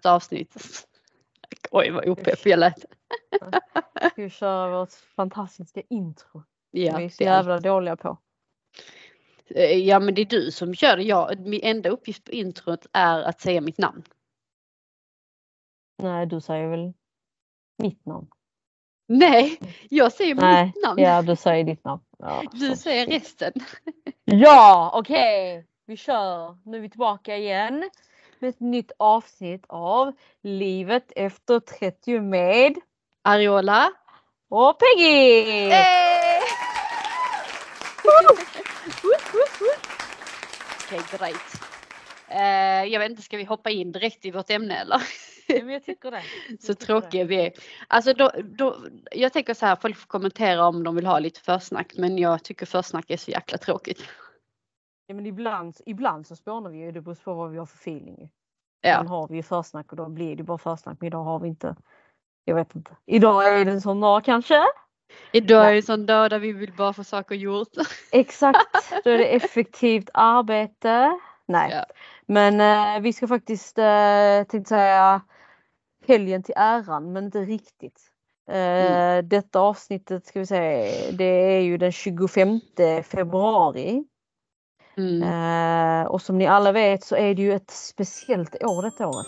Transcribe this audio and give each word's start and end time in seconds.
ett 0.00 0.06
avsnitt. 0.06 0.86
Oj 1.70 1.90
vad 1.90 2.08
opepp 2.08 2.46
jag 2.46 2.58
lät. 2.58 2.84
Ska 4.12 4.22
vi 4.22 4.30
köra 4.30 4.78
vårt 4.78 4.92
fantastiska 4.92 5.82
intro? 5.90 6.42
Ja, 6.70 6.90
som 6.92 6.98
vi 6.98 7.04
är 7.04 7.08
så 7.08 7.22
jävla 7.22 7.58
dåliga 7.58 7.96
på. 7.96 8.18
Eh, 9.54 9.76
Ja 9.78 10.00
men 10.00 10.14
det 10.14 10.20
är 10.20 10.26
du 10.26 10.50
som 10.50 10.74
gör 10.74 10.96
det. 10.96 11.02
Jag, 11.02 11.40
min 11.40 11.60
enda 11.62 11.90
uppgift 11.90 12.24
på 12.24 12.32
introt 12.32 12.86
är 12.92 13.22
att 13.22 13.40
säga 13.40 13.60
mitt 13.60 13.78
namn. 13.78 14.02
Nej, 16.02 16.26
du 16.26 16.40
säger 16.40 16.68
väl 16.68 16.92
mitt 17.78 18.06
namn? 18.06 18.26
Nej, 19.08 19.58
jag 19.90 20.12
säger 20.12 20.34
Nej, 20.34 20.66
mitt 20.66 20.84
namn. 20.84 21.02
Ja, 21.02 21.22
du 21.22 21.36
säger 21.36 21.64
ditt 21.64 21.84
namn. 21.84 22.02
Ja, 22.18 22.42
Du 22.52 22.76
säger 22.76 23.06
resten. 23.06 23.52
Ja, 24.24 24.90
okej. 24.94 25.66
Vi 25.86 25.96
kör. 25.96 26.58
Nu 26.64 26.76
är 26.76 26.80
vi 26.80 26.90
tillbaka 26.90 27.36
igen 27.36 27.90
med 28.40 28.50
ett 28.50 28.60
nytt 28.60 28.92
avsnitt 28.96 29.64
av 29.68 30.12
Livet 30.42 31.12
efter 31.16 31.60
30 31.60 32.20
med 32.20 32.74
Ariola. 33.22 33.92
och 34.48 34.78
Peggy! 34.78 35.70
Eh! 35.70 36.42
Okej, 40.84 41.00
great. 41.18 41.62
Eh, 42.28 42.92
jag 42.92 43.00
vet 43.00 43.10
inte, 43.10 43.22
ska 43.22 43.36
vi 43.36 43.44
hoppa 43.44 43.70
in 43.70 43.92
direkt 43.92 44.24
i 44.24 44.30
vårt 44.30 44.50
ämne 44.50 44.76
eller? 44.76 45.02
Ja, 45.46 45.72
jag 45.72 45.84
tycker 45.84 46.10
det. 46.10 46.22
Så 46.60 46.74
tycker 46.74 46.86
tråkiga 46.86 47.24
vi 47.24 47.36
är. 47.46 47.52
Alltså 47.88 48.14
då, 48.14 48.30
då, 48.44 48.76
jag 49.12 49.32
tänker 49.32 49.54
så 49.54 49.66
här, 49.66 49.76
folk 49.76 49.96
får 49.96 50.06
kommentera 50.06 50.66
om 50.66 50.84
de 50.84 50.94
vill 50.94 51.06
ha 51.06 51.18
lite 51.18 51.40
försnack 51.40 51.92
men 51.96 52.18
jag 52.18 52.42
tycker 52.42 52.66
försnack 52.66 53.10
är 53.10 53.16
så 53.16 53.30
jäkla 53.30 53.58
tråkigt. 53.58 54.02
Ja, 55.10 55.14
men 55.14 55.26
ibland, 55.26 55.76
ibland 55.86 56.26
så 56.26 56.36
spånar 56.36 56.70
vi 56.70 56.78
ju. 56.78 56.92
Det 56.92 57.00
beror 57.00 57.14
på 57.14 57.34
vad 57.34 57.50
vi 57.50 57.58
har 57.58 57.66
för 57.66 57.76
feeling. 57.76 58.30
Ja, 58.80 58.90
Ibland 58.90 59.08
har 59.08 59.28
vi 59.28 59.36
ju 59.36 59.42
försnack 59.42 59.90
och 59.90 59.96
då 59.96 60.08
blir 60.08 60.36
det 60.36 60.42
bara 60.42 60.58
försnack. 60.58 60.96
Men 61.00 61.06
idag 61.06 61.24
har 61.24 61.38
vi 61.38 61.48
inte. 61.48 61.76
Jag 62.44 62.54
vet 62.54 62.74
inte. 62.74 62.90
Idag 63.06 63.60
är 63.60 63.64
det 63.64 63.70
en 63.70 63.80
sån 63.80 64.00
dag 64.00 64.24
kanske. 64.24 64.62
idag 65.32 65.66
är 65.66 65.70
det 65.70 65.76
en 65.78 65.82
sån 65.82 66.06
dag 66.06 66.30
där 66.30 66.38
vi 66.38 66.52
vill 66.52 66.72
bara 66.72 66.92
få 66.92 67.04
saker 67.04 67.34
gjort. 67.34 67.68
Exakt. 68.12 68.92
Då 69.04 69.10
är 69.10 69.18
det 69.18 69.34
effektivt 69.36 70.10
arbete. 70.14 71.18
Nej, 71.46 71.70
Ja. 71.72 71.84
men 72.26 72.60
eh, 72.96 73.02
vi 73.02 73.12
ska 73.12 73.28
faktiskt 73.28 73.78
eh, 73.78 74.42
tänkte 74.48 74.68
säga 74.68 75.20
helgen 76.06 76.42
till 76.42 76.54
äran, 76.56 77.12
men 77.12 77.24
inte 77.24 77.38
riktigt. 77.40 78.00
Eh, 78.50 78.56
Mm. 78.56 79.28
Detta 79.28 79.60
avsnittet 79.60 80.26
ska 80.26 80.38
vi 80.40 80.46
säga, 80.46 81.12
det 81.12 81.24
är 81.24 81.60
ju 81.60 81.76
den 81.78 81.92
25 81.92 82.60
februari. 83.04 84.04
Mm. 85.00 85.22
Eh, 86.02 86.06
och 86.06 86.22
som 86.22 86.38
ni 86.38 86.46
alla 86.46 86.72
vet 86.72 87.04
så 87.04 87.16
är 87.16 87.34
det 87.34 87.42
ju 87.42 87.52
ett 87.52 87.70
speciellt 87.70 88.62
år 88.64 88.82
detta 88.82 89.06
året. 89.06 89.26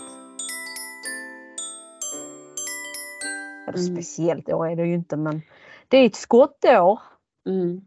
Eller 3.69 3.79
Mm. 3.79 3.95
speciellt 3.97 4.49
år 4.49 4.69
är 4.69 4.77
det 4.77 4.87
ju 4.87 4.95
inte 4.95 5.17
men 5.17 5.43
det 5.89 5.97
är 5.99 6.07
ett 6.07 6.15
skottår. 6.15 7.01
Mm. 7.49 7.81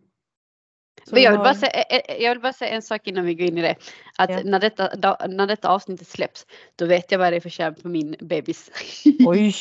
Så 1.07 1.15
Men 1.15 1.23
jag 1.23 1.31
vi 1.31 1.37
vill, 1.37 1.43
bara 1.43 1.53
säga, 1.53 1.71
eh, 1.71 1.97
eh, 2.09 2.23
jag 2.23 2.31
vill 2.31 2.41
bara 2.41 2.53
säga 2.53 2.71
en 2.71 2.81
sak 2.81 3.07
innan 3.07 3.25
vi 3.25 3.35
går 3.35 3.47
in 3.47 3.57
i 3.57 3.61
det. 3.61 3.75
Att 4.17 4.29
Ja. 4.29 4.39
när, 4.45 4.59
detta, 4.59 4.89
när 5.27 5.47
detta 5.47 5.69
avsnittet 5.69 6.07
släpps 6.07 6.45
då 6.75 6.85
vet 6.85 7.11
jag 7.11 7.19
vad 7.19 7.33
det 7.33 7.35
är 7.35 7.39
för 7.41 7.49
kärn 7.49 7.75
på 7.75 7.87
min 7.87 8.15
bebis. 8.19 8.71
Oj! 9.27 9.53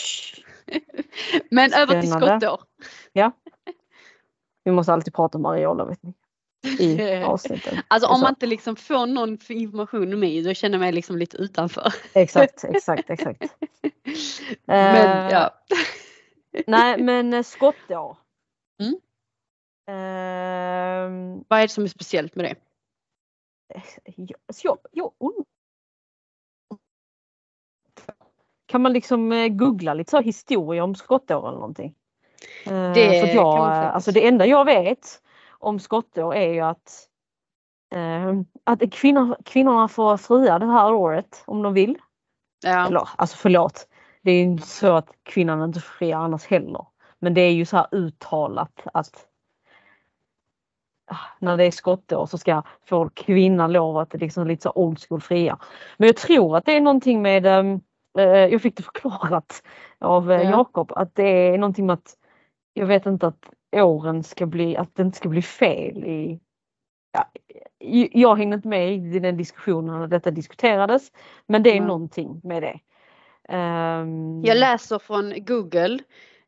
Men 1.50 1.72
över 1.72 2.00
till 2.00 2.10
Spännande. 2.10 2.46
skottår. 2.46 2.60
Vi 4.64 4.70
måste 4.72 4.92
alltid 4.92 5.14
prata 5.14 5.38
om 5.38 5.46
Ariola 5.46 5.84
vet 5.84 6.02
ni. 6.02 6.14
I 6.78 7.22
avsnitten. 7.24 7.78
Alltså 7.88 8.08
om 8.08 8.20
man 8.20 8.28
inte 8.30 8.46
liksom 8.46 8.76
får 8.76 9.06
någon 9.06 9.38
information 9.48 10.12
om 10.14 10.20
mig 10.20 10.42
då 10.42 10.54
känner 10.54 10.74
jag 10.74 10.80
mig 10.80 10.92
liksom 10.92 11.16
lite 11.18 11.36
utanför. 11.36 11.94
Exakt, 12.14 12.64
exakt, 12.64 13.10
exakt. 13.10 13.42
Men 14.64 15.26
Eh, 15.26 15.32
ja. 15.32 15.54
Nej 16.66 17.02
men 17.02 17.34
eh, 17.34 17.42
skottår. 17.42 18.16
Mm. 18.82 18.94
Ehm, 19.90 21.44
Vad 21.48 21.58
är 21.58 21.62
det 21.62 21.68
som 21.68 21.84
är 21.84 21.88
speciellt 21.88 22.34
med 22.34 22.44
det? 22.44 22.54
jag, 24.16 24.38
så 24.54 24.66
jag, 24.66 24.78
jag 24.92 25.12
und- 25.18 25.44
Kan 28.66 28.82
man 28.82 28.92
liksom 28.92 29.32
eh, 29.32 29.48
googla 29.48 29.94
lite 29.94 30.10
så 30.10 30.20
historia 30.20 30.84
om 30.84 30.94
skottår 30.94 31.48
eller 31.48 31.58
någonting? 31.58 31.94
Eh, 32.66 32.92
Det 32.92 33.22
att 33.22 33.34
jag, 33.34 33.56
kan 33.56 33.58
man 33.58 33.70
eh, 33.70 33.74
faktiskt. 33.74 33.94
alltså 33.94 34.12
det 34.12 34.26
enda 34.28 34.46
jag 34.46 34.64
vet 34.64 35.22
om 35.64 35.78
skottår 35.78 36.34
är 36.34 36.52
ju 36.52 36.60
att, 36.60 37.08
eh, 37.94 38.34
att 38.64 38.92
kvinnor, 38.92 39.36
kvinnorna 39.44 39.88
får 39.88 40.16
fria 40.16 40.58
det 40.58 40.66
här 40.66 40.92
året 40.94 41.42
om 41.46 41.62
de 41.62 41.74
vill. 41.74 41.98
Ja. 42.64 42.86
Eller 42.86 43.08
alltså 43.16 43.36
förlåt. 43.36 43.88
Det 44.22 44.30
är 44.30 44.34
ju 44.34 44.42
inte 44.42 44.66
så 44.66 44.96
att 44.96 45.10
kvinnan 45.22 45.62
inte 45.64 45.80
får 45.80 45.92
fria 45.94 46.18
annars 46.18 46.46
heller. 46.46 46.86
Men 47.18 47.34
det 47.34 47.40
är 47.40 47.52
ju 47.52 47.64
så 47.64 47.76
här 47.76 47.86
uttalat 47.90 48.86
att 48.94 49.26
ah, 51.10 51.16
när 51.38 51.56
det 51.56 51.64
är 51.64 51.70
skottår 51.70 52.26
så 52.26 52.38
ska 52.38 52.62
få 52.86 53.08
kvinnan 53.08 53.72
lov 53.72 53.98
att 53.98 54.14
liksom 54.14 54.46
lite 54.46 54.62
så 54.62 54.72
old 54.74 54.98
school 55.08 55.20
fria. 55.20 55.58
Men 55.96 56.06
jag 56.06 56.16
tror 56.16 56.56
att 56.56 56.64
det 56.64 56.76
är 56.76 56.80
någonting 56.80 57.22
med, 57.22 57.46
ehm, 57.46 57.80
eh, 58.18 58.24
jag 58.24 58.62
fick 58.62 58.76
det 58.76 58.82
förklarat 58.82 59.62
av 59.98 60.32
eh, 60.32 60.42
Ja. 60.42 60.50
Jakob, 60.50 60.92
att 60.92 61.14
det 61.14 61.28
är 61.28 61.58
någonting 61.58 61.86
med 61.86 61.94
att 61.94 62.16
jag 62.74 62.86
vet 62.86 63.06
inte 63.06 63.26
att 63.26 63.50
åren 63.82 64.22
ska 64.22 64.46
bli, 64.46 64.76
att 64.76 64.94
det 64.96 65.02
inte 65.02 65.18
ska 65.18 65.28
bli 65.28 65.42
fel 65.42 66.04
i 66.04 66.40
Ja, 67.12 67.30
jag 68.12 68.36
hängde 68.36 68.56
inte 68.56 68.68
med 68.68 68.94
i 68.94 69.18
den 69.18 69.36
diskussionen 69.36 70.00
när 70.00 70.06
detta 70.06 70.30
diskuterades. 70.30 71.12
Men 71.46 71.62
det 71.62 71.70
är 71.70 71.80
Nej. 71.80 71.88
någonting 71.88 72.40
med 72.44 72.62
det. 72.62 72.78
Ehm, 73.48 74.42
Jag 74.44 74.56
läser 74.58 74.98
från 74.98 75.34
Google. 75.44 75.98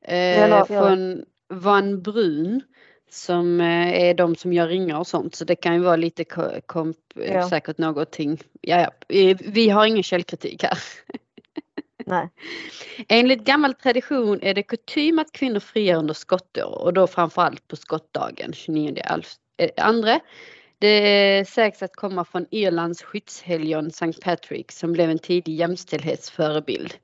Eh, 0.02 0.50
la- 0.50 0.64
från 0.64 1.24
Van 1.48 2.02
Brun. 2.02 2.62
Som 3.10 3.60
eh, 3.60 4.00
är 4.02 4.14
de 4.14 4.34
som 4.36 4.52
gör 4.52 4.68
ringar 4.68 4.98
och 4.98 5.06
sånt. 5.06 5.34
Så 5.34 5.44
det 5.44 5.56
kan 5.56 5.74
ju 5.74 5.80
vara 5.80 5.96
lite 5.96 6.24
ko- 6.24 6.60
komp, 6.66 6.96
Ja. 7.14 7.48
säkert 7.48 7.78
någonting. 7.78 8.38
Ja, 8.60 8.80
ja. 9.08 9.34
Vi 9.40 9.68
har 9.68 9.86
ingen 9.86 10.02
källkritik 10.02 10.62
här. 10.62 10.78
Nej. 12.06 12.28
Enligt 13.08 13.44
gammal 13.44 13.74
tradition 13.74 14.42
är 14.42 14.54
det 14.54 14.62
kutym 14.62 15.18
att 15.18 15.32
kvinnor 15.32 15.60
friar 15.60 15.98
under 15.98 16.14
skottår 16.14 16.82
och 16.82 16.92
då 16.92 17.06
framförallt 17.06 17.68
på 17.68 17.76
skottdagen 17.76 18.52
29 18.52 19.02
alf- 19.04 19.36
eh, 19.56 19.70
andre. 19.76 20.20
Det 20.78 21.48
sägs 21.48 21.82
att 21.82 21.96
komma 21.96 22.24
från 22.24 22.46
Irlands 22.50 23.02
skyddshelgon 23.02 23.86
St. 23.86 24.12
Patrick 24.22 24.72
som 24.72 24.92
blev 24.92 25.10
en 25.10 25.18
tidig 25.18 25.54
jämställdhetsförebild. 25.54 26.94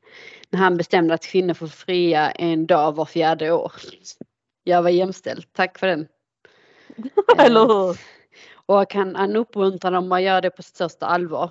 När 0.50 0.58
han 0.58 0.76
bestämde 0.76 1.14
att 1.14 1.26
kvinnor 1.26 1.54
får 1.54 1.66
fria 1.66 2.30
en 2.30 2.66
dag 2.66 2.96
var 2.96 3.04
fjärde 3.04 3.52
år. 3.52 3.72
Jag 4.64 4.82
var 4.82 4.90
jämställd, 4.90 5.44
tack 5.52 5.78
för 5.78 5.86
den. 5.86 6.08
Eller 7.38 7.60
hur? 7.60 7.98
Och 8.66 8.94
han, 8.94 9.16
han 9.16 9.36
uppmuntrar 9.36 9.90
dem 9.90 10.12
att 10.12 10.22
göra 10.22 10.40
det 10.40 10.50
på 10.50 10.62
största 10.62 11.06
allvar. 11.06 11.50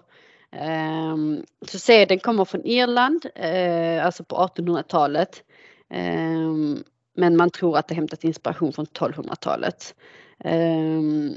Um, 0.51 1.45
så 1.67 1.79
seden 1.79 2.19
kommer 2.19 2.45
från 2.45 2.66
Irland, 2.66 3.25
eh, 3.35 4.06
alltså 4.06 4.23
på 4.23 4.35
1800-talet. 4.35 5.44
Ehm, 5.89 6.84
men 7.13 7.38
man 7.38 7.50
tror 7.50 7.78
att 7.78 7.88
det 7.88 7.95
hämtat 7.95 8.23
inspiration 8.23 8.73
från 8.73 8.85
1200-talet. 8.85 9.95
Ehm, 10.40 11.35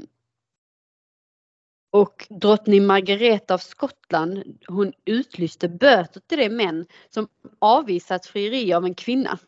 och 1.91 2.27
drottning 2.29 2.85
Margareta 2.85 3.53
av 3.53 3.57
Skottland, 3.57 4.59
hon 4.67 4.93
utlyste 5.05 5.69
böter 5.69 6.19
till 6.19 6.37
de 6.37 6.49
män 6.49 6.85
som 7.09 7.27
avvisat 7.59 8.25
frieri 8.25 8.73
av 8.73 8.85
en 8.85 8.95
kvinna. 8.95 9.39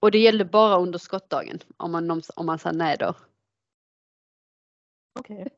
Och 0.00 0.10
det 0.10 0.18
gällde 0.18 0.44
bara 0.44 0.76
under 0.76 0.98
skottdagen, 0.98 1.58
om 1.76 1.92
man, 1.92 2.22
om 2.36 2.46
man 2.46 2.58
sa 2.58 2.72
nej 2.72 2.96
då. 2.98 3.14
Okej. 5.18 5.48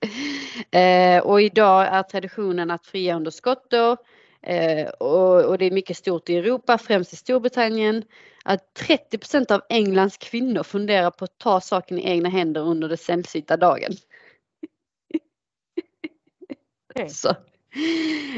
Eh, 0.70 1.22
och 1.22 1.42
idag 1.42 1.86
är 1.86 2.02
traditionen 2.02 2.70
att 2.70 2.86
fria 2.86 3.16
under 3.16 3.30
skottår. 3.30 3.96
Eh, 4.42 4.88
och, 4.88 5.44
och 5.44 5.58
det 5.58 5.64
är 5.64 5.70
mycket 5.70 5.96
stort 5.96 6.30
i 6.30 6.36
Europa, 6.36 6.78
främst 6.78 7.12
i 7.12 7.16
Storbritannien. 7.16 8.04
Att 8.44 8.78
30% 9.12 9.52
av 9.52 9.62
Englands 9.68 10.16
kvinnor 10.16 10.62
funderar 10.62 11.10
på 11.10 11.24
att 11.24 11.38
ta 11.38 11.60
saken 11.60 11.98
i 11.98 12.08
egna 12.10 12.28
händer 12.28 12.60
under 12.60 12.88
den 12.88 12.98
sällsynta 12.98 13.56
dagen. 13.56 13.92
Okej. 16.94 17.08
Så. 17.08 17.28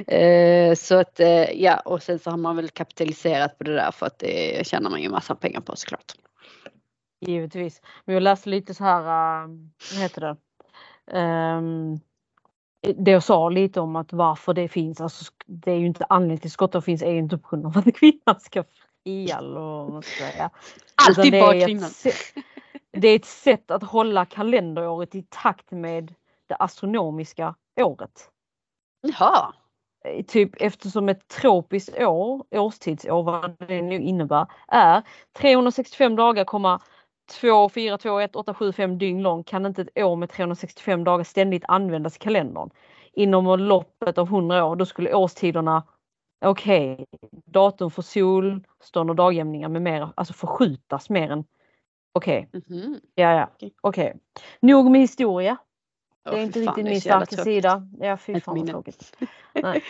Eh, 0.06 0.74
så 0.74 0.94
att 0.94 1.20
eh, 1.20 1.62
ja, 1.62 1.80
och 1.80 2.02
sen 2.02 2.18
så 2.18 2.30
har 2.30 2.36
man 2.36 2.56
väl 2.56 2.68
kapitaliserat 2.68 3.58
på 3.58 3.64
det 3.64 3.74
där 3.74 3.90
för 3.90 4.06
att 4.06 4.18
det 4.18 4.66
tjänar 4.66 4.90
man 4.90 5.02
ju 5.02 5.08
massa 5.08 5.34
pengar 5.34 5.60
på 5.60 5.76
såklart. 5.76 6.12
Givetvis. 7.20 7.82
Men 8.04 8.14
jag 8.14 8.22
läste 8.22 8.48
lite 8.48 8.74
så 8.74 8.84
här, 8.84 9.00
äh, 9.00 9.48
vad 9.92 10.02
heter 10.02 10.20
det? 10.20 10.36
Ehm, 11.12 12.00
det 12.96 13.10
jag 13.10 13.22
sa 13.22 13.48
lite 13.48 13.80
om 13.80 13.96
att 13.96 14.12
varför 14.12 14.54
det 14.54 14.68
finns, 14.68 15.00
alltså 15.00 15.32
det 15.46 15.70
är 15.70 15.76
ju 15.76 15.86
inte 15.86 16.06
anledningen 16.08 16.40
till 16.40 16.50
skottår 16.50 16.80
finns 16.80 17.02
är 17.02 17.10
ju 17.10 17.18
inte 17.18 17.38
på 17.38 17.48
grund 17.48 17.66
av 17.66 17.78
att 17.78 17.94
kvinnan 17.96 18.40
ska 18.40 18.64
fria 19.04 19.38
eller 19.38 19.60
vad 19.60 19.92
man 19.92 20.02
ska 20.02 20.24
säga. 20.24 20.50
Alltid 20.94 21.32
bara 21.32 21.60
kvinnan. 21.66 21.90
Det 22.92 23.08
är 23.08 23.16
ett 23.16 23.24
sätt 23.24 23.70
att 23.70 23.82
hålla 23.82 24.24
kalenderåret 24.24 25.14
i 25.14 25.26
takt 25.30 25.70
med 25.70 26.14
det 26.46 26.54
astronomiska 26.54 27.54
året. 27.80 28.30
Jaha, 29.00 29.52
eh, 30.04 30.24
typ 30.24 30.50
eftersom 30.60 31.08
ett 31.08 31.28
tropiskt 31.28 31.98
år, 31.98 32.44
årstidsår, 32.50 33.22
vad 33.22 33.56
det 33.58 33.82
nu 33.82 34.02
innebär, 34.02 34.46
är 34.68 35.02
365 35.38 36.16
dagar, 36.16 36.44
2, 37.26 37.68
4, 37.68 37.98
2, 37.98 38.20
1, 38.20 38.36
8, 38.36 38.54
7, 38.54 38.72
5 38.72 38.98
dygn 38.98 39.22
lång 39.22 39.44
kan 39.44 39.66
inte 39.66 39.82
ett 39.82 39.98
år 40.04 40.16
med 40.16 40.30
365 40.30 41.04
dagar 41.04 41.24
ständigt 41.24 41.64
användas 41.68 42.16
i 42.16 42.18
kalendern. 42.18 42.70
Inom 43.12 43.58
loppet 43.58 44.18
av 44.18 44.26
100 44.26 44.64
år 44.64 44.76
då 44.76 44.86
skulle 44.86 45.14
årstiderna 45.14 45.82
okej, 46.44 46.92
okay, 46.92 47.30
datum 47.46 47.90
för 47.90 48.02
solstånd 48.02 49.10
och 49.10 49.16
dagjämningar 49.16 49.68
med 49.68 49.82
mera, 49.82 50.12
alltså 50.16 50.34
förskjutas 50.34 51.10
mer 51.10 51.30
än 51.30 51.44
okej. 52.12 52.48
Okay. 52.52 52.76
Mm 52.76 52.82
-hmm. 52.82 53.00
Ja, 53.14 53.32
ja, 53.32 53.50
okej. 53.60 53.72
Okay. 53.82 54.12
Nog 54.60 54.90
med 54.90 55.00
historia. 55.00 55.56
Det 56.24 56.38
är 56.38 56.42
inte 56.42 56.60
riktigt 56.60 56.84
min 56.84 57.00
starka 57.00 57.36
sida. 57.36 57.88
Ja, 58.00 58.16
fy 58.16 58.40
fan 58.40 58.58
vad 58.58 58.68
tråkigt. 58.68 59.16
Nej. 59.54 59.82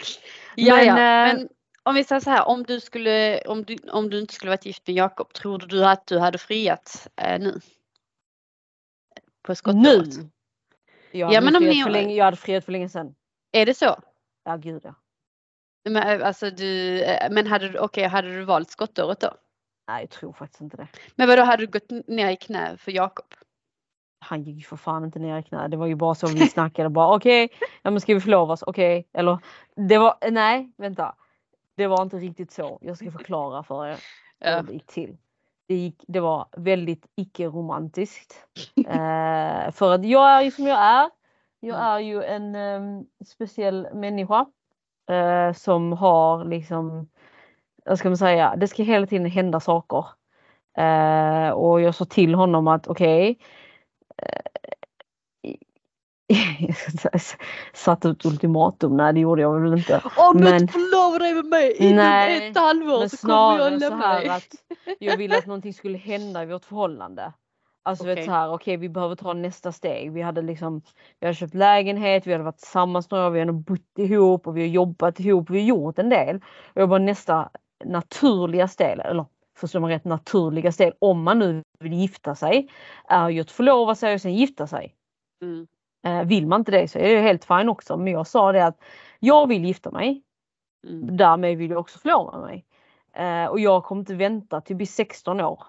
ja, 0.56 0.76
men, 0.76 0.86
ja. 0.86 0.92
Eh, 0.92 1.34
men 1.34 1.48
om 1.86 1.94
vi 1.94 2.04
säger 2.04 2.20
så 2.20 2.30
här, 2.30 2.48
om 2.48 2.62
du, 2.62 2.80
skulle, 2.80 3.40
om 3.40 3.64
du, 3.64 3.76
om 3.92 4.10
du 4.10 4.20
inte 4.20 4.34
skulle 4.34 4.50
varit 4.50 4.66
gift 4.66 4.86
med 4.86 4.96
Jakob, 4.96 5.32
tror 5.32 5.58
du 5.58 5.84
att 5.84 6.06
du 6.06 6.18
hade 6.18 6.38
friat 6.38 7.08
eh, 7.16 7.40
nu? 7.40 7.60
På 9.42 9.54
skottåret? 9.54 10.16
Nu? 10.16 10.30
Jag 11.12 11.26
hade, 11.26 11.34
ja, 11.34 11.40
men 11.40 11.56
om 11.56 11.64
ni... 11.64 11.82
för 11.82 11.90
länge, 11.90 12.14
jag 12.14 12.24
hade 12.24 12.36
friat 12.36 12.64
för 12.64 12.72
länge 12.72 12.88
sedan. 12.88 13.14
Är 13.52 13.66
det 13.66 13.74
så? 13.74 13.96
Ja, 14.44 14.56
gud 14.56 14.80
ja. 14.84 14.94
Men, 15.84 16.20
eh, 16.20 16.26
alltså, 16.26 16.50
du, 16.50 17.00
eh, 17.02 17.30
men 17.30 17.46
hade, 17.46 17.68
du, 17.68 17.78
okay, 17.78 18.04
hade 18.04 18.34
du 18.34 18.44
valt 18.44 18.70
skottåret 18.70 19.20
då? 19.20 19.30
Nej, 19.88 20.02
jag 20.02 20.10
tror 20.10 20.32
faktiskt 20.32 20.60
inte 20.60 20.76
det. 20.76 20.88
Men 21.14 21.28
vadå, 21.28 21.42
hade 21.42 21.66
du 21.66 21.72
gått 21.72 22.06
ner 22.08 22.30
i 22.30 22.36
knä 22.36 22.76
för 22.76 22.92
Jakob? 22.92 23.26
Han 24.18 24.42
gick 24.42 24.56
ju 24.56 24.62
för 24.62 24.76
fan 24.76 25.04
inte 25.04 25.18
ner 25.18 25.38
i 25.38 25.42
knä. 25.42 25.68
Det 25.68 25.76
var 25.76 25.86
ju 25.86 25.94
bara 25.94 26.14
så 26.14 26.26
vi 26.26 26.48
snackade. 26.48 26.88
bara 26.88 27.14
okej, 27.14 27.44
okay, 27.44 27.58
ja, 27.82 27.90
men 27.90 28.00
ska 28.00 28.14
vi 28.14 28.20
förlovas? 28.20 28.62
Okej. 28.62 28.98
Okay. 28.98 29.20
Eller 29.20 29.38
det 29.88 29.98
var, 29.98 30.30
nej 30.30 30.72
vänta. 30.76 31.14
Det 31.76 31.86
var 31.86 32.02
inte 32.02 32.16
riktigt 32.16 32.50
så. 32.50 32.78
Jag 32.80 32.96
ska 32.96 33.10
förklara 33.10 33.62
för 33.62 33.86
er 33.86 33.98
hur 34.40 34.62
det 34.62 34.72
gick 34.72 34.86
till. 34.86 35.16
Det, 35.68 35.74
gick, 35.74 36.04
det 36.08 36.20
var 36.20 36.46
väldigt 36.56 37.06
icke-romantiskt. 37.16 38.34
eh, 38.86 39.70
för 39.70 39.94
att 39.94 40.04
jag 40.04 40.30
är 40.30 40.42
ju 40.42 40.50
som 40.50 40.66
jag 40.66 40.78
är. 40.78 41.10
Jag 41.60 41.76
mm. 41.76 41.86
är 41.86 41.98
ju 41.98 42.22
en 42.22 42.56
um, 42.56 43.06
speciell 43.26 43.88
människa. 43.94 44.46
Eh, 45.10 45.52
som 45.52 45.92
har 45.92 46.44
liksom, 46.44 47.08
vad 47.84 47.98
ska 47.98 48.08
man 48.08 48.18
säga, 48.18 48.56
det 48.56 48.68
ska 48.68 48.82
hela 48.82 49.06
tiden 49.06 49.26
hända 49.26 49.60
saker. 49.60 50.04
Eh, 50.78 51.50
och 51.50 51.80
jag 51.80 51.94
sa 51.94 52.04
till 52.04 52.34
honom 52.34 52.68
att 52.68 52.86
okej, 52.86 53.30
okay, 53.30 53.46
satt 57.74 58.04
ut 58.04 58.24
ultimatum. 58.24 58.96
Nej 58.96 59.12
det 59.12 59.20
gjorde 59.20 59.42
jag 59.42 59.60
väl 59.60 59.78
inte. 59.78 60.02
Om 60.16 60.40
du 60.40 60.56
inte 60.56 60.72
förlovar 60.72 61.18
dig 61.18 61.34
med 61.34 61.44
mig 61.44 61.76
inom 61.78 61.96
nej, 61.96 62.48
ett 62.48 62.56
halvår 62.56 63.08
så 63.08 63.16
kommer 63.16 63.58
jag 63.58 63.80
lämna 63.80 64.14
dig. 64.14 64.28
Att 64.28 64.54
jag 64.98 65.16
ville 65.16 65.38
att 65.38 65.46
någonting 65.46 65.74
skulle 65.74 65.98
hända 65.98 66.42
i 66.42 66.46
vårt 66.46 66.64
förhållande. 66.64 67.32
Alltså 67.82 68.04
okay. 68.04 68.14
vet 68.14 68.24
så 68.24 68.30
här, 68.30 68.48
okej 68.48 68.54
okay, 68.54 68.76
vi 68.76 68.88
behöver 68.88 69.16
ta 69.16 69.32
nästa 69.32 69.72
steg. 69.72 70.12
Vi 70.12 70.22
hade 70.22 70.42
liksom, 70.42 70.82
vi 71.20 71.26
hade 71.26 71.34
köpt 71.34 71.54
lägenhet, 71.54 72.26
vi 72.26 72.32
hade 72.32 72.44
varit 72.44 72.58
tillsammans 72.58 73.10
några 73.10 73.26
år, 73.26 73.30
vi 73.30 73.40
hade 73.40 73.52
bott 73.52 73.98
ihop 73.98 74.46
och 74.46 74.56
vi 74.56 74.60
har 74.60 74.68
jobbat 74.68 75.20
ihop, 75.20 75.50
vi 75.50 75.58
har 75.58 75.66
gjort 75.66 75.98
en 75.98 76.08
del. 76.08 76.36
Och 76.74 76.82
jag 76.82 76.88
bara 76.88 76.98
nästa 76.98 77.50
naturliga 77.84 78.68
steg, 78.68 78.98
eller 78.98 79.26
förstår 79.58 79.80
man 79.80 79.90
rätt 79.90 80.04
naturliga 80.04 80.72
steg, 80.72 80.92
om 80.98 81.22
man 81.22 81.38
nu 81.38 81.62
vill 81.78 81.92
gifta 81.92 82.34
sig, 82.34 82.68
är 83.08 83.28
ju 83.28 83.40
att 83.40 83.50
förlova 83.50 83.94
sig 83.94 84.14
och 84.14 84.20
sen 84.20 84.34
gifta 84.34 84.66
sig. 84.66 84.94
Mm. 85.42 85.66
Eh, 86.06 86.24
vill 86.24 86.46
man 86.46 86.60
inte 86.60 86.72
det 86.72 86.88
så 86.88 86.98
är 86.98 87.14
det 87.14 87.20
helt 87.20 87.44
fine 87.44 87.68
också. 87.68 87.96
Men 87.96 88.12
jag 88.12 88.26
sa 88.26 88.52
det 88.52 88.66
att 88.66 88.80
jag 89.18 89.46
vill 89.46 89.64
gifta 89.64 89.90
mig. 89.90 90.22
Mm. 90.86 91.16
Därmed 91.16 91.58
vill 91.58 91.70
jag 91.70 91.80
också 91.80 91.98
förlova 91.98 92.40
mig. 92.40 92.64
Eh, 93.12 93.46
och 93.46 93.60
jag 93.60 93.84
kommer 93.84 94.00
inte 94.00 94.14
vänta 94.14 94.60
till 94.60 94.76
bli 94.76 94.86
16 94.86 95.40
år. 95.40 95.62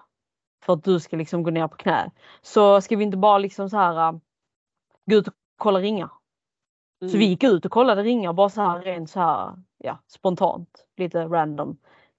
För 0.64 0.72
att 0.72 0.84
du 0.84 1.00
ska 1.00 1.16
liksom 1.16 1.42
gå 1.42 1.50
ner 1.50 1.68
på 1.68 1.76
knä. 1.76 2.10
Så 2.42 2.80
ska 2.80 2.96
vi 2.96 3.04
inte 3.04 3.16
bara 3.16 3.38
liksom 3.38 3.70
så 3.70 3.76
här 3.76 4.12
uh, 4.12 4.18
gå 5.06 5.16
ut 5.16 5.28
och 5.28 5.34
kolla 5.56 5.80
ringar. 5.80 6.10
Mm. 7.02 7.12
Så 7.12 7.18
vi 7.18 7.24
gick 7.24 7.44
ut 7.44 7.64
och 7.64 7.72
kollade 7.72 8.02
ringar 8.02 8.32
bara 8.32 8.48
så 8.48 8.62
här 8.62 8.80
rent 8.80 9.10
så 9.10 9.20
här 9.20 9.52
ja, 9.78 9.98
spontant. 10.08 10.84
Lite 10.96 11.24
random. 11.24 11.76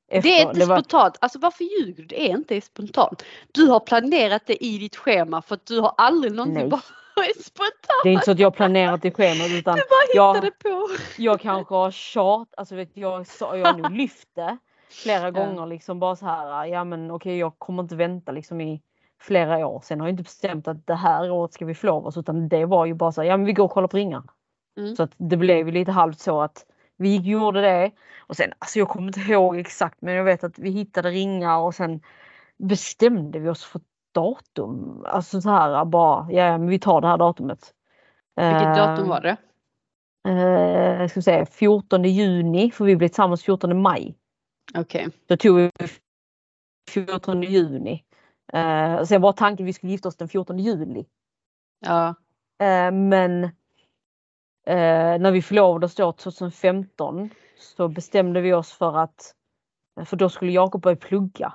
Efter. 0.07 0.29
Det 0.29 0.41
är 0.41 0.47
inte 0.47 0.59
det 0.59 0.65
var... 0.65 0.77
spontant. 0.77 1.17
Alltså 1.21 1.39
varför 1.39 1.63
ljuger 1.63 2.03
du? 2.03 2.07
Det 2.07 2.31
är 2.31 2.35
inte 2.35 2.61
spontant. 2.61 3.23
Du 3.51 3.67
har 3.67 3.79
planerat 3.79 4.41
det 4.45 4.65
i 4.65 4.77
ditt 4.77 4.95
schema 4.95 5.41
för 5.41 5.55
att 5.55 5.65
du 5.65 5.79
har 5.79 5.93
aldrig 5.97 6.33
någonsin 6.33 6.53
Nej. 6.53 6.69
bara 6.69 6.81
spontant. 7.23 8.03
Det 8.03 8.09
är 8.09 8.13
inte 8.13 8.25
så 8.25 8.31
att 8.31 8.39
jag 8.39 8.55
planerat 8.55 9.01
schemat 9.01 9.51
utan 9.51 9.75
du 9.75 9.81
bara 9.89 10.33
jag, 10.33 10.59
på. 10.59 10.87
jag 11.17 11.41
kanske 11.41 11.75
har 11.75 11.91
tjat, 11.91 12.47
alltså 12.57 12.75
vet 12.75 12.89
jag, 12.93 13.25
jag 13.39 13.65
har 13.65 13.77
nog 13.77 13.91
lyft 13.91 14.29
det 14.35 14.57
flera 14.89 15.31
gånger 15.31 15.65
liksom 15.65 15.99
bara 15.99 16.15
så 16.15 16.25
här, 16.25 16.65
ja 16.65 16.83
men 16.83 17.11
okej 17.11 17.37
jag 17.37 17.59
kommer 17.59 17.83
inte 17.83 17.95
vänta 17.95 18.31
liksom 18.31 18.61
i 18.61 18.81
flera 19.21 19.67
år. 19.67 19.81
Sen 19.83 19.99
har 19.99 20.07
jag 20.07 20.13
inte 20.13 20.23
bestämt 20.23 20.67
att 20.67 20.87
det 20.87 20.95
här 20.95 21.31
året 21.31 21.53
ska 21.53 21.65
vi 21.65 21.75
förlova 21.75 22.07
oss 22.07 22.17
utan 22.17 22.49
det 22.49 22.65
var 22.65 22.85
ju 22.85 22.93
bara 22.93 23.11
så 23.11 23.21
här, 23.21 23.29
ja 23.29 23.37
men 23.37 23.45
vi 23.45 23.53
går 23.53 23.63
och 23.63 23.71
kollar 23.71 23.87
på 23.87 23.97
ringar. 23.97 24.23
Mm. 24.77 24.95
Så 24.95 25.03
att 25.03 25.11
det 25.17 25.37
blev 25.37 25.67
ju 25.67 25.71
lite 25.71 25.91
halvt 25.91 26.19
så 26.19 26.41
att 26.41 26.65
vi 26.97 27.17
gjorde 27.17 27.61
det 27.61 27.91
och 28.19 28.35
sen, 28.35 28.53
alltså 28.59 28.79
jag 28.79 28.89
kommer 28.89 29.07
inte 29.07 29.19
ihåg 29.19 29.57
exakt 29.57 30.01
men 30.01 30.13
jag 30.13 30.23
vet 30.23 30.43
att 30.43 30.59
vi 30.59 30.69
hittade 30.69 31.09
ringar 31.09 31.57
och 31.57 31.75
sen 31.75 32.01
bestämde 32.57 33.39
vi 33.39 33.49
oss 33.49 33.63
för 33.63 33.81
datum. 34.19 35.03
Alltså 35.05 35.41
så 35.41 35.49
här 35.49 35.85
bara, 35.85 36.31
ja 36.31 36.57
men 36.57 36.69
vi 36.69 36.79
tar 36.79 37.01
det 37.01 37.07
här 37.07 37.17
datumet. 37.17 37.73
Vilket 38.35 38.75
datum 38.75 39.07
var 39.09 39.21
det? 39.21 39.37
Eh, 40.27 41.01
jag 41.01 41.11
ska 41.11 41.21
säga 41.21 41.45
14 41.45 42.03
juni 42.03 42.71
för 42.71 42.85
vi 42.85 42.95
blev 42.95 43.07
tillsammans 43.07 43.43
14 43.43 43.81
maj. 43.81 44.15
Okej. 44.75 45.07
Okay. 45.07 45.19
Då 45.27 45.37
tog 45.37 45.57
vi 45.57 45.71
14 46.89 47.43
juni. 47.43 48.03
Eh, 48.53 49.03
sen 49.03 49.21
var 49.21 49.33
tanken 49.33 49.63
att 49.63 49.67
vi 49.67 49.73
skulle 49.73 49.91
gifta 49.91 50.07
oss 50.07 50.17
den 50.17 50.29
14 50.29 50.59
juli. 50.59 51.05
Ja. 51.79 52.07
Eh, 52.61 52.91
men 52.91 53.43
eh, 54.65 55.19
när 55.19 55.31
vi 55.31 55.41
förlovade 55.41 55.85
oss 55.85 55.95
då 55.95 56.11
2015 56.13 57.29
så 57.59 57.87
bestämde 57.87 58.41
vi 58.41 58.53
oss 58.53 58.71
för 58.71 58.97
att 58.97 59.35
för 60.05 60.17
då 60.17 60.29
skulle 60.29 60.51
Jakob 60.51 60.81
börja 60.81 60.95
plugga. 60.95 61.53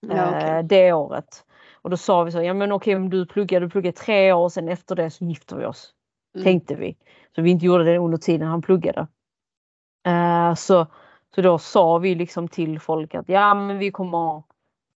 Ja, 0.00 0.28
okay. 0.28 0.58
Eh, 0.58 0.62
det 0.64 0.92
året. 0.92 1.44
Och 1.86 1.90
då 1.90 1.96
sa 1.96 2.22
vi 2.22 2.32
så, 2.32 2.42
ja 2.42 2.54
men 2.54 2.72
okej 2.72 2.96
om 2.96 3.10
du 3.10 3.26
pluggar, 3.26 3.60
du 3.60 3.68
pluggar 3.68 3.92
tre 3.92 4.32
år 4.32 4.42
och 4.42 4.52
sen 4.52 4.68
efter 4.68 4.94
det 4.94 5.10
så 5.10 5.24
gifter 5.24 5.56
vi 5.56 5.64
oss. 5.64 5.92
Mm. 6.34 6.44
Tänkte 6.44 6.74
vi. 6.74 6.96
Så 7.34 7.42
vi 7.42 7.50
inte 7.50 7.66
gjorde 7.66 7.84
det 7.84 7.98
under 7.98 8.18
tiden 8.18 8.48
han 8.48 8.62
pluggade. 8.62 9.06
Uh, 10.08 10.54
så, 10.54 10.86
så 11.34 11.42
då 11.42 11.58
sa 11.58 11.98
vi 11.98 12.14
liksom 12.14 12.48
till 12.48 12.80
folk 12.80 13.14
att 13.14 13.28
ja 13.28 13.54
men 13.54 13.78
vi 13.78 13.90
kommer 13.90 14.42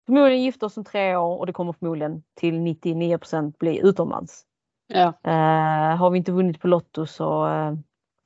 förmodligen 0.06 0.44
gifta 0.44 0.66
oss 0.66 0.78
om 0.78 0.84
tre 0.84 1.16
år 1.16 1.38
och 1.38 1.46
det 1.46 1.54
kommer 1.54 1.74
förmodligen 1.74 2.24
till 2.36 2.60
99 2.60 3.20
bli 3.60 3.80
utomlands. 3.84 4.44
Ja. 4.88 5.08
Uh, 5.28 5.98
har 5.98 6.10
vi 6.10 6.18
inte 6.18 6.32
vunnit 6.32 6.62
på 6.62 6.68
Lotto 6.68 7.06
så 7.06 7.48
uh, 7.48 7.74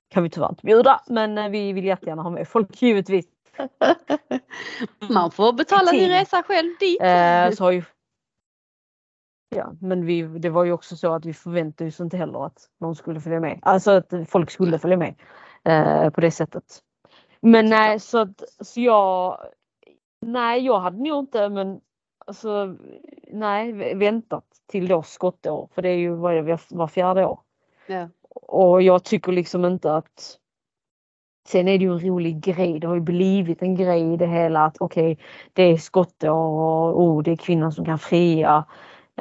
kan 0.10 0.24
vi 0.24 0.30
tyvärr 0.30 0.50
inte 0.50 0.66
bjuda 0.66 1.02
men 1.08 1.52
vi 1.52 1.74
vill 1.74 1.86
jättegärna 1.86 2.22
ha 2.22 2.30
med 2.30 2.48
folk 2.48 2.82
givetvis. 2.82 3.26
Man 5.10 5.32
får 5.32 5.54
betala 5.54 5.92
sin 5.92 6.10
resa 6.10 6.44
själv 6.44 6.70
dit. 6.80 7.00
så 7.58 7.64
har 7.64 7.72
ju 7.72 7.84
Ja, 9.56 9.74
men 9.82 10.06
vi, 10.06 10.22
det 10.22 10.50
var 10.50 10.64
ju 10.64 10.72
också 10.72 10.96
så 10.96 11.14
att 11.14 11.26
vi 11.26 11.34
förväntade 11.34 11.88
oss 11.88 12.00
inte 12.00 12.18
heller 12.18 12.46
att 12.46 12.70
någon 12.80 12.96
skulle 12.96 13.20
följa 13.20 13.40
med. 13.40 13.60
Alltså 13.62 13.92
att 13.92 14.14
folk 14.28 14.52
skulle 14.52 14.80
följa 14.80 14.98
med 14.98 15.16
eh, 15.64 16.10
på 16.10 16.22
det 16.22 16.32
sättet. 16.32 16.64
Men 17.42 17.66
nej, 17.66 18.00
så 18.00 18.18
att 18.18 18.44
så 18.60 18.82
jag. 18.82 19.38
Nej, 20.26 20.66
jag 20.66 20.80
hade 20.80 20.98
nog 20.98 21.20
inte, 21.20 21.50
men 21.50 21.82
alltså 22.26 22.76
nej, 23.32 23.96
väntat 23.96 24.46
till 24.68 24.88
då 24.88 25.04
skottår 25.04 25.70
för 25.76 25.82
det 25.82 25.90
är 25.90 25.98
ju 25.98 26.16
det, 26.44 26.60
var 26.70 26.88
fjärde 26.88 27.26
år. 27.26 27.40
Ja. 27.88 28.10
Och 28.30 28.82
jag 28.82 29.04
tycker 29.04 29.32
liksom 29.32 29.66
inte 29.66 29.96
att 29.96 30.38
Sen 31.48 31.68
är 31.68 31.78
det 31.78 31.86
ju 31.86 31.92
en 31.92 32.00
rolig 32.00 32.40
grej. 32.40 32.80
Det 32.80 32.88
har 32.88 32.96
ju 32.96 33.02
blivit 33.02 33.62
en 33.62 33.76
grej 33.76 34.14
i 34.14 34.18
det 34.18 34.28
hela 34.28 34.66
att 34.66 34.78
okej, 34.80 35.12
okay, 35.12 35.26
det 35.54 35.64
är 35.64 35.78
skottår 35.78 36.30
och 36.30 37.02
oh, 37.02 37.24
det 37.24 37.32
är 37.32 37.36
kvinnan 37.36 37.72
som 37.72 37.86
kan 37.86 38.00
fria. 38.00 38.66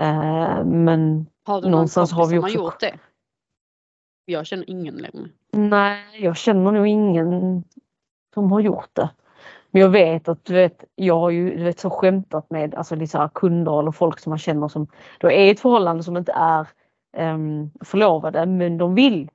Eh, 0.01 0.65
men 0.65 1.27
har 1.45 1.63
du 1.63 1.69
någonstans 1.69 2.13
har 2.13 2.27
vi 2.27 2.39
också... 2.39 2.59
har 2.59 2.65
gjort 2.65 2.81
det? 2.81 2.99
Jag 4.25 4.47
känner 4.47 4.71
ingen 4.71 4.95
längre. 4.95 5.29
Nej, 5.53 6.05
jag 6.25 6.37
känner 6.37 6.73
nog 6.73 6.87
ingen 6.87 7.65
som 8.35 8.53
har 8.53 8.61
gjort 8.61 8.91
det. 8.93 9.11
Men 9.71 9.83
jag 9.83 9.89
vet 9.89 10.29
att 10.29 10.45
du 10.45 10.55
vet, 10.55 10.85
jag 10.95 11.19
har 11.19 11.31
ju 11.31 11.57
du 11.57 11.65
vet, 11.65 11.81
så 11.81 11.91
skämtat 11.91 12.51
med 12.51 12.75
alltså, 12.75 12.95
lite 12.95 13.31
kunder 13.35 13.81
eller 13.81 13.91
folk 13.91 14.21
som 14.21 14.31
man 14.31 14.39
känner 14.39 14.69
som 14.69 14.87
då 15.19 15.31
är 15.31 15.51
ett 15.51 15.61
förhållande 15.61 16.03
som 16.03 16.17
inte 16.17 16.33
är 16.33 16.67
um, 17.17 17.71
förlovade 17.85 18.47
men 18.47 18.79
de 18.79 18.95
vill 18.95 19.31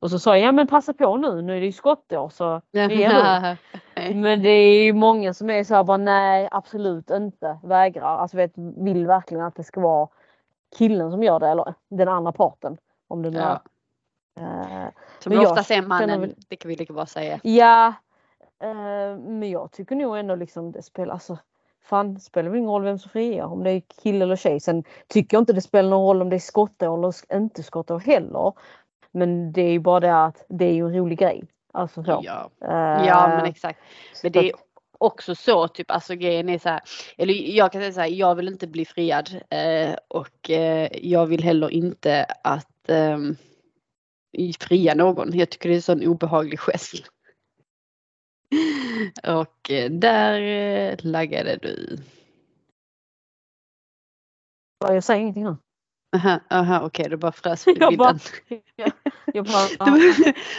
och 0.00 0.10
så 0.10 0.18
sa 0.18 0.36
jag, 0.36 0.46
ja 0.48 0.52
men 0.52 0.66
passa 0.66 0.92
på 0.92 1.16
nu, 1.16 1.42
nu 1.42 1.56
är 1.56 1.60
det 1.60 1.66
ju 1.66 1.72
skottår 1.72 2.28
så 2.28 2.60
Men 4.14 4.42
det 4.42 4.48
är 4.48 4.84
ju 4.84 4.92
många 4.92 5.34
som 5.34 5.50
är 5.50 5.64
så 5.64 5.74
här 5.74 5.84
bara 5.84 5.96
nej 5.96 6.48
absolut 6.50 7.10
inte, 7.10 7.58
vägrar. 7.62 8.18
Alltså 8.18 8.36
vet, 8.36 8.52
vill 8.56 9.06
verkligen 9.06 9.44
att 9.44 9.54
det 9.54 9.64
ska 9.64 9.80
vara 9.80 10.08
killen 10.78 11.10
som 11.10 11.22
gör 11.22 11.40
det 11.40 11.48
eller 11.48 11.74
den 11.88 12.08
andra 12.08 12.32
parten. 12.32 12.76
Om 13.08 13.22
det 13.22 13.30
nu 13.30 13.38
ja. 13.38 13.44
är. 13.44 14.84
Uh, 14.84 14.88
Som 15.18 15.32
Men 15.32 15.46
oftast 15.46 15.70
är 15.70 15.82
mannen, 15.82 16.20
väl- 16.20 16.34
det 16.48 16.56
kan 16.56 16.68
vi 16.68 16.76
lika 16.76 16.92
bra 16.92 17.06
säga. 17.06 17.40
Ja, 17.42 17.86
eh, 18.62 19.18
men 19.18 19.50
jag 19.50 19.72
tycker 19.72 19.96
nog 19.96 20.18
ändå 20.18 20.34
liksom 20.34 20.72
det 20.72 20.82
spelar, 20.82 21.12
alltså 21.12 21.38
fan 21.82 22.14
det 22.14 22.20
spelar 22.20 22.50
väl 22.50 22.58
ingen 22.58 22.70
roll 22.70 22.84
vem 22.84 22.98
som 22.98 23.10
friar 23.10 23.44
om 23.44 23.64
det 23.64 23.70
är 23.70 23.82
kille 24.02 24.24
eller 24.24 24.36
tjej. 24.36 24.60
Sen 24.60 24.84
tycker 25.08 25.36
jag 25.36 25.42
inte 25.42 25.52
det 25.52 25.60
spelar 25.60 25.90
någon 25.90 26.06
roll 26.06 26.22
om 26.22 26.30
det 26.30 26.36
är 26.36 26.40
skottår 26.40 26.98
eller 26.98 27.36
inte 27.36 27.62
skottår 27.62 27.98
heller. 27.98 28.52
Men 29.10 29.52
det 29.52 29.62
är 29.62 29.70
ju 29.70 29.80
bara 29.80 30.00
det 30.00 30.24
att 30.24 30.44
det 30.48 30.64
är 30.64 30.72
ju 30.72 30.86
en 30.86 30.94
rolig 30.94 31.18
grej. 31.18 31.44
Alltså 31.78 32.04
så. 32.04 32.20
Ja. 32.24 32.50
Eh, 32.60 33.06
ja 33.06 33.28
men 33.28 33.44
exakt. 33.46 33.80
Men 34.22 34.32
det 34.32 34.38
är 34.48 34.52
också 34.98 35.34
så 35.34 35.68
typ 35.68 35.90
alltså 35.90 36.14
grejen 36.14 36.48
är 36.48 36.58
så 36.58 36.68
här. 36.68 36.80
Eller 37.18 37.34
jag 37.34 37.72
kan 37.72 37.80
säga 37.80 37.92
så 37.92 38.00
här, 38.00 38.08
jag 38.08 38.34
vill 38.34 38.48
inte 38.48 38.66
bli 38.66 38.84
friad 38.84 39.40
eh, 39.50 39.94
och 40.08 40.50
eh, 40.50 40.88
jag 41.02 41.26
vill 41.26 41.42
heller 41.44 41.70
inte 41.70 42.24
att 42.44 42.88
eh, 42.88 43.18
fria 44.60 44.94
någon. 44.94 45.38
Jag 45.38 45.50
tycker 45.50 45.68
det 45.68 45.74
är 45.74 45.76
en 45.76 45.82
sån 45.82 46.06
obehaglig 46.06 46.58
gest. 46.60 46.92
Och 49.26 49.70
eh, 49.70 49.90
där 49.90 50.40
eh, 50.40 50.96
laggade 51.02 51.56
du. 51.56 51.98
jag 54.78 55.04
säger 55.04 55.20
ingenting 55.20 55.44
nu. 55.44 55.56
Aha, 56.16 56.40
aha 56.50 56.80
okej, 56.86 57.08
du 57.10 57.16
bara 57.16 57.32
frös 57.32 57.66
Jag 57.66 57.96
bara- 57.98 58.12
bilden. 58.48 58.92
Jag 59.34 59.44
bara, 59.44 59.84
Du, 59.90 60.14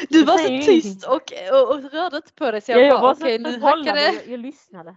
du 0.09 0.23
var 0.25 0.37
så 0.37 0.47
tyst 0.47 1.05
och, 1.05 1.33
och, 1.51 1.69
och 1.69 1.91
rörde 1.91 2.17
inte 2.17 2.33
på 2.33 2.51
dig 2.51 2.61
så 2.61 2.71
jag, 2.71 2.79
Ja, 2.79 2.85
jag 2.85 3.01
bara 3.01 3.11
okej 3.11 3.39
nu 3.39 3.51
förhållande, 3.51 3.91
hackade 3.91 4.05
jag, 4.05 4.27
jag 4.27 4.39
lyssnade. 4.39 4.95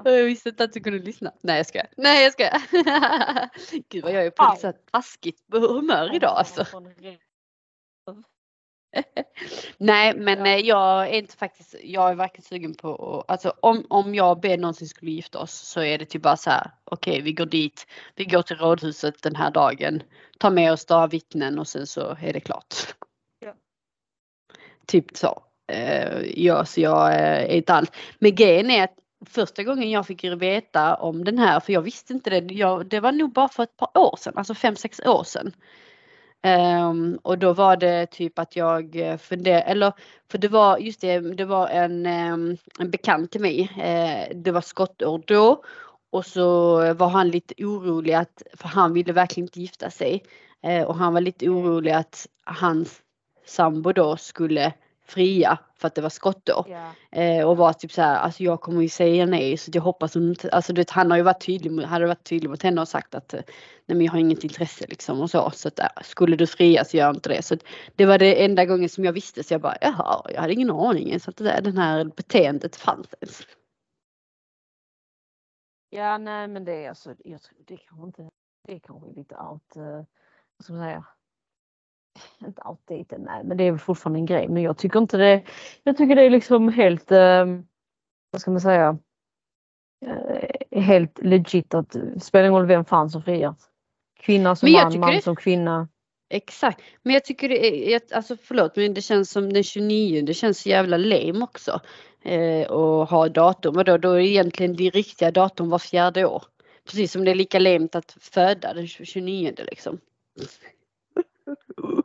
Och 0.04 0.10
jag 0.10 0.24
visste 0.24 0.48
inte 0.48 0.64
att 0.64 0.72
du 0.72 0.80
kunde 0.80 0.98
lyssna. 0.98 1.32
Nej 1.42 1.56
jag 1.56 1.66
skojar. 1.66 1.86
Nej 1.96 2.22
jag 2.22 2.32
skojar. 2.32 2.62
Gud 3.88 4.04
vad 4.04 4.12
jag 4.12 4.26
är 4.26 4.30
på 4.30 4.72
taskigt 4.92 5.44
humör 5.52 6.14
idag 6.14 6.34
alltså. 6.36 6.66
Nej 9.78 10.14
men 10.16 10.38
Ja. 10.38 10.46
eh, 10.46 10.56
jag 10.56 11.08
är 11.08 11.12
inte 11.18 11.36
faktiskt, 11.36 11.74
jag 11.82 12.10
är 12.10 12.14
verkligen 12.14 12.44
sugen 12.44 12.74
på 12.74 13.24
alltså 13.28 13.54
om, 13.60 13.86
om 13.88 14.14
jag 14.14 14.30
och 14.30 14.40
Ben 14.40 14.60
någonsin 14.60 14.88
skulle 14.88 15.10
gifta 15.10 15.38
oss 15.38 15.52
så 15.52 15.80
är 15.80 15.98
det 15.98 16.04
typ 16.04 16.22
bara 16.22 16.36
så 16.36 16.50
här, 16.50 16.70
okej 16.84 17.20
vi 17.20 17.32
går 17.32 17.46
dit, 17.46 17.86
vi 18.14 18.24
går 18.24 18.42
till 18.42 18.56
rådhuset 18.56 19.22
den 19.22 19.36
här 19.36 19.50
dagen, 19.50 20.02
tar 20.38 20.50
med 20.50 20.72
oss 20.72 20.88
några 20.88 21.06
vittnen 21.06 21.58
och 21.58 21.68
sen 21.68 21.86
så 21.86 22.16
är 22.20 22.32
det 22.32 22.40
klart. 22.40 22.74
Ja. 23.38 23.54
Typ 24.86 25.16
så. 25.16 25.42
Eh, 25.72 26.22
ja, 26.22 26.64
så 26.64 26.80
jag 26.80 27.12
eh, 27.12 27.20
är 27.20 27.48
inte 27.56 27.74
alls, 27.74 27.90
men 28.18 28.34
grejen 28.34 28.70
är 28.70 28.84
att 28.84 28.94
första 29.26 29.62
gången 29.62 29.90
jag 29.90 30.06
fick 30.06 30.24
veta 30.24 30.94
om 30.94 31.24
den 31.24 31.38
här, 31.38 31.60
för 31.60 31.72
jag 31.72 31.82
visste 31.82 32.12
inte 32.12 32.40
det, 32.40 32.54
jag, 32.54 32.86
det 32.86 33.00
var 33.00 33.12
nog 33.12 33.32
bara 33.32 33.48
för 33.48 33.62
ett 33.62 33.76
par 33.76 33.98
år 33.98 34.16
sedan, 34.16 34.32
alltså 34.36 34.54
fem 34.54 34.76
sex 34.76 35.00
år 35.00 35.24
sedan. 35.24 35.52
Ehm, 36.42 37.18
och 37.22 37.38
då 37.38 37.52
var 37.52 37.76
det 37.76 38.06
typ 38.06 38.38
att 38.38 38.56
jag 38.56 38.96
funderade, 39.20 39.62
eller 39.62 39.92
för 40.30 40.38
det 40.38 40.48
var 40.48 40.78
just 40.78 41.00
det, 41.00 41.20
det 41.20 41.44
var 41.44 41.68
en, 41.68 42.06
ehm, 42.06 42.56
en 42.78 42.90
bekant 42.90 43.32
till 43.32 43.40
mig. 43.40 43.60
Eh, 43.82 44.36
det 44.36 44.50
var 44.50 44.60
skottår 44.60 45.22
då 45.26 45.62
och 46.12 46.26
så 46.26 46.76
var 46.94 47.08
han 47.08 47.28
lite 47.28 47.64
orolig 47.64 48.12
att, 48.12 48.42
för 48.54 48.68
han 48.68 48.92
ville 48.92 49.12
verkligen 49.12 49.44
inte 49.44 49.60
gifta 49.60 49.90
sig. 49.90 50.22
Eh, 50.62 50.84
och 50.84 50.94
han 50.94 51.14
var 51.14 51.20
lite 51.20 51.48
orolig 51.48 51.90
att 51.90 52.26
hans 52.44 53.00
sambo 53.46 53.92
då 53.92 54.16
skulle 54.16 54.72
fria 55.10 55.58
för 55.74 55.88
att 55.88 55.94
det 55.94 56.02
var 56.02 56.08
skottår. 56.08 56.66
Ja. 56.68 57.18
Eh, 57.20 57.48
och 57.48 57.56
var 57.56 57.72
typ 57.72 57.92
så 57.92 58.02
här, 58.02 58.16
alltså 58.16 58.42
jag 58.42 58.60
kommer 58.60 58.82
ju 58.82 58.88
säga 58.88 59.26
nej 59.26 59.56
så 59.56 59.70
jag 59.74 59.82
hoppas 59.82 60.14
hon 60.14 60.28
inte, 60.28 60.50
alltså 60.50 60.72
du 60.72 60.80
vet, 60.80 60.90
han 60.90 61.10
har 61.10 61.18
ju 61.18 61.22
varit 61.22 61.46
tydlig, 61.46 61.82
hade 61.82 62.06
varit 62.06 62.24
tydlig 62.24 62.50
mot 62.50 62.62
henne 62.62 62.80
och 62.80 62.88
sagt 62.88 63.14
att 63.14 63.34
eh, 63.34 63.40
nej 63.86 63.96
men 63.96 64.00
jag 64.00 64.12
har 64.12 64.18
inget 64.18 64.44
intresse 64.44 64.86
liksom 64.88 65.20
och 65.20 65.30
så. 65.30 65.50
Så 65.50 65.68
att, 65.68 65.78
äh, 65.78 65.86
skulle 66.02 66.36
du 66.36 66.46
fria 66.46 66.84
så 66.84 66.96
gör 66.96 67.10
inte 67.10 67.28
det. 67.28 67.42
Så 67.42 67.56
det 67.96 68.06
var 68.06 68.18
det 68.18 68.44
enda 68.44 68.64
gången 68.64 68.88
som 68.88 69.04
jag 69.04 69.12
visste 69.12 69.42
så 69.42 69.54
jag 69.54 69.60
bara 69.60 69.76
jaha, 69.80 70.22
jag 70.34 70.40
hade 70.40 70.52
ingen 70.52 70.70
aning 70.70 71.08
ens 71.08 71.28
att 71.28 71.36
det 71.36 71.44
där, 71.44 71.60
den 71.60 71.78
här 71.78 72.04
beteendet 72.04 72.76
fanns 72.76 73.14
ens. 73.20 73.42
Ja, 75.90 76.18
nej 76.18 76.48
men 76.48 76.64
det 76.64 76.84
är 76.84 76.88
alltså, 76.88 77.14
jag 77.24 77.42
tror 77.42 77.58
det 77.66 77.76
kanske 77.76 78.06
inte, 78.06 78.30
det 78.66 78.74
är 78.74 78.78
kanske 78.78 79.12
lite 79.12 79.36
out, 79.36 79.76
eh, 79.76 80.04
vad 80.56 80.64
ska 80.64 80.72
man 80.72 80.82
säga? 80.82 81.04
Inte 82.46 82.62
outdated, 82.64 83.20
nej 83.20 83.44
men 83.44 83.56
det 83.56 83.64
är 83.64 83.70
väl 83.70 83.80
fortfarande 83.80 84.18
en 84.18 84.26
grej. 84.26 84.48
Men 84.48 84.62
jag 84.62 84.78
tycker 84.78 84.98
inte 84.98 85.16
det, 85.16 85.42
jag 85.82 85.96
tycker 85.96 86.16
det 86.16 86.22
är 86.22 86.30
liksom 86.30 86.68
helt, 86.68 87.12
eh, 87.12 87.46
vad 88.30 88.40
ska 88.40 88.50
man 88.50 88.60
säga? 88.60 88.98
Eh, 90.06 90.80
helt 90.82 91.18
legit 91.22 91.74
att 91.74 91.96
spelar 92.20 92.44
ingen 92.44 92.54
roll 92.60 92.66
vem 92.66 92.84
fan 92.84 93.10
som 93.10 93.22
friar. 93.22 93.54
Kvinna 94.20 94.56
som 94.56 94.72
man, 94.72 94.98
man 95.00 95.14
det- 95.14 95.22
som 95.22 95.36
kvinna. 95.36 95.88
Exakt, 96.32 96.80
men 97.02 97.14
jag 97.14 97.24
tycker 97.24 97.48
det 97.48 97.66
är, 97.66 97.92
jag- 97.92 98.02
alltså 98.12 98.36
förlåt 98.36 98.76
men 98.76 98.94
det 98.94 99.02
känns 99.02 99.30
som 99.30 99.52
den 99.52 99.62
29, 99.64 100.22
det 100.22 100.34
känns 100.34 100.60
så 100.62 100.68
jävla 100.68 100.96
lame 100.96 101.42
också. 101.44 101.80
Eh, 102.22 102.70
och 102.70 103.08
ha 103.08 103.28
datum, 103.28 103.76
och 103.76 103.84
då, 103.84 103.98
då 103.98 104.10
är 104.10 104.16
det 104.18 104.26
egentligen 104.28 104.76
det 104.76 104.90
riktiga 104.90 105.30
datum 105.30 105.70
var 105.70 105.78
fjärde 105.78 106.24
år. 106.26 106.42
Precis 106.84 107.12
som 107.12 107.24
det 107.24 107.30
är 107.30 107.34
lika 107.34 107.58
lame 107.58 107.88
att 107.92 108.16
föda 108.20 108.74
den 108.74 108.86
29 108.86 109.54
liksom. 109.56 110.00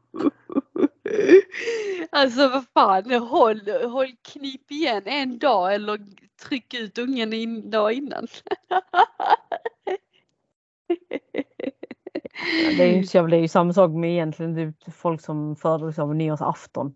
Alltså 2.09 2.47
vad 2.49 2.65
fan, 2.73 3.11
håll, 3.11 3.61
håll 3.83 4.07
knip 4.21 4.71
igen 4.71 5.01
en 5.05 5.39
dag 5.39 5.75
eller 5.75 5.99
tryck 6.47 6.73
ut 6.73 6.97
ungen 6.97 7.33
en 7.33 7.69
dag 7.69 7.93
innan. 7.93 8.27
Det 12.77 12.83
är 12.83 12.87
ju 12.87 12.95
inte 12.95 13.07
så 13.07 13.17
jävla- 13.17 13.29
det 13.29 13.37
är 13.37 13.41
ju 13.41 13.47
samma 13.47 13.73
sak 13.73 13.91
med 13.91 14.11
egentligen 14.11 14.53
det 14.53 14.61
är 14.61 14.91
folk 14.91 15.21
som 15.21 15.55
föder 15.55 15.87
liksom 15.87 16.17
nyårsafton. 16.17 16.95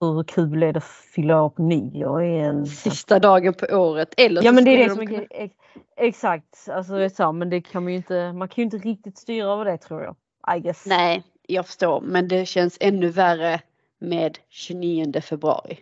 Hur 0.00 0.22
kul 0.24 0.62
är 0.62 0.72
det 0.72 0.78
att 0.78 0.84
fylla 0.84 1.48
på 1.48 1.62
nyår? 1.62 2.22
är 2.22 2.44
en 2.44 2.66
Sista 2.66 3.18
dagen 3.18 3.54
på 3.54 3.66
året. 3.76 4.14
Eller 4.16 4.42
Ja 4.42 4.52
men 4.52 4.64
det 4.64 4.70
är 4.70 4.76
det 4.76 4.84
de 4.88 4.90
som 4.94 5.02
är 5.02 5.06
kunna- 5.06 5.26
ex- 5.30 5.54
Exakt, 5.96 6.68
alltså 6.70 6.92
det 6.92 7.04
är 7.04 7.08
så, 7.08 7.32
men 7.32 7.50
det 7.50 7.60
kan 7.60 7.82
man 7.84 7.92
ju 7.92 7.96
inte, 7.96 8.32
man 8.32 8.48
kan 8.48 8.62
ju 8.62 8.64
inte 8.64 8.76
riktigt 8.78 9.18
styra 9.18 9.52
över 9.52 9.64
det 9.64 9.78
tror 9.78 10.02
jag. 10.02 10.16
I 10.56 10.60
guess. 10.60 10.86
Nej, 10.86 11.22
jag 11.50 11.66
förstår, 11.66 12.00
men 12.00 12.28
det 12.28 12.46
känns 12.46 12.76
ännu 12.80 13.08
värre 13.08 13.60
med 13.98 14.38
29 14.48 15.20
februari. 15.20 15.78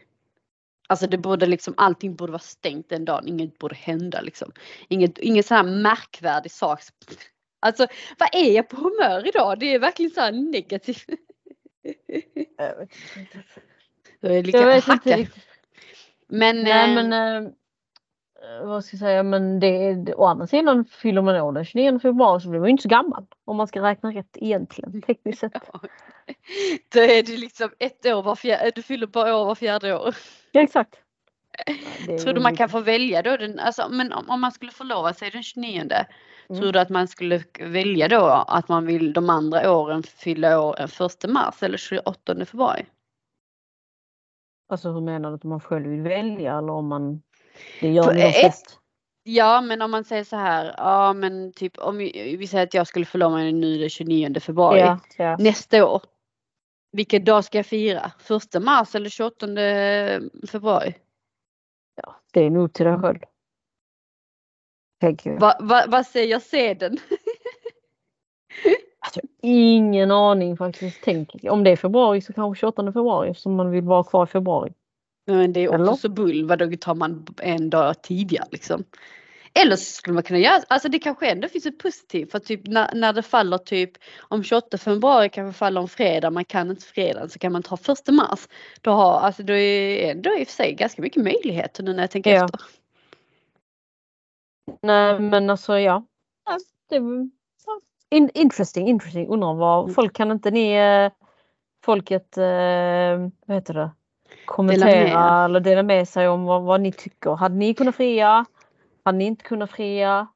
Alltså 0.88 1.06
det 1.06 1.18
borde 1.18 1.46
liksom, 1.46 1.74
allting 1.76 2.16
borde 2.16 2.32
vara 2.32 2.42
stängt 2.42 2.88
den 2.88 3.04
dagen, 3.04 3.28
inget 3.28 3.58
borde 3.58 3.74
hända 3.74 4.20
liksom. 4.20 4.52
Inget, 4.88 5.18
ingen 5.18 5.42
sån 5.42 5.56
här 5.56 5.64
märkvärdig 5.64 6.52
sak. 6.52 6.80
Alltså 7.60 7.86
vad 8.18 8.28
är 8.32 8.52
jag 8.52 8.68
på 8.68 8.76
humör 8.76 9.28
idag? 9.28 9.58
Det 9.58 9.74
är 9.74 9.78
verkligen 9.78 10.10
så 10.10 10.20
här 10.20 10.32
negativt. 10.32 11.06
Jag 12.56 12.76
vet 12.78 12.90
inte. 13.16 14.58
Jag 14.58 14.66
vet 14.66 14.88
inte 14.88 15.16
riktigt. 15.16 15.44
Men, 16.28 16.62
Nej 16.62 16.88
eh, 16.88 17.04
men 17.04 17.12
eh, 17.12 17.50
vad 18.62 18.84
ska 18.84 18.94
jag 18.94 19.00
säga, 19.00 19.22
men 19.22 19.60
det, 19.60 19.94
det, 19.94 20.14
å 20.14 20.24
andra 20.24 20.46
sidan 20.46 20.84
fyller 20.84 21.22
man 21.22 21.36
år 21.36 21.52
den 21.52 21.64
29 21.64 21.98
februari 21.98 22.40
så 22.40 22.48
blir 22.48 22.60
man 22.60 22.68
ju 22.68 22.70
inte 22.70 22.82
så 22.82 22.88
gammal. 22.88 23.26
Om 23.44 23.56
man 23.56 23.66
ska 23.66 23.82
räkna 23.82 24.10
rätt 24.10 24.36
egentligen 24.36 25.02
tekniskt 25.06 25.40
sett. 25.40 25.52
ja. 25.72 25.80
Då 26.94 27.00
är 27.00 27.22
det 27.22 27.36
liksom 27.36 27.70
ett 27.78 28.06
år 28.06 28.22
var 28.22 28.34
fjärde, 28.34 28.72
du 28.74 28.82
fyller 28.82 29.06
på 29.06 29.20
år 29.20 29.44
var 29.44 29.54
fjärde 29.54 29.94
år. 29.98 30.14
Ja 30.52 30.60
exakt. 30.60 30.94
Är 32.08 32.18
Tror 32.18 32.34
du 32.34 32.40
man 32.40 32.56
kan 32.56 32.68
få 32.68 32.80
välja 32.80 33.22
då? 33.22 33.36
Den, 33.36 33.58
alltså, 33.58 33.88
men 33.90 34.12
om, 34.12 34.30
om 34.30 34.40
man 34.40 34.52
skulle 34.52 34.72
förlova 34.72 35.14
sig 35.14 35.30
den 35.30 35.42
29 35.42 35.88
Mm. 36.50 36.60
Tror 36.60 36.72
du 36.72 36.78
att 36.78 36.88
man 36.88 37.08
skulle 37.08 37.44
välja 37.60 38.08
då 38.08 38.44
att 38.48 38.68
man 38.68 38.86
vill 38.86 39.12
de 39.12 39.30
andra 39.30 39.72
åren 39.72 40.02
fylla 40.02 40.60
år 40.60 40.76
den 40.76 41.06
1 41.06 41.34
mars 41.34 41.62
eller 41.62 41.78
28 41.78 42.44
februari? 42.44 42.86
Alltså 44.68 44.92
hur 44.92 45.00
menar 45.00 45.28
du 45.28 45.34
att 45.34 45.44
man 45.44 45.60
själv 45.60 45.88
vill 45.88 46.02
välja 46.02 46.58
eller 46.58 46.72
om 46.72 46.88
man 46.88 47.22
det 47.80 47.88
gör 47.88 48.14
de 48.14 48.32
flesta? 48.32 48.70
Ja 49.22 49.60
men 49.60 49.82
om 49.82 49.90
man 49.90 50.04
säger 50.04 50.24
så 50.24 50.36
här, 50.36 50.74
ja 50.76 51.12
men 51.12 51.52
typ 51.52 51.78
om 51.78 51.96
vi, 51.96 52.46
säger 52.46 52.64
att 52.64 52.74
jag 52.74 52.86
skulle 52.86 53.04
förlova 53.04 53.36
mig 53.36 53.52
nu 53.52 53.78
den 53.78 53.90
29 53.90 54.40
februari 54.40 54.80
Ja, 54.80 54.98
ja. 55.16 55.36
nästa 55.36 55.86
år. 55.86 56.02
Vilken 56.92 57.24
dag 57.24 57.44
ska 57.44 57.58
jag 57.58 57.66
fira? 57.66 58.12
1 58.54 58.62
mars 58.62 58.94
eller 58.94 59.10
28 59.10 59.46
februari? 60.50 60.94
ja, 62.02 62.16
det 62.32 62.40
är 62.40 62.50
nog 62.50 62.72
till 62.72 62.86
dig 62.86 62.98
själv. 62.98 63.18
Tänker 65.00 65.30
jag. 65.30 65.40
Va, 65.40 65.56
va, 65.60 65.84
vad 65.88 66.06
säger 66.06 66.38
sedeln? 66.38 66.98
Alltså, 69.00 69.20
ingen 69.42 70.10
aning 70.10 70.56
faktiskt. 70.56 71.00
Tänk, 71.04 71.30
om 71.50 71.64
det 71.64 71.70
är 71.70 71.76
februari 71.76 72.20
så 72.20 72.32
kanske 72.32 72.60
28 72.60 72.84
februari 72.84 73.30
eftersom 73.30 73.54
man 73.54 73.70
vill 73.70 73.84
vara 73.84 74.04
kvar 74.04 74.24
i 74.24 74.26
februari. 74.26 74.72
Men 75.28 75.52
det 75.52 75.60
är 75.60 75.68
också 75.68 75.82
Eller? 75.82 75.94
så 75.94 76.08
bull, 76.08 76.44
vad 76.48 76.58
då 76.58 76.76
tar 76.80 76.94
man 76.94 77.26
en 77.42 77.70
dag 77.70 78.02
tidigare 78.02 78.46
liksom. 78.50 78.84
Eller 79.54 79.76
så 79.76 79.84
skulle 79.84 80.14
man 80.14 80.22
kunna 80.22 80.38
göra, 80.38 80.62
alltså 80.68 80.88
det 80.88 80.98
kanske 80.98 81.30
ändå 81.30 81.48
finns 81.48 81.66
ett 81.66 81.78
positivt 81.78 82.30
för 82.32 82.38
typ 82.38 82.66
när, 82.66 82.94
när 82.94 83.12
det 83.12 83.22
faller 83.22 83.58
typ 83.58 83.90
om 84.20 84.42
28 84.42 84.78
februari 84.78 85.28
kanske 85.28 85.58
faller 85.58 85.80
om 85.80 85.88
fredag, 85.88 86.30
man 86.30 86.44
kan 86.44 86.70
inte 86.70 86.84
fredag 86.86 87.28
så 87.28 87.38
kan 87.38 87.52
man 87.52 87.62
ta 87.62 87.76
första 87.76 88.12
mars. 88.12 88.48
Då 88.80 88.90
har, 88.90 89.20
alltså 89.20 89.42
då 89.42 89.52
är 89.52 90.10
ändå 90.10 90.30
i 90.38 90.42
och 90.42 90.46
för 90.48 90.54
sig 90.54 90.74
ganska 90.74 91.02
mycket 91.02 91.22
möjligheter 91.24 91.82
nu 91.82 91.92
när 91.92 92.02
jag 92.02 92.10
tänker 92.10 92.34
Ja. 92.34 92.44
efter. 92.44 92.60
Nej 94.82 95.18
men 95.20 95.50
alltså 95.50 95.78
ja. 95.78 96.06
ja. 96.44 96.58
In, 98.10 98.30
interesting, 98.34 98.88
interesting. 98.88 99.28
Undrar 99.28 99.54
vad 99.54 99.82
Mm. 99.84 99.94
folk 99.94 100.12
kan 100.16 100.30
inte 100.30 100.50
ni 100.50 100.72
eh, 100.72 101.12
folket, 101.84 102.38
eh, 102.38 103.28
vad 103.46 103.56
heter 103.56 103.74
det, 103.74 103.90
kommentera 104.48 104.86
med. 104.86 105.44
eller 105.44 105.60
dela 105.60 105.82
med 105.82 106.08
sig 106.08 106.28
om 106.28 106.44
vad, 106.44 106.62
vad 106.62 106.80
ni 106.80 106.92
tycker. 106.92 107.30
Hade 107.30 107.54
ni 107.54 107.74
kunnat 107.74 107.96
fria? 107.96 108.44
Hade 109.04 109.18
ni 109.18 109.24
inte 109.24 109.44
kunnat 109.44 109.70
fria? 109.70 110.26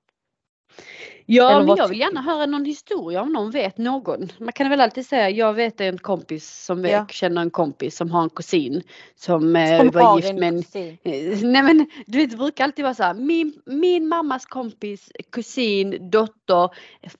Ja, 1.27 1.51
Eller 1.51 1.59
men 1.61 1.67
vad 1.67 1.79
jag 1.79 1.89
vill 1.89 2.01
gärna 2.01 2.21
höra 2.23 2.47
någon 2.47 2.65
historia 2.65 3.23
om 3.23 3.33
någon 3.33 3.51
vet 3.51 3.79
någon. 3.79 4.29
Man 4.39 4.53
kan 4.53 4.71
väl 4.71 4.81
alltid 4.81 5.07
säga, 5.07 5.31
jag 5.31 5.55
vet 5.55 5.81
en 5.81 5.99
kompis 5.99 6.65
som 6.65 6.85
Ja. 6.85 7.07
känner 7.11 7.43
en 7.43 7.51
kompis 7.51 7.97
som 7.97 8.11
har 8.11 8.23
en 8.23 8.31
kusin 8.31 8.83
som, 9.15 9.57
eh, 9.57 9.79
Som 9.79 9.91
var 9.91 10.03
har 10.03 10.17
gift 10.17 10.35
med 10.35 10.49
en. 10.49 10.59
Eh, 11.03 11.39
Nej 11.43 11.63
men 11.63 11.87
du 12.07 12.19
vet 12.19 12.31
det 12.31 12.37
brukar 12.37 12.65
alltid 12.65 12.83
vara 12.83 12.95
så 12.95 13.03
här, 13.03 13.15
min, 13.15 13.63
min 13.67 14.09
mammas 14.09 14.47
kompis, 14.47 15.13
kusin, 15.33 16.11
dotter, 16.11 16.71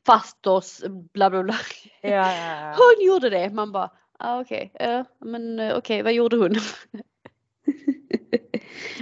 fasters, 0.07 0.81
bla 1.13 1.31
bla 1.31 1.43
bla. 1.43 1.57
Ja, 2.01 2.11
ja, 2.11 2.35
ja. 2.37 2.75
Hon 2.79 3.07
gjorde 3.07 3.31
det. 3.31 3.51
Man 3.51 3.73
bara, 3.73 3.91
ah, 4.23 4.41
okej, 4.41 4.73
ja, 4.79 5.05
men 5.19 5.61
eh, 5.61 5.77
okej, 5.77 6.03
vad 6.03 6.13
gjorde 6.13 6.37
hon? 6.37 6.51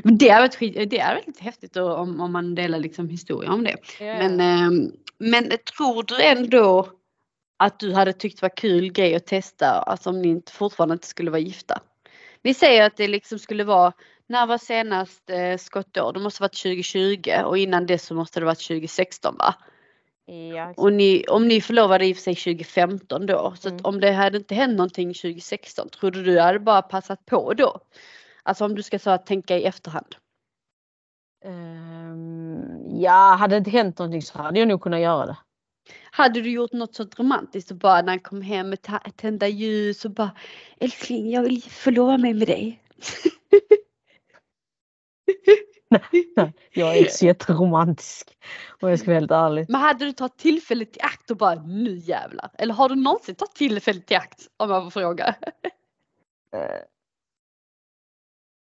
men 0.04 0.18
det 0.18 0.28
är, 0.28 0.48
skit- 0.48 0.90
det 0.90 0.98
är 0.98 1.14
väldigt 1.14 1.40
häftigt 1.40 1.72
då, 1.72 1.94
om, 1.94 2.20
om 2.20 2.32
man 2.32 2.54
delar 2.54 2.78
liksom 2.78 3.08
historia 3.08 3.52
om 3.52 3.64
det. 3.64 3.76
Ja. 4.00 4.18
Men, 4.18 4.40
ehm, 4.40 4.92
men 5.18 5.50
tror 5.76 6.02
du 6.02 6.22
ändå 6.22 6.88
att 7.56 7.80
du 7.80 7.94
hade 7.94 8.12
tyckt 8.12 8.42
var 8.42 8.56
kul 8.56 8.92
grej 8.92 9.14
att 9.14 9.26
testa, 9.26 9.66
alltså 9.66 10.10
om 10.10 10.22
ni 10.22 10.28
inte, 10.28 10.52
fortfarande 10.52 10.92
inte 10.92 11.06
skulle 11.06 11.30
vara 11.30 11.40
gifta? 11.40 11.80
Vi 12.42 12.54
säger 12.54 12.86
att 12.86 12.96
det 12.96 13.08
liksom 13.08 13.38
skulle 13.38 13.64
vara, 13.64 13.92
när 14.26 14.46
var 14.46 14.58
senast 14.58 15.30
eh, 15.30 15.56
skottår? 15.56 16.12
Det 16.12 16.20
måste 16.20 16.42
varit 16.42 16.62
2020 16.62 17.30
och 17.44 17.58
innan 17.58 17.86
det 17.86 17.98
så 17.98 18.14
måste 18.14 18.40
det 18.40 18.46
varit 18.46 18.66
2016 18.68 19.36
va? 19.38 19.54
Ja. 20.30 20.74
Och 20.76 20.92
ni, 20.92 21.24
om 21.28 21.48
ni 21.48 21.60
förlovade 21.60 22.06
i 22.06 22.12
och 22.12 22.16
för 22.16 22.22
sig 22.22 22.34
2015 22.34 23.26
då, 23.26 23.54
så 23.58 23.68
Mm. 23.68 23.80
om 23.84 24.00
det 24.00 24.12
hade 24.12 24.38
inte 24.38 24.54
hänt 24.54 24.76
någonting 24.76 25.14
2016, 25.14 25.88
tror 25.88 26.10
du 26.10 26.40
hade 26.40 26.58
bara 26.58 26.82
passat 26.82 27.26
på 27.26 27.54
då? 27.54 27.80
Alltså 28.42 28.64
om 28.64 28.74
du 28.74 28.82
ska 28.82 28.98
så 28.98 29.10
att 29.10 29.26
tänka 29.26 29.58
i 29.58 29.64
efterhand. 29.64 30.14
Ehm, 31.44 33.00
ja, 33.00 33.36
hade 33.38 33.54
det 33.54 33.58
inte 33.58 33.70
hänt 33.70 33.98
någonting 33.98 34.22
så 34.22 34.38
hade 34.38 34.58
jag 34.58 34.68
nog 34.68 34.80
kunnat 34.82 35.00
göra 35.00 35.26
det. 35.26 35.36
Hade 36.10 36.40
du 36.40 36.50
gjort 36.50 36.72
något 36.72 36.94
sånt 36.94 37.18
romantiskt 37.18 37.70
och 37.70 37.76
bara 37.76 38.02
när 38.02 38.08
han 38.08 38.20
kom 38.20 38.42
hem 38.42 38.70
med 38.70 38.78
tända 39.16 39.48
ljus 39.48 40.04
och 40.04 40.10
bara 40.10 40.30
älskling 40.80 41.30
jag 41.30 41.42
vill 41.42 41.62
förlova 41.62 42.18
mig 42.18 42.34
med 42.34 42.48
dig. 42.48 42.82
Nej, 45.90 46.52
jag 46.70 46.96
är 46.96 46.98
inte 46.98 47.12
så 47.12 47.26
jätteromantisk 47.26 48.38
om 48.80 48.90
jag 48.90 48.98
ska 48.98 49.06
vara 49.06 49.18
helt 49.18 49.30
ärlig. 49.30 49.66
Men 49.68 49.80
hade 49.80 50.04
du 50.04 50.12
tagit 50.12 50.36
tillfället 50.36 50.96
i 50.96 51.00
akt 51.00 51.30
och 51.30 51.36
bara 51.36 51.54
nu 51.54 51.96
jävlar? 51.96 52.50
Eller 52.58 52.74
har 52.74 52.88
du 52.88 52.94
någonsin 52.94 53.34
tagit 53.34 53.54
tillfället 53.54 54.10
i 54.10 54.14
akt 54.14 54.48
om 54.56 54.70
jag 54.70 54.84
får 54.84 54.90
fråga? 54.90 55.34
Eh, 56.54 56.80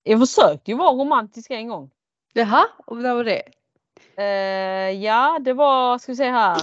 Jag 0.02 0.20
försökte 0.20 0.70
ju 0.70 0.76
vara 0.76 0.92
romantisk 0.92 1.50
en 1.50 1.68
gång. 1.68 1.90
Jaha, 2.32 2.66
och 2.86 2.96
när 2.96 3.14
var 3.14 3.24
det? 3.24 3.42
Eh, 4.16 5.04
ja, 5.04 5.38
det 5.38 5.52
var, 5.52 5.98
ska 5.98 6.12
vi 6.12 6.16
se 6.16 6.30
här. 6.30 6.56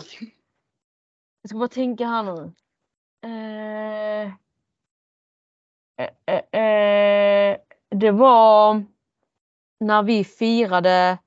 Jag 1.41 1.50
ska 1.50 1.57
bara 1.57 1.67
tänka 1.67 2.05
här 2.05 2.24
nu. 2.24 2.51
Eh, 3.24 4.31
eh, 6.35 7.57
det 7.89 8.12
var 8.12 8.83
när 9.79 10.03
vi 10.03 10.24
firade 10.24 11.17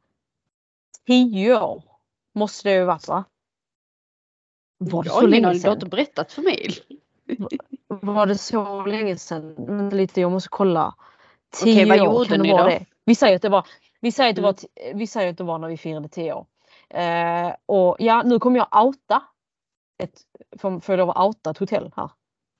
tio 1.07 1.61
år. 1.61 1.83
Måste 2.35 2.69
det 2.69 2.75
ju 2.75 2.85
varit 2.85 3.09
va? 3.09 3.25
Var 4.79 5.03
det 5.03 5.11
så 5.11 5.27
länge 5.27 5.27
aning, 5.27 5.43
du 5.43 5.47
har 5.49 5.55
sedan? 5.55 5.73
inte 5.73 5.87
berättat 5.87 6.33
för 6.33 6.43
mig. 6.43 6.71
Var 7.89 8.27
det 8.27 8.39
så 8.39 8.87
länge 8.87 9.17
sedan? 9.17 9.91
Lite, 9.93 10.21
jag 10.21 10.33
måste 10.33 10.49
kolla. 10.49 10.95
Okej, 11.63 11.75
Tio 11.75 11.87
vad 11.87 12.01
år, 12.01 12.05
gjorde 12.25 12.37
det 12.37 12.43
ni 12.43 12.49
då? 12.51 12.57
Det? 12.65 12.85
Vi 13.05 13.15
säger 13.15 13.37
att 13.37 13.43
det 13.43 13.49
var, 13.49 13.67
vi 14.01 14.13
säger 14.13 14.31
att 14.31 14.37
det 14.37 14.41
Mm. 14.41 14.49
var, 14.49 14.53
t- 14.53 14.93
vi 14.95 15.07
säger 15.07 15.31
att 15.31 15.39
det 15.39 15.45
var 15.45 15.59
när 15.59 15.69
vi 15.69 15.77
firade 15.77 16.09
tio 16.09 16.33
år. 16.33 16.47
Eh, 16.91 17.55
och 17.67 17.97
ja, 17.99 18.23
nu 18.23 18.39
kommer 18.39 18.57
jag 18.59 18.85
outa. 18.87 19.23
Ett, 20.03 20.21
får 20.61 20.83
jag 20.87 20.99
lov 20.99 21.11
att 21.11 21.27
outa 21.27 21.51
ett 21.51 21.59
hotell 21.59 21.93
här? 21.97 22.11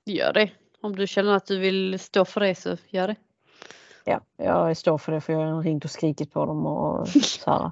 Gör 0.05 0.33
det. 0.33 0.51
Om 0.81 0.95
du 0.95 1.07
känner 1.07 1.33
att 1.33 1.45
du 1.45 1.59
vill 1.59 1.99
stå 1.99 2.25
för 2.25 2.39
det 2.41 2.55
så 2.55 2.77
gör 2.87 3.07
det. 3.07 3.15
Ja, 4.05 4.19
jag 4.37 4.77
står 4.77 4.97
för 4.97 5.11
det 5.11 5.21
för 5.21 5.33
jag 5.33 5.39
har 5.39 5.63
ringt 5.63 5.85
och 5.85 5.91
skrikit 5.91 6.33
på 6.33 6.45
dem 6.45 6.65
och 6.65 7.07
så 7.07 7.51
här. 7.51 7.71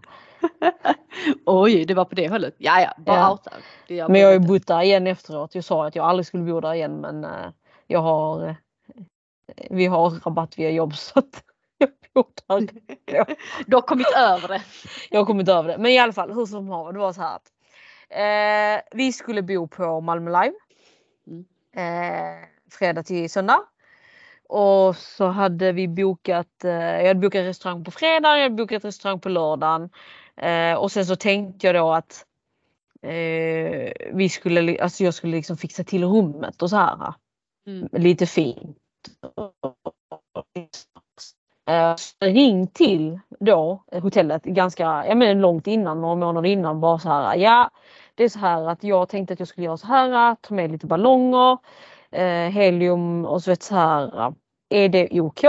Oj, 1.46 1.86
det 1.86 1.94
var 1.94 2.06
på 2.06 2.16
det 2.16 2.30
hållet. 2.30 2.56
Ja, 2.58 2.82
ja, 2.82 2.94
bara 2.98 3.16
Ja. 3.16 3.32
outa. 3.32 3.52
Men 4.10 4.22
jag 4.22 4.28
har 4.28 4.34
ju 4.34 4.40
bott 4.40 4.68
där 4.68 4.82
igen 4.82 5.08
efteråt. 5.08 5.56
Jag 5.56 5.64
sa 5.64 5.88
att 5.88 5.96
jag 5.96 6.06
aldrig 6.06 6.26
skulle 6.26 6.44
bo 6.44 6.60
där 6.60 6.74
igen 6.74 7.02
men 7.02 7.24
eh, 7.24 7.50
jag 7.88 8.00
har 8.00 8.48
eh, 8.48 8.56
vi 9.70 9.86
har 9.86 10.10
rabatt 10.10 10.60
via 10.60 10.70
jobb 10.70 10.96
så 10.96 11.20
att 11.20 11.44
jag 11.78 11.90
bor 12.14 12.26
där. 13.06 13.36
Du 13.68 13.76
har 13.76 13.82
kommit 13.82 14.08
över 14.18 14.48
det. 14.48 14.62
Jag 15.10 15.20
har 15.20 15.26
kommit 15.26 15.50
över 15.50 15.70
det. 15.70 15.78
Men 15.78 15.92
i 15.92 16.00
alla 16.00 16.14
fall 16.14 16.32
hur 16.34 16.46
som 16.46 16.68
haver, 16.68 16.94
det 16.94 17.00
var 17.00 17.14
så 17.14 17.22
här 17.22 17.36
att 17.36 17.52
eh, 18.10 18.98
vi 18.98 19.14
skulle 19.14 19.42
bo 19.42 19.68
på 19.68 20.02
Malmö 20.02 20.32
Live. 20.44 20.56
Mm. 21.28 21.46
Eh, 21.76 22.48
fredag 22.72 23.04
till 23.04 23.30
söndag. 23.30 23.60
Och 24.50 24.96
så 24.96 25.28
hade 25.28 25.72
vi 25.72 25.88
bokat, 25.88 26.64
eh, 26.64 26.72
jag 26.72 27.08
hade 27.08 27.20
bokat 27.20 27.46
restaurang 27.46 27.84
på 27.84 27.92
fredag, 27.92 28.38
jag 28.38 28.44
hade 28.44 28.56
bokat 28.56 28.86
restaurang 28.86 29.20
på 29.20 29.30
lördagen. 29.30 29.90
Eh, 30.36 30.74
och 30.74 30.92
sen 30.92 31.06
så 31.06 31.16
tänkte 31.16 31.68
jag 31.68 31.76
då 31.76 31.94
att 31.94 32.26
eh, 33.02 33.92
vi 34.14 34.30
skulle, 34.30 34.82
alltså 34.82 35.04
jag 35.04 35.14
skulle 35.14 35.36
liksom 35.36 35.58
fixa 35.58 35.84
till 35.84 36.04
rummet 36.04 36.62
och 36.62 36.70
så 36.70 36.76
här. 36.76 37.14
Mm. 37.68 37.90
Lite 37.92 38.26
fint. 38.26 38.78
Eh, 41.70 41.96
ring 42.20 42.68
till 42.68 43.20
då 43.40 43.84
eh, 43.92 44.02
hotellet 44.02 44.44
ganska 44.44 44.84
ja, 44.84 45.16
men 45.16 45.42
långt 45.42 45.68
innan, 45.68 46.02
några 46.02 46.16
månader 46.16 46.50
innan. 46.50 46.82
Bara 46.82 47.00
så 47.00 47.10
här, 47.10 47.36
ja 47.36 47.70
det 48.16 48.24
är 48.24 48.30
så 48.30 48.40
här 48.40 48.70
att 48.70 48.84
jag 48.84 49.10
tänkte 49.10 49.34
att 49.34 49.40
jag 49.40 49.48
skulle 49.48 49.66
göra 49.66 49.78
så 49.78 49.88
här, 49.88 50.36
ta 50.42 50.54
med 50.54 50.72
lite 50.72 50.88
ballonger, 50.88 51.58
eh, 52.12 52.50
helium 52.50 53.26
och 53.26 53.44
så 53.44 53.52
vet 53.52 53.64
så 53.64 53.76
här. 53.76 54.34
Är 54.70 54.90
det 54.90 55.22
OK? 55.22 55.44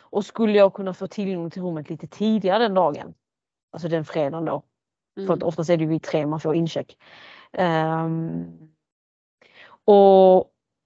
Och 0.00 0.24
skulle 0.24 0.58
jag 0.58 0.74
kunna 0.74 0.94
få 0.94 1.06
tillgång 1.06 1.50
till 1.50 1.62
rummet 1.62 1.90
lite 1.90 2.06
tidigare 2.06 2.62
den 2.62 2.74
dagen? 2.74 3.14
Alltså 3.72 3.88
den 3.88 4.04
fredagen 4.04 4.44
då. 4.44 4.62
För 5.26 5.32
att 5.34 5.42
Mm. 5.42 5.48
oftast 5.48 5.70
är 5.70 5.76
det 5.76 5.84
ju 5.84 5.90
vid 5.90 6.02
tre 6.02 6.26
man 6.26 6.40
får 6.40 6.54
incheck. 6.54 6.96
Ehm, 7.52 8.46
och, 9.84 10.36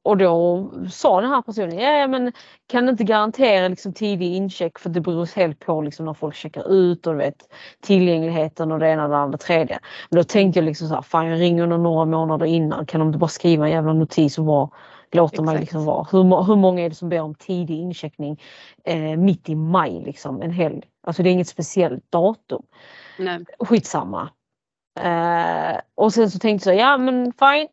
och 0.05 0.17
då 0.17 0.71
sa 0.91 1.21
den 1.21 1.31
här 1.31 1.43
personen, 1.43 1.79
ja 1.79 2.07
men 2.07 2.33
kan 2.69 2.89
inte 2.89 3.05
garantera 3.05 3.69
liksom 3.69 3.93
tidig 3.93 4.35
incheck 4.37 4.79
för 4.79 4.91
det 4.91 5.01
beror 5.01 5.37
helt 5.37 5.59
på 5.61 5.83
liksom 5.83 6.07
när 6.07 6.15
folk 6.15 6.35
checkar 6.35 6.73
ut 6.73 7.07
och 7.07 7.13
du 7.13 7.19
vet 7.19 7.55
tillgängligheten 7.81 8.73
och 8.73 8.79
det 8.79 8.89
ena 8.89 9.05
och 9.05 9.11
det 9.11 9.17
andra 9.17 9.39
tredje. 9.39 9.79
Men 10.11 10.17
då 10.17 10.25
tänkte 10.25 10.59
jag 10.59 10.65
liksom 10.67 10.89
så 10.89 10.95
här, 10.95 11.03
fan 11.03 11.27
jag 11.27 11.41
ringer 11.41 11.67
några 11.67 12.05
månader 12.05 12.47
innan, 12.47 12.87
kan 12.87 13.01
de 13.01 13.09
inte 13.09 13.19
bara 13.19 13.29
skriva 13.29 13.67
en 13.67 13.73
jävla 13.73 13.93
notis 13.93 14.39
och 14.39 14.45
bara 14.45 14.71
låta 15.15 15.43
mig 15.43 15.55
Exakt. 15.55 15.61
liksom 15.63 15.85
vara. 15.85 16.07
Hur, 16.13 16.45
hur 16.45 16.57
många 16.57 16.83
är 16.83 16.89
det 16.89 16.95
som 16.95 17.09
ber 17.09 17.21
om 17.21 17.35
tidig 17.35 17.79
incheckning 17.79 18.41
eh, 18.85 19.17
mitt 19.17 19.49
i 19.49 19.55
maj 19.55 20.03
liksom 20.05 20.43
en 20.43 20.51
helg? 20.51 20.83
Alltså 21.07 21.23
det 21.23 21.29
är 21.29 21.33
inget 21.33 21.49
speciellt 21.49 22.11
datum 22.11 22.63
Nej. 23.19 23.45
skitsamma. 23.59 24.29
Eh, 25.01 25.81
och 25.95 26.13
sen 26.13 26.31
så 26.31 26.39
tänkte 26.39 26.71
jag 26.71 26.79
ja 26.79 26.99
men 26.99 27.33
fine. 27.33 27.69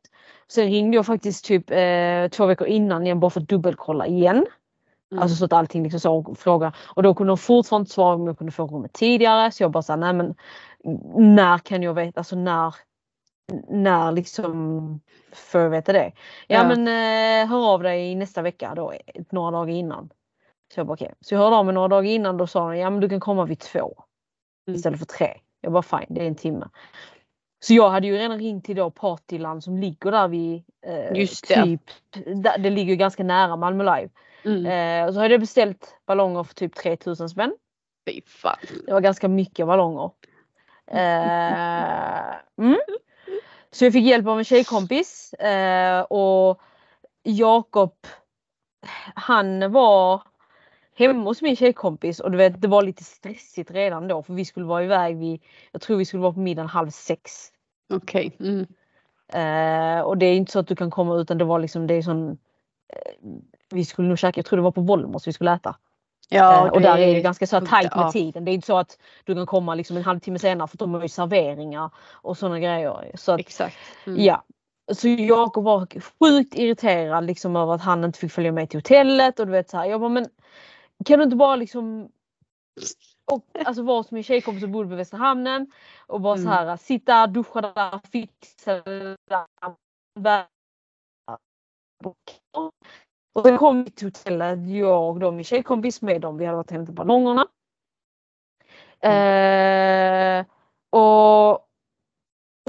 Sen 0.47 0.65
ringde 0.65 0.95
jag 0.95 1.05
faktiskt 1.05 1.45
typ 1.45 1.71
eh, 1.71 2.27
två 2.27 2.45
veckor 2.45 2.67
innan 2.67 3.03
igen 3.03 3.19
bara 3.19 3.29
för 3.29 3.41
att 3.41 3.47
dubbelkolla 3.47 4.07
igen. 4.07 4.45
Mm. 5.11 5.23
Alltså 5.23 5.37
så 5.37 5.45
att 5.45 5.53
allting 5.53 5.83
liksom 5.83 5.99
så 5.99 6.35
fråga. 6.35 6.73
Och 6.95 7.03
då 7.03 7.13
kunde 7.13 7.31
de 7.31 7.37
fortfarande 7.37 7.89
svara 7.89 8.15
om 8.15 8.27
jag 8.27 8.37
kunde 8.37 8.51
få 8.51 8.67
rummet 8.67 8.93
tidigare. 8.93 9.51
Så 9.51 9.63
jag 9.63 9.71
bara 9.71 9.83
sa 9.83 9.95
nej 9.95 10.13
men 10.13 10.35
när 11.15 11.57
kan 11.57 11.83
jag 11.83 11.93
veta, 11.93 12.19
alltså 12.19 12.35
när 12.35 12.75
när 13.69 14.11
liksom 14.11 14.99
får 15.33 15.61
jag 15.61 15.69
veta 15.69 15.93
det? 15.93 16.11
Ja, 16.47 16.57
Ja. 16.57 16.67
men 16.67 16.87
eh, 16.87 17.49
hör 17.49 17.73
av 17.73 17.83
dig 17.83 18.15
nästa 18.15 18.41
vecka 18.41 18.73
då, 18.75 18.93
några 19.29 19.51
dagar 19.51 19.73
innan. 19.73 20.09
Så 20.73 20.79
jag 20.79 20.87
bara 20.87 20.93
okej. 20.93 21.13
Så 21.21 21.33
jag 21.33 21.39
hörde 21.39 21.55
av 21.55 21.65
mig 21.65 21.73
några 21.73 21.87
dagar 21.87 22.09
innan 22.11 22.37
då 22.37 22.47
sa 22.47 22.69
de 22.69 22.77
ja 22.77 22.89
men 22.89 22.99
du 22.99 23.09
kan 23.09 23.19
komma 23.19 23.45
vid 23.45 23.59
två 23.59 24.03
Mm. 24.67 24.75
istället 24.77 24.99
för 24.99 25.05
tre. 25.05 25.37
Jag 25.61 25.71
bara 25.73 25.83
fine, 25.83 26.05
det 26.09 26.21
är 26.23 26.27
en 26.27 26.35
timme. 26.35 26.69
Så 27.63 27.73
jag 27.73 27.89
hade 27.89 28.07
ju 28.07 28.17
redan 28.17 28.37
ringt 28.39 28.65
till 28.65 28.75
då 28.75 28.91
Partyland 28.91 29.63
som 29.63 29.77
ligger 29.77 30.11
där 30.11 30.27
vid 30.27 30.63
eh, 30.85 31.13
Just 31.19 31.47
det. 31.47 31.63
typ, 31.63 31.81
där, 32.43 32.57
det 32.57 32.69
ligger 32.69 32.95
ganska 32.95 33.23
nära 33.23 33.55
Malmö 33.55 33.83
Live. 33.95 34.09
Mm. 34.45 34.65
Eh, 34.65 35.07
och 35.07 35.13
så 35.13 35.19
hade 35.19 35.33
jag 35.33 35.39
beställt 35.41 35.95
ballonger 36.05 36.43
för 36.43 36.53
typ 36.53 36.75
3000 36.75 37.29
spänn. 37.29 37.55
Fy 38.09 38.21
fan. 38.27 38.57
Det 38.85 38.93
var 38.93 39.01
ganska 39.01 39.27
mycket 39.27 39.67
ballonger. 39.67 40.11
Eh, 40.87 42.33
mm. 42.57 42.77
Så 43.71 43.85
jag 43.85 43.93
fick 43.93 44.05
hjälp 44.05 44.27
av 44.27 44.37
en 44.37 44.45
tjejkompis 44.45 45.33
eh, 45.33 46.01
och 46.01 46.61
Jakob 47.23 47.93
han 49.15 49.71
var 49.71 50.21
hemma 50.95 51.23
hos 51.23 51.41
min 51.41 51.55
tjejkompis 51.55 52.19
och 52.19 52.31
du 52.31 52.37
vet 52.37 52.61
det 52.61 52.67
var 52.67 52.83
lite 52.83 53.03
stressigt 53.03 53.71
redan 53.71 54.07
då 54.07 54.23
för 54.23 54.33
vi 54.33 54.45
skulle 54.45 54.65
vara 54.65 54.83
iväg 54.83 55.17
vid, 55.17 55.41
jag 55.71 55.81
tror 55.81 55.97
vi 55.97 56.05
skulle 56.05 56.23
vara 56.23 56.33
på 56.33 56.39
middagen 56.39 56.69
halv 56.69 56.89
sex. 56.89 57.51
Okej. 57.93 58.37
Mm. 58.39 58.67
Eh, 59.33 60.01
och 60.01 60.17
det 60.17 60.25
är 60.25 60.35
inte 60.35 60.51
så 60.51 60.59
att 60.59 60.67
du 60.67 60.75
kan 60.75 60.91
komma 60.91 61.15
utan 61.15 61.37
det 61.37 61.45
var 61.45 61.59
liksom 61.59 61.87
det 61.87 61.93
är 61.93 62.01
sån 62.01 62.29
eh, 62.87 63.27
vi 63.69 63.85
skulle 63.85 64.07
nog 64.07 64.19
käka, 64.19 64.37
jag 64.37 64.45
tror 64.45 64.57
det 64.57 64.63
var 64.63 64.71
på 64.71 64.81
Volmos 64.81 65.27
vi 65.27 65.33
skulle 65.33 65.53
äta. 65.53 65.75
Ja, 66.33 66.67
Eh, 66.67 66.71
och 66.71 66.81
där 66.81 66.97
är 66.97 67.15
det 67.15 67.21
ganska 67.21 67.47
så 67.47 67.61
tajt 67.61 67.95
med 67.95 68.05
ja. 68.05 68.11
tiden. 68.11 68.45
Det 68.45 68.51
är 68.51 68.53
inte 68.53 68.67
så 68.67 68.77
att 68.77 68.97
du 69.23 69.35
kan 69.35 69.45
komma 69.45 69.75
liksom 69.75 69.97
en 69.97 70.03
halvtimme 70.03 70.39
senare 70.39 70.67
för 70.67 70.77
de 70.77 70.93
har 70.93 71.01
ju 71.01 71.07
serveringar 71.07 71.89
och 72.11 72.37
sådana 72.37 72.59
grejer. 72.59 73.11
Så 73.15 73.31
att, 73.31 73.39
Exakt. 73.39 73.77
Mm. 74.07 74.23
ja. 74.23 74.43
Så 74.93 75.07
Jakob 75.07 75.63
var 75.63 75.87
sjukt 76.19 76.55
irriterad 76.55 77.25
liksom 77.25 77.55
över 77.55 77.73
att 77.73 77.81
han 77.81 78.03
inte 78.03 78.19
fick 78.19 78.31
följa 78.31 78.51
med 78.51 78.69
till 78.69 78.77
hotellet 78.77 79.39
och 79.39 79.45
du 79.45 79.51
vet 79.51 79.69
så 79.69 79.77
här. 79.77 79.85
Jag 79.85 79.99
bara 79.99 80.09
men 80.09 80.27
kan 81.05 81.19
du 81.19 81.23
inte 81.23 81.35
bara 81.35 81.55
liksom 81.55 82.09
och, 83.31 83.45
alltså 83.65 83.83
vara 83.83 84.03
som 84.03 84.15
min 84.15 84.23
tjejkompis 84.23 84.61
som 84.61 84.71
bodde 84.71 84.89
på 84.89 84.95
Västra 84.95 85.17
hamnen 85.17 85.71
och 86.07 86.21
bara 86.21 86.33
Mm. 86.33 86.45
så 86.45 86.49
här 86.51 86.77
sitta, 86.77 87.27
duscha 87.27 87.61
där, 87.61 87.99
fixa 88.11 88.81
där. 90.19 90.45
Och 93.33 93.45
sen 93.45 93.57
kom 93.57 93.83
vi 93.83 93.91
till 93.91 94.07
hotellet, 94.07 94.69
jag 94.69 95.09
och 95.09 95.19
då 95.19 95.31
min 95.31 95.43
tjejkompis 95.43 96.01
med 96.01 96.21
dem. 96.21 96.37
Vi 96.37 96.45
hade 96.45 96.57
varit 96.57 96.71
och 96.71 96.75
hämtat 96.75 96.95
ballongerna. 96.95 97.47
Eh, 98.99 100.45
och 100.89 101.67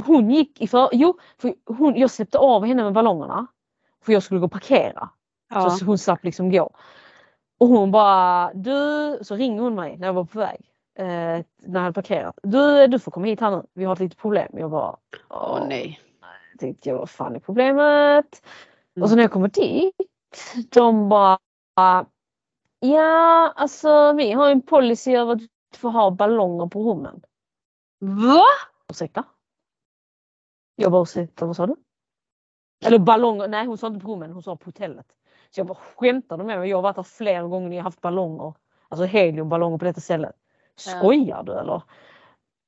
hon 0.06 0.30
gick 0.30 0.60
i 0.60 0.68
för, 0.68 0.88
jo, 0.92 1.18
för 1.38 1.54
hon, 1.66 1.96
jag 1.96 2.10
släppte 2.10 2.38
av 2.38 2.64
henne 2.64 2.82
med 2.82 2.92
ballongerna. 2.92 3.46
För 4.04 4.12
jag 4.12 4.22
skulle 4.22 4.40
gå 4.40 4.46
och 4.46 4.52
parkera. 4.52 5.08
Ja. 5.54 5.70
Så 5.70 5.84
hon 5.84 5.98
slapp 5.98 6.24
liksom 6.24 6.50
gå. 6.50 6.70
Och 7.60 7.68
hon 7.68 7.90
bara, 7.90 8.52
du, 8.54 9.18
så 9.22 9.36
ringer 9.36 9.62
hon 9.62 9.74
mig 9.74 9.96
när 9.98 10.06
jag 10.06 10.14
var 10.14 10.24
på 10.24 10.38
väg. 10.38 10.60
Eh, 10.98 11.04
när 11.04 11.44
jag 11.72 11.80
hade 11.80 11.92
parkerat. 11.92 12.38
Du, 12.42 12.86
du 12.86 12.98
får 12.98 13.12
komma 13.12 13.26
hit 13.26 13.40
här 13.40 13.50
nu, 13.50 13.62
vi 13.74 13.84
har 13.84 13.92
ett 13.92 14.00
litet 14.00 14.18
problem. 14.18 14.48
Jag 14.52 14.70
bara, 14.70 14.96
Åh 15.30 15.66
nej. 15.68 16.00
jag 16.52 16.60
tänkte 16.60 16.88
jag, 16.88 16.98
vad 16.98 17.10
fan 17.10 17.36
är 17.36 17.40
problemet? 17.40 18.42
Mm. 18.96 19.02
Och 19.02 19.10
så 19.10 19.16
när 19.16 19.22
jag 19.22 19.32
kommer 19.32 19.48
dit, 19.48 20.11
de 20.74 21.08
bara, 21.08 21.38
ja 22.80 23.52
alltså 23.56 24.12
vi 24.12 24.32
har 24.32 24.50
en 24.50 24.62
policy 24.62 25.12
över 25.12 25.32
att 25.32 25.38
du 25.38 25.78
får 25.78 25.90
ha 25.90 26.10
ballonger 26.10 26.66
på 26.66 26.90
rummen. 26.90 27.22
Va? 27.98 28.44
Ursäkta? 28.88 29.24
Jag 30.76 30.92
bara, 30.92 31.02
ursäkta 31.02 31.46
vad 31.46 31.56
sa 31.56 31.66
du? 31.66 31.76
Eller 32.84 32.98
ballonger, 32.98 33.48
nej 33.48 33.66
hon 33.66 33.78
sa 33.78 33.86
inte 33.86 34.00
på 34.00 34.12
rummen, 34.12 34.32
hon 34.32 34.42
sa 34.42 34.56
på 34.56 34.64
hotellet. 34.64 35.06
Så 35.50 35.60
jag 35.60 35.66
bara 35.66 35.78
skämtade 35.96 36.44
med 36.44 36.58
mig, 36.58 36.70
jag 36.70 36.76
har 36.76 36.82
varit 36.82 36.96
där 36.96 37.02
flera 37.02 37.42
gånger 37.42 37.68
när 37.68 37.76
jag 37.76 37.84
haft 37.84 38.00
ballonger. 38.00 38.54
Alltså 38.88 39.04
heliumballonger 39.04 39.78
på 39.78 39.84
detta 39.84 40.00
stället. 40.00 40.36
Ja. 40.86 40.98
Skojar 40.98 41.42
du 41.42 41.52
eller? 41.52 41.82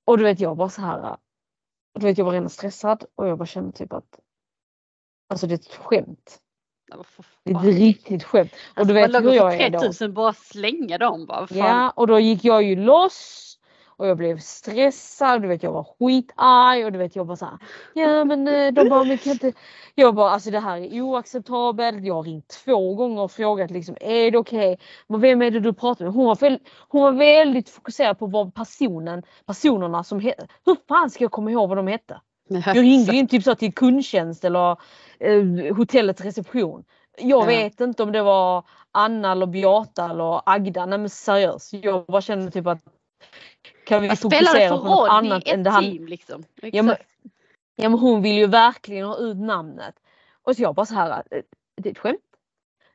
Och 0.04 0.18
du 0.18 0.24
vet 0.24 0.40
jag 0.40 0.56
bara 0.56 0.68
så 0.68 0.80
här. 0.80 1.16
Du 1.94 2.06
vet 2.06 2.18
jag 2.18 2.24
var 2.24 2.32
redan 2.32 2.50
stressad 2.50 3.04
och 3.14 3.28
jag 3.28 3.38
bara 3.38 3.46
kände 3.46 3.72
typ 3.72 3.92
att 3.92 4.20
Alltså 5.28 5.46
det 5.46 5.54
är 5.54 5.58
ett 5.58 5.74
skämt. 5.74 6.40
Det 7.44 7.50
är 7.50 7.56
ett 7.56 7.64
riktigt 7.64 8.24
skämt. 8.24 8.52
Och 8.52 8.78
Alltså, 8.78 8.94
du 8.94 9.00
vet 9.00 9.24
hur 9.24 9.32
jag 9.32 9.54
är 9.60 9.70
då. 9.70 9.78
3000 9.78 10.14
bara 10.14 10.32
slänga 10.32 10.98
dem 10.98 11.26
bara. 11.26 11.46
Fan. 11.46 11.58
Ja 11.58 11.90
och 11.96 12.06
då 12.06 12.18
gick 12.18 12.44
jag 12.44 12.62
ju 12.62 12.76
loss. 12.76 13.40
Och 13.96 14.06
jag 14.06 14.16
blev 14.16 14.38
stressad, 14.38 15.42
du 15.42 15.48
vet 15.48 15.62
jag 15.62 15.72
var 15.72 15.84
skitarg 15.98 16.84
och 16.84 16.92
du 16.92 16.98
vet 16.98 17.16
jag 17.16 17.26
bara 17.26 17.36
såhär. 17.36 17.58
Ja 17.94 18.24
men 18.24 18.48
eh, 18.48 18.72
de 18.72 18.88
bara, 18.88 19.04
men 19.04 19.18
kan 19.18 19.32
inte. 19.32 19.52
Jag 19.94 20.14
bara 20.14 20.30
alltså 20.30 20.50
det 20.50 20.60
här 20.60 20.76
är 20.76 21.00
oacceptabelt. 21.02 22.04
Jag 22.04 22.14
har 22.14 22.22
ringt 22.22 22.48
två 22.48 22.94
gånger 22.94 23.22
och 23.22 23.30
frågat 23.30 23.70
liksom 23.70 23.96
är 24.00 24.30
det 24.30 24.38
okej? 24.38 24.78
Men 25.06 25.20
vem 25.20 25.42
är 25.42 25.50
det 25.50 25.60
du 25.60 25.72
pratar 25.72 26.04
med? 26.04 26.14
Hon 26.14 26.26
var, 26.26 26.36
väl, 26.36 26.58
hon 26.88 27.02
var 27.02 27.12
väldigt 27.12 27.68
fokuserad 27.68 28.18
på 28.18 28.26
vad 28.26 28.54
personen, 28.54 29.22
personerna 29.46 30.04
som 30.04 30.20
hette. 30.20 30.46
Hur 30.66 30.76
fan 30.88 31.10
ska 31.10 31.24
jag 31.24 31.32
komma 31.32 31.50
ihåg 31.50 31.68
vad 31.68 31.78
de 31.78 31.86
hette? 31.86 32.20
Jag 32.48 32.76
ringde 32.82 33.16
ju 33.16 33.26
typ 33.26 33.44
så 33.44 33.54
till 33.54 33.74
kundtjänst 33.74 34.44
eller 34.44 34.76
eh, 35.18 35.76
hotellets 35.76 36.20
reception. 36.20 36.84
Jag 37.18 37.42
Ja. 37.42 37.46
vet 37.46 37.80
inte 37.80 38.02
om 38.02 38.12
det 38.12 38.22
var 38.22 38.64
Anna 38.92 39.32
eller 39.32 39.46
Beata 39.46 40.10
eller 40.10 40.40
Agda. 40.46 40.86
Nej 40.86 40.98
men 40.98 41.10
seriöst. 41.10 41.72
Jag 41.72 42.04
bara 42.06 42.20
kände 42.20 42.50
typ 42.50 42.66
att 42.66 42.78
kan 43.86 44.02
vi 44.02 44.16
fokusera 44.16 44.78
på 44.78 44.84
något 44.84 45.10
annat 45.10 45.48
än 45.48 45.62
det 45.62 45.70
han... 45.70 45.84
team 45.84 46.06
liksom. 46.06 46.44
Ja 46.62 46.82
men, 46.82 46.96
ja 47.76 47.88
men 47.88 47.98
hon 47.98 48.22
vill 48.22 48.36
ju 48.36 48.46
verkligen 48.46 49.06
ha 49.06 49.16
ut 49.16 49.36
namnet. 49.36 49.94
Och 50.42 50.56
så 50.56 50.62
jag 50.62 50.74
bara 50.74 50.86
så 50.86 50.94
här, 50.94 51.22
eh, 51.30 51.42
det 51.76 51.88
är 51.88 51.92
ett 51.92 51.98
skämt. 51.98 52.20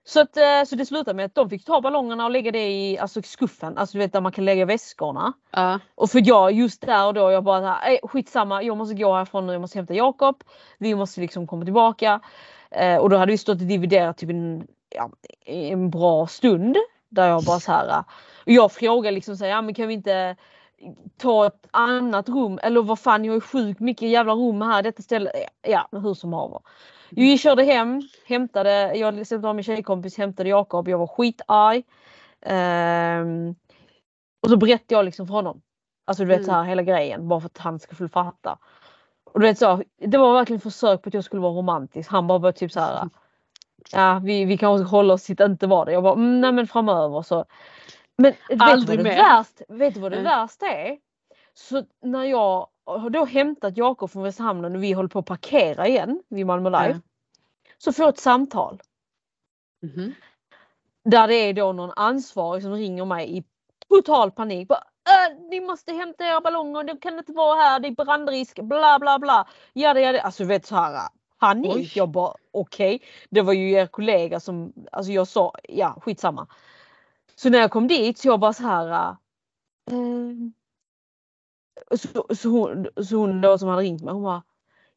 Så, 0.04 0.22
att, 0.22 0.38
eh, 0.38 0.64
så 0.68 0.76
det 0.76 0.86
slutade 0.86 1.14
med 1.16 1.26
att 1.26 1.36
de 1.36 1.50
fick 1.50 1.66
ta 1.66 1.82
ballongerna 1.82 2.26
och 2.26 2.32
lägga 2.32 2.52
det 2.52 2.68
i 2.72 2.98
alltså, 3.00 3.22
skuffen, 3.22 3.78
alltså 3.78 3.98
du 3.98 4.00
vet 4.00 4.14
där 4.14 4.22
man 4.22 4.32
kan 4.32 4.46
lägga 4.46 4.66
väskorna. 4.66 5.34
Ja. 5.52 5.80
Och 5.96 6.10
för 6.10 6.22
jag 6.28 6.52
just 6.52 6.82
där 6.82 7.08
och 7.08 7.14
då 7.14 7.32
jag 7.32 7.44
bara 7.44 7.80
"Ej, 7.80 8.00
skitsamma 8.04 8.64
jag 8.64 8.78
måste 8.78 8.96
gå 8.96 9.14
härifrån 9.14 9.48
nu, 9.48 9.54
jag 9.54 9.62
måste 9.62 9.78
hämta 9.78 9.94
Jakob. 9.94 10.44
Vi 10.78 10.96
måste 10.96 11.22
liksom 11.22 11.48
komma 11.48 11.64
tillbaka. 11.66 12.20
Eh, 12.72 12.98
och 12.98 13.10
då 13.10 13.18
hade 13.18 13.32
vi 13.32 13.38
stått 13.38 13.62
och 13.62 13.68
dividerat 13.68 14.18
typ 14.18 14.30
en, 14.30 14.68
ja, 14.90 15.10
en 15.46 15.90
bra 15.90 16.28
stund. 16.28 16.76
Där 17.10 17.28
jag 17.28 17.44
bara 17.44 17.60
så 17.60 17.72
här. 17.72 17.88
eh, 17.90 18.00
Och 18.46 18.52
jag 18.52 18.72
frågade 18.72 19.16
liksom 19.16 19.38
så 19.38 19.44
här, 19.44 19.52
ja 19.52 19.62
men 19.62 19.74
kan 19.74 19.88
vi 19.88 19.94
inte 19.94 20.36
ta 21.18 21.46
ett 21.48 21.68
annat 21.72 22.30
rum 22.30 22.60
eller 22.64 22.82
vad 22.82 23.00
fan 23.00 23.26
jag 23.26 23.32
har 23.32 23.38
ju 23.38 23.42
sjukt 23.42 23.80
mycket 23.80 24.10
jävla 24.10 24.34
rum 24.34 24.62
här 24.62 24.84
detta 24.84 25.02
stället. 25.02 25.34
Ja 25.62 25.88
men 25.92 26.02
hur 26.02 26.14
som 26.14 26.34
haver. 26.34 26.60
Vi 27.10 27.38
körde 27.38 27.64
hem, 27.64 28.02
hämtade, 28.26 28.96
jag 28.96 29.28
släppte 29.28 29.48
av 29.48 29.56
min 29.56 29.64
tjejkompis, 29.64 30.18
hämtade 30.18 30.50
Jakob, 30.50 30.88
jag 30.88 30.98
var 30.98 31.08
skitarg. 31.08 31.84
Ehm, 32.42 33.56
och 34.44 34.50
så 34.50 34.58
berättade 34.58 34.96
jag 34.96 35.06
liksom 35.06 35.28
för 35.28 35.34
honom. 35.34 35.62
Alltså 36.06 36.24
du 36.24 36.28
vet 36.28 36.38
Mm. 36.38 36.46
så 36.46 36.52
här 36.52 36.64
hela 36.64 36.82
grejen 36.84 37.28
bara 37.28 37.40
för 37.40 37.46
att 37.48 37.58
han 37.58 37.80
skulle 37.80 38.10
fatta. 38.10 38.58
Och 39.34 39.40
du 39.40 39.46
vet 39.48 39.58
så, 39.58 39.84
det 39.98 40.18
var 40.18 40.34
verkligen 40.34 40.60
försök 40.60 41.02
på 41.02 41.08
att 41.08 41.14
jag 41.14 41.24
skulle 41.24 41.42
vara 41.42 41.54
romantisk. 41.54 42.10
Han 42.10 42.28
bara 42.28 42.40
var 42.40 42.52
typ 42.52 42.72
så 42.72 42.80
här. 42.80 43.10
Ja 43.92 44.22
vi, 44.24 44.46
vi 44.46 44.58
kanske 44.58 44.86
ska 44.86 44.96
hålla 44.98 45.14
oss 45.14 45.24
till 45.24 45.42
att 45.42 45.50
inte 45.50 45.68
vara 45.68 45.86
det. 45.86 45.92
Jag 45.92 46.04
bara 46.04 46.14
mm, 46.14 46.42
nej 46.42 46.52
men 46.52 46.68
framöver 46.68 47.22
så. 47.22 47.46
Men 48.18 48.32
vet 48.32 48.40
du 48.50 48.56
vad 48.56 48.70
Aldrig 48.70 49.00
det 49.00 49.04
värst, 49.04 49.62
vet 49.70 49.94
du 49.94 50.00
vad 50.00 50.12
det 50.12 50.22
Nej. 50.22 50.26
värsta 50.26 50.66
är? 50.68 50.98
Så 51.54 51.84
när 52.02 52.24
jag 52.24 52.68
har 52.98 53.10
då 53.10 53.26
hämtat 53.26 53.78
Jakob 53.78 54.12
från 54.12 54.24
Västra 54.24 54.44
hamnen 54.44 54.76
och 54.76 54.84
vi 54.84 54.92
håller 54.92 55.10
på 55.10 55.20
att 55.20 55.26
parkera 55.26 55.88
igen 55.88 56.24
vid 56.30 56.46
Malmö 56.46 56.70
Live. 56.70 56.90
Ja. 56.90 57.00
Så 57.78 57.94
får 57.94 58.06
jag 58.06 58.14
ett 58.14 58.20
samtal. 58.20 58.82
Mhm. 59.82 60.14
Där 61.04 61.28
det 61.28 61.36
är 61.36 61.54
då 61.54 61.74
någon 61.74 61.92
ansvarig 61.96 62.64
som 62.64 62.74
ringer 62.74 63.06
mig 63.06 63.38
i 63.38 63.44
total 63.90 64.32
panik. 64.32 64.68
Bara, 64.68 64.84
äh, 65.10 65.38
ni 65.50 65.60
måste 65.60 65.94
hämta 65.94 66.26
era 66.26 66.42
ballonger, 66.42 66.84
de 66.84 66.98
kan 66.98 67.18
inte 67.18 67.32
vara 67.34 67.56
här, 67.56 67.80
det 67.80 67.88
är 67.88 67.92
brandrisk, 68.06 68.60
bla 68.62 69.00
bla 69.00 69.20
bla. 69.20 69.48
Ja 69.74 69.94
det 69.94 70.04
är 70.04 70.14
det. 70.14 70.22
Alltså 70.22 70.44
vet 70.44 70.66
så 70.66 70.76
här 70.76 71.10
panik. 71.40 71.76
Oj. 71.76 71.92
Jag 71.96 72.10
bara 72.10 72.34
okej. 72.52 73.02
Det 73.30 73.42
var 73.42 73.54
ju 73.54 73.72
er 73.72 73.88
kollega 73.88 74.40
som, 74.40 74.74
alltså 74.92 75.12
jag 75.12 75.28
sa 75.28 75.54
ja 75.70 76.02
skitsamma. 76.02 76.48
Så 77.36 77.50
när 77.50 77.60
jag 77.60 77.72
kom 77.72 77.88
dit 77.88 78.18
så 78.18 78.28
jag 78.28 78.40
bara 78.40 78.54
så 78.54 78.64
här. 78.64 79.16
äh, 79.92 79.96
så, 81.92 82.36
så, 82.36 82.50
hon, 82.50 82.88
så 83.06 83.16
hon 83.16 83.42
då 83.42 83.58
som 83.58 83.70
hade 83.70 83.82
ringt 83.82 84.04
mig 84.04 84.14
hon 84.14 84.24
bara 84.24 84.44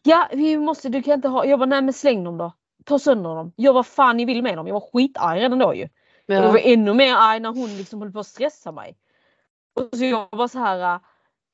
Ja 0.03 0.29
vi 0.33 0.57
måste, 0.57 0.89
du 0.89 1.03
kan 1.03 1.15
inte 1.15 1.29
ha, 1.29 1.45
jag 1.45 1.59
bara 1.59 1.67
nej 1.67 1.83
men 1.83 1.93
släng 1.93 2.25
dem 2.25 2.39
då. 2.39 2.53
Ta 2.85 2.99
sönder 2.99 3.35
dem. 3.35 3.53
Gör 3.57 3.73
vad 3.73 3.87
fan 3.87 4.17
ni 4.17 4.25
vill 4.25 4.43
med 4.43 4.57
dem. 4.57 4.67
Jag 4.67 4.75
var 4.75 4.91
skitarg 4.93 5.41
redan 5.41 5.59
då 5.59 5.75
ju. 5.75 5.85
Och 6.29 6.35
jag 6.35 6.43
var 6.43 6.59
Ja. 6.59 6.65
ännu 6.65 6.95
mer 6.95 7.15
arg 7.15 7.41
när 7.41 7.49
hon 7.49 7.77
liksom 7.77 8.03
höll 8.03 8.13
på 8.13 8.21
att 8.21 8.27
stressa 8.27 8.73
mig. 8.73 8.97
Och 9.75 9.99
så 9.99 10.05
jag 10.05 10.29
var 10.31 10.49
så 10.49 10.59
här. 10.59 11.01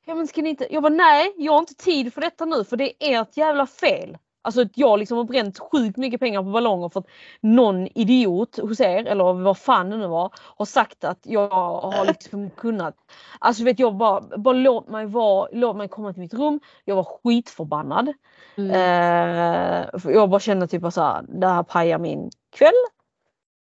Ja 0.07 0.15
men 0.15 0.27
ska 0.27 0.43
ni 0.43 0.49
inte, 0.51 0.75
jag 0.75 0.83
bara 0.83 0.93
nej 0.95 1.35
jag 1.37 1.53
har 1.53 1.59
inte 1.59 1.75
tid 1.75 2.15
för 2.15 2.21
detta 2.21 2.45
nu 2.45 2.65
för 2.65 2.77
det 2.77 3.05
är 3.05 3.23
ert 3.23 3.37
jävla 3.37 3.67
fel. 3.67 4.19
Alltså 4.43 4.63
att 4.63 4.79
jag 4.79 4.99
liksom 4.99 5.17
har 5.17 5.25
bränt 5.25 5.59
sjukt 5.59 5.97
mycket 5.97 6.21
pengar 6.21 6.43
på 6.43 6.51
ballonger 6.51 6.89
för 6.89 7.01
att 7.01 7.07
någon 7.41 7.87
idiot 7.87 8.59
hos 8.59 8.81
er 8.81 9.07
eller 9.07 9.33
vad 9.33 9.59
fan 9.59 9.91
det 9.91 9.97
nu 9.97 10.07
var 10.07 10.33
har 10.37 10.65
sagt 10.65 11.05
att 11.05 11.19
jag 11.23 11.49
har 11.49 12.05
liksom 12.07 12.51
kunnat. 12.51 12.95
Alltså 13.39 13.65
vet 13.65 13.79
jag 13.79 13.97
bara, 13.97 14.39
bara 14.39 14.55
låt 14.55 14.89
mig 14.89 15.07
vara, 15.07 15.49
låt 15.53 15.77
mig 15.77 15.89
komma 15.89 16.13
till 16.13 16.23
mitt 16.23 16.35
rum. 16.35 16.61
Jag 16.85 16.97
var 16.97 17.05
skitförbannad. 17.05 18.13
Mm. 18.57 18.71
Eh, 18.71 20.13
jag 20.13 20.31
bara 20.31 20.41
kände 20.41 20.67
typ 20.67 20.85
att 20.85 20.95
så 20.95 21.03
här, 21.03 21.25
det 21.29 21.47
här 21.47 21.63
pajar 21.63 21.99
min 21.99 22.31
kväll. 22.57 22.73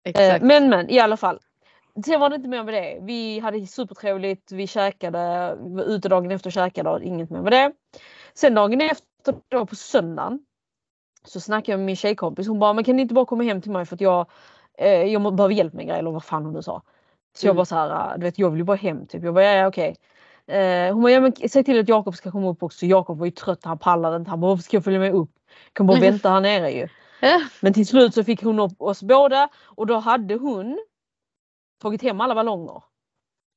Eh, 0.06 0.42
men 0.42 0.70
men 0.70 0.90
i 0.90 1.00
alla 1.00 1.18
fall. 1.18 1.40
Sen 2.06 2.20
var 2.20 2.30
det 2.30 2.36
inte 2.36 2.50
mer 2.50 2.64
med 2.64 2.74
det. 2.74 3.00
Vi 3.02 3.40
hade 3.40 3.68
supertrevligt, 3.68 4.52
vi 4.52 4.68
käkade, 4.68 5.56
vi 5.64 5.76
var 5.76 5.84
ute 5.84 6.10
dagen 6.10 6.32
efter 6.32 6.48
och 6.48 6.54
käkade 6.54 6.90
och 6.90 7.04
inget 7.04 7.30
mer 7.30 7.42
med 7.42 7.52
det. 7.52 7.72
Sen 8.34 8.56
dagen 8.56 8.82
efter 8.82 9.36
då 9.50 9.66
på 9.66 9.76
söndagen 9.76 10.40
så 11.26 11.40
snackade 11.40 11.72
jag 11.72 11.80
med 11.80 11.86
min 11.86 11.96
tjejkompis. 11.96 12.48
Hon 12.48 12.60
bara, 12.60 12.74
men 12.74 12.84
kan 12.84 12.96
ni 12.96 13.02
inte 13.02 13.14
bara 13.14 13.26
komma 13.26 13.44
hem 13.44 13.62
till 13.62 13.72
mig 13.72 13.86
för 13.86 13.96
att 13.96 14.02
jag, 14.02 14.26
eh, 14.78 15.04
jag 15.04 15.36
behöver 15.36 15.56
hjälp 15.56 15.74
med 15.74 15.86
grejer 15.86 16.00
eller 16.00 16.12
vad 16.12 16.24
fan 16.24 16.46
hon 16.46 16.54
nu 16.54 16.62
sa. 16.62 16.82
Så 17.38 17.48
jag 17.48 17.52
Mm. 17.52 17.58
bara 17.58 17.66
så 17.66 17.76
här, 17.76 18.18
du 18.18 18.24
vet 18.24 18.40
jag 18.40 18.50
vill 18.50 18.60
ju 18.60 18.64
bara 18.64 18.78
hem 18.78 19.08
typ. 19.08 19.24
Jag 19.24 19.34
bara 19.34 19.44
ja, 19.44 19.52
ja 19.52 19.68
okej. 19.68 19.96
Eh, 20.48 20.94
hon 20.94 21.02
bara, 21.02 21.12
ja 21.12 21.20
men 21.20 21.34
säg 21.50 21.64
till 21.64 21.80
att 21.80 21.90
Jakob 21.90 22.16
ska 22.16 22.32
komma 22.32 22.50
upp 22.50 22.64
också. 22.64 22.86
Jakob 22.86 23.18
var 23.18 23.26
ju 23.26 23.32
trött, 23.32 23.66
han 23.66 23.78
pallade 23.78 24.16
inte. 24.16 24.30
Han 24.30 24.40
bara, 24.42 24.48
varför 24.48 24.64
ska 24.64 24.78
jag 24.78 24.84
följa 24.84 25.00
med 25.00 25.14
upp? 25.14 25.32
Jag 25.66 25.74
kan 25.74 25.88
bara 25.88 25.98
vänta 26.12 26.30
här 26.30 26.42
nere 26.42 26.72
ju. 26.72 26.88
Men 27.62 27.74
till 27.74 27.88
slut 27.88 28.14
så 28.14 28.24
fick 28.24 28.44
hon 28.44 28.60
upp 28.60 28.82
oss 28.82 29.04
båda 29.04 29.50
och 29.66 29.88
då 29.88 29.98
hade 29.98 30.36
hon 30.36 30.80
tagit 31.82 32.02
hem 32.02 32.22
alla 32.22 32.36
ballonger 32.36 32.76
och 32.76 32.84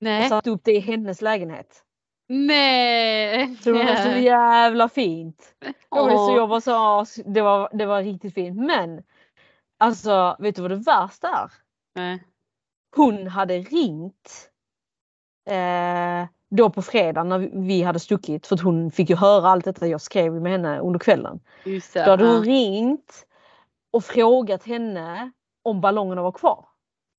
Nej. 0.01 0.29
satt 0.29 0.47
upp 0.47 0.61
det 0.65 0.73
i 0.73 0.81
hennes 0.81 1.23
lägenhet. 1.23 1.83
Nej. 2.29 3.57
Så 3.57 3.71
det 3.71 3.85
var 3.85 3.97
så 3.97 4.19
jävla 4.19 4.89
fint. 4.89 5.55
Jag, 5.91 6.11
så, 6.11 6.47
var 6.47 6.61
så, 6.61 7.23
det, 7.25 7.43
var, 7.43 7.69
det 7.73 7.87
var 7.87 8.03
riktigt 8.03 8.35
fint 8.35 8.57
men 8.57 9.03
Alltså 9.83 10.37
vet 10.39 10.57
du 10.57 10.63
vad 10.63 10.71
det 10.71 10.77
värsta 10.77 11.29
är? 11.29 11.51
Nej. 11.95 12.25
Hon 12.97 13.27
hade 13.27 13.59
ringt 13.59 14.51
eh, 15.51 16.29
då 16.51 16.71
på 16.71 16.83
fredag 16.83 17.25
när 17.25 17.39
vi 17.39 17.83
hade 17.83 17.99
stuckit 18.01 18.47
för 18.47 18.55
att 18.55 18.61
hon 18.61 18.91
fick 18.91 19.11
ju 19.11 19.17
höra 19.17 19.49
allt 19.49 19.65
detta 19.65 19.87
jag 19.87 20.01
skrev 20.01 20.33
med 20.33 20.53
henne 20.53 20.79
under 20.79 20.99
kvällen. 20.99 21.41
Just 21.65 21.95
det. 21.95 22.05
Då 22.05 22.11
hade 22.11 22.25
hon 22.25 22.37
ja. 22.37 22.43
ringt 22.43 23.27
och 23.93 24.05
frågat 24.05 24.65
henne 24.65 25.31
om 25.63 25.81
ballongerna 25.81 26.23
var 26.23 26.33
kvar. 26.33 26.67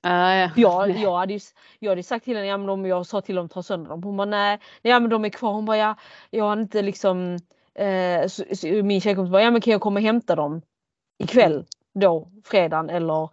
Ja, 0.03 0.35
ja. 0.35 0.49
Jag, 0.55 0.89
jag, 1.01 1.17
hade 1.17 1.33
ju, 1.33 1.39
jag 1.79 1.91
hade 1.91 2.03
sagt 2.03 2.25
till 2.25 2.35
henne, 2.35 2.47
ja, 2.47 2.57
men 2.57 2.69
om 2.69 2.85
jag 2.85 3.05
sa 3.05 3.21
till 3.21 3.35
dem 3.35 3.49
ta 3.49 3.63
sönder 3.63 3.89
dem. 3.89 4.03
Hon 4.03 4.17
bara 4.17 4.25
nej, 4.25 4.59
ja 4.81 4.99
men 4.99 5.09
de 5.09 5.25
är 5.25 5.29
kvar. 5.29 5.53
Hon 5.53 5.65
bara 5.65 5.77
ja, 5.77 5.95
jag 6.29 6.43
har 6.43 6.53
inte 6.53 6.81
liksom 6.81 7.37
eh, 7.75 8.27
så, 8.27 8.43
så, 8.55 8.67
min 8.67 9.01
tjejkompis 9.01 9.31
bara 9.31 9.43
ja 9.43 9.51
men 9.51 9.61
kan 9.61 9.71
jag 9.71 9.81
komma 9.81 9.99
och 9.99 10.03
hämta 10.03 10.35
dem 10.35 10.61
ikväll 11.17 11.65
då 11.93 12.27
fredagen 12.43 12.89
eller 12.89 13.29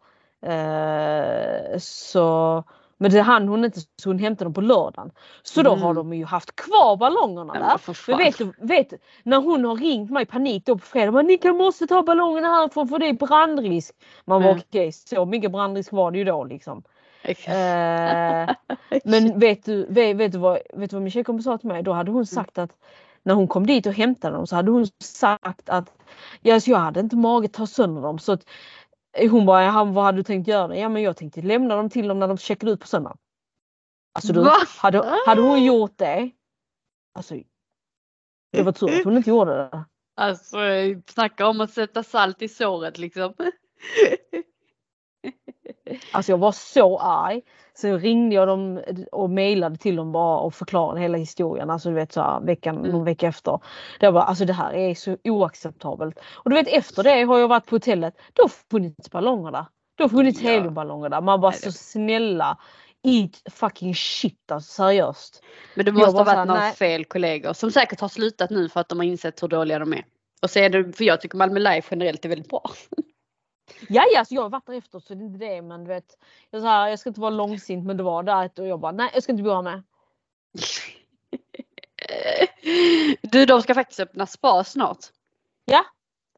eh, 0.47 1.79
så 1.79 2.65
men 3.03 3.11
det 3.11 3.21
hann 3.21 3.49
hon 3.49 3.65
inte 3.65 3.81
så 3.81 4.09
hon 4.11 4.19
hämtade 4.19 4.45
dem 4.47 4.55
på 4.55 4.61
lördagen. 4.61 5.11
Så 5.43 5.63
då 5.63 5.71
Mm. 5.73 5.83
har 5.83 5.95
de 5.95 6.13
ju 6.13 6.25
haft 6.25 6.57
kvar 6.57 6.97
ballongerna 6.97 7.53
där. 7.53 7.79
Men 8.09 8.19
vet 8.19 8.39
du, 8.39 8.53
vet, 8.67 8.93
när 9.23 9.41
hon 9.41 9.65
har 9.65 9.77
ringt 9.77 10.11
mig 10.11 10.23
i 10.23 10.27
panik 10.27 10.67
då 10.67 10.79
på 10.79 10.85
fredag. 10.87 11.13
Men 11.13 11.27
ni 11.27 11.39
kan 11.39 11.57
måste 11.57 11.87
ta 11.87 12.03
ballongerna 12.03 12.49
härifrån 12.49 12.89
för 12.89 12.99
det 12.99 13.07
är 13.09 13.13
brandrisk. 13.13 13.95
Man 14.25 14.43
var 14.43 14.51
Mm. 14.51 14.63
okej, 14.69 14.93
så 14.93 15.25
mycket 15.27 15.53
brandrisk 15.53 15.93
var 15.93 16.11
det 16.11 16.19
ju 16.19 16.25
då 16.25 16.45
liksom. 16.45 16.83
Eh, 17.53 18.51
men 19.05 19.39
vet 19.39 19.65
du, 19.65 19.87
vet, 19.87 20.17
vet, 20.17 20.33
du 20.33 20.39
vad, 20.39 20.59
vet 20.75 20.91
du 20.91 20.97
vad 20.97 21.03
min 21.03 21.11
tjejkompis 21.11 21.45
sa 21.45 21.59
till 21.59 21.69
mig? 21.69 21.83
Då 21.83 21.93
hade 21.93 22.11
hon 22.11 22.27
sagt 22.27 22.59
att 22.59 22.71
när 23.23 23.35
hon 23.35 23.49
kom 23.49 23.67
dit 23.67 23.87
och 23.87 23.93
hämtade 23.93 24.37
dem 24.37 24.47
så 24.47 24.57
hade 24.57 24.71
hon 24.71 24.87
sagt 25.03 25.69
att 25.69 25.93
ja, 26.43 26.61
jag 26.67 26.79
hade 26.79 27.01
inte 27.01 27.17
mage 27.17 27.45
att 27.47 27.53
ta 27.53 27.67
sönder 27.67 28.03
dem. 28.03 28.19
Så 28.19 28.33
att, 28.33 28.45
hon 29.31 29.47
bara, 29.47 29.65
"Jaha, 29.65 29.85
vad 29.85 30.05
hade 30.05 30.19
du 30.19 30.23
tänkt 30.23 30.49
göra? 30.49 30.77
Ja 30.77 30.89
men 30.89 31.03
jag 31.03 31.17
tänkte 31.17 31.43
lämna 31.43 31.77
dem 31.77 31.91
till 31.91 32.09
dem 32.09 32.19
när 32.19 32.29
de 32.29 32.39
checkar 32.39 32.69
ut 32.69 32.81
på 32.81 32.87
söndag. 32.87 33.17
Alltså 34.15 34.33
du, 34.33 34.51
hade, 34.79 35.19
hade 35.27 35.43
hon 35.43 35.65
gjort 35.65 35.99
det? 35.99 36.31
Alltså 37.15 37.35
det 38.53 38.63
var 38.63 38.73
tur 38.73 38.99
att 38.99 39.05
hon 39.05 39.17
inte 39.17 39.31
gjorde 39.31 39.55
det. 39.57 39.85
Alltså 40.17 40.59
snacka 41.07 41.47
om 41.47 41.61
att 41.61 41.71
sätta 41.71 42.03
salt 42.03 42.43
i 42.43 42.49
såret 42.49 42.99
liksom. 42.99 43.35
Alltså 46.13 46.33
jag 46.33 46.39
var 46.39 46.53
så 46.53 46.99
arg. 46.99 47.43
Så 47.81 47.99
ringde 47.99 48.35
jag 48.35 48.49
dem 48.49 48.81
och 49.13 49.31
mejlade 49.31 49.77
till 49.77 49.97
dem 49.97 50.13
bara 50.13 50.39
och 50.39 50.55
förklarade 50.55 51.01
hela 51.01 51.19
historien. 51.19 51.71
Alltså 51.71 51.89
du 51.89 51.95
vet 51.95 52.13
så 52.13 52.21
här, 52.21 52.41
veckan, 52.41 52.77
Mm. 52.79 52.91
någon 52.91 53.05
vecka 53.05 53.27
efter. 53.29 53.59
Det 54.01 54.11
var 54.11 54.23
alltså 54.23 54.45
det 54.45 54.53
här 54.53 54.73
är 54.75 54.95
så 54.95 55.17
oacceptabelt. 55.25 56.19
Och 56.35 56.51
du 56.51 56.57
vet 56.57 56.69
efter 56.69 57.03
det 57.03 57.23
har 57.23 57.39
jag 57.39 57.49
varit 57.49 57.67
på 57.67 57.75
hotellet. 57.75 58.15
Då 58.33 58.43
har 58.43 58.51
funnits 58.71 59.11
ballonger 59.11 59.51
där. 59.53 59.65
Då 59.99 60.05
har 60.05 60.09
funnits 60.09 60.43
Ja. 60.43 60.51
heliumballonger 60.51 61.09
där. 61.09 61.21
Man 61.21 61.41
bara 61.41 61.51
Nej, 61.51 61.61
så 61.61 61.73
snälla. 61.73 62.59
Eat 63.03 63.43
fucking 63.55 63.95
shit 63.95 64.51
alltså 64.53 64.73
seriöst. 64.73 65.43
Men 65.75 65.85
det 65.85 65.93
måste 65.93 66.17
ha 66.17 66.25
varit 66.25 66.49
några 66.49 66.71
fel 66.73 67.05
kollegor 67.05 67.53
som 67.53 67.71
säkert 67.71 68.01
har 68.01 68.09
slutat 68.09 68.51
nu 68.51 68.69
för 68.69 68.81
att 68.81 68.89
de 68.89 68.99
har 68.99 69.07
insett 69.07 69.43
hur 69.43 69.49
dåliga 69.49 69.79
de 69.79 69.93
är. 69.93 70.05
Och 70.43 70.51
så 70.51 70.59
är 70.59 70.71
det, 70.71 70.93
för 70.97 71.05
jag 71.05 71.21
tycker 71.21 71.37
Malmö 71.39 71.59
Live 71.59 71.83
generellt 71.91 72.25
är 72.25 72.29
väldigt 72.29 72.49
bra. 72.49 72.63
Ja, 73.89 74.05
ja, 74.13 74.19
alltså 74.19 74.35
jag 74.35 74.43
har 74.43 74.49
varit 74.49 74.67
där 74.67 74.75
efter 74.75 75.01
så 75.01 75.15
det 75.15 75.25
är 75.25 75.27
inte 75.27 75.39
det 75.39 75.63
men 75.63 75.85
du 75.85 75.89
vet. 75.89 76.19
Jag, 76.51 76.63
så 76.63 76.69
här, 76.69 76.89
jag 76.89 76.99
ska 76.99 77.11
inte 77.11 77.21
vara 77.21 77.31
långsint 77.31 77.87
men 77.87 77.97
det 77.97 78.03
var 78.03 78.23
där 78.23 78.51
och 78.57 78.67
jag 78.67 78.81
bara 78.81 78.93
nej 78.93 79.11
jag 79.15 79.23
ska 79.23 79.33
inte 79.33 79.43
bo 79.43 79.51
här 79.51 79.63
med. 79.63 79.83
Du, 83.23 83.47
de 83.47 83.63
ska 83.63 83.75
faktiskt 83.75 84.01
öppna 84.01 84.27
spa 84.27 84.65
snart. 84.65 84.99
Ja. 85.65 85.85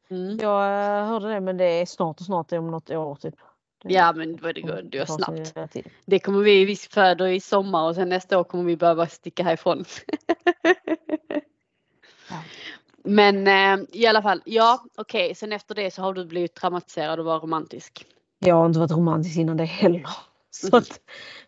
Mm. 0.09 0.37
Jag 0.41 0.63
eh, 0.63 1.07
hörde 1.07 1.33
det 1.33 1.41
men 1.41 1.57
det 1.57 1.65
är 1.65 1.85
snart 1.85 2.19
och 2.19 2.25
snart 2.25 2.51
är 2.51 2.59
om 2.59 2.71
något 2.71 2.89
år 2.89 3.15
typ. 3.15 3.35
Ja 3.83 4.13
men 4.13 4.37
vad 4.37 4.55
det 4.55 4.61
går, 4.61 4.81
det 4.81 4.97
går 4.97 5.05
snabbt. 5.05 5.77
Det 6.05 6.19
kommer 6.19 6.39
vi, 6.39 6.65
vi 6.65 6.75
föder 6.75 7.27
i 7.27 7.39
sommar 7.39 7.87
och 7.87 7.95
sen 7.95 8.09
nästa 8.09 8.39
år 8.39 8.43
kommer 8.43 8.63
vi 8.63 8.77
behöva 8.77 9.07
sticka 9.07 9.43
härifrån. 9.43 9.85
Ja. 12.29 12.43
Men 13.03 13.47
eh, 13.47 13.85
i 13.93 14.07
alla 14.07 14.21
fall, 14.21 14.41
ja 14.45 14.83
okej, 14.97 15.35
sen 15.35 15.51
efter 15.53 15.75
det 15.75 15.91
så 15.93 16.01
har 16.01 16.13
du 16.13 16.25
blivit 16.25 16.55
traumatiserad 16.55 17.19
och 17.19 17.25
var 17.25 17.39
romantisk. 17.39 18.05
Jag 18.39 18.55
har 18.55 18.65
inte 18.65 18.79
varit 18.79 18.91
romantisk 18.91 19.37
innan 19.37 19.57
det 19.57 19.65
heller. 19.65 20.07
Så, 20.55 20.77
att, 20.77 20.99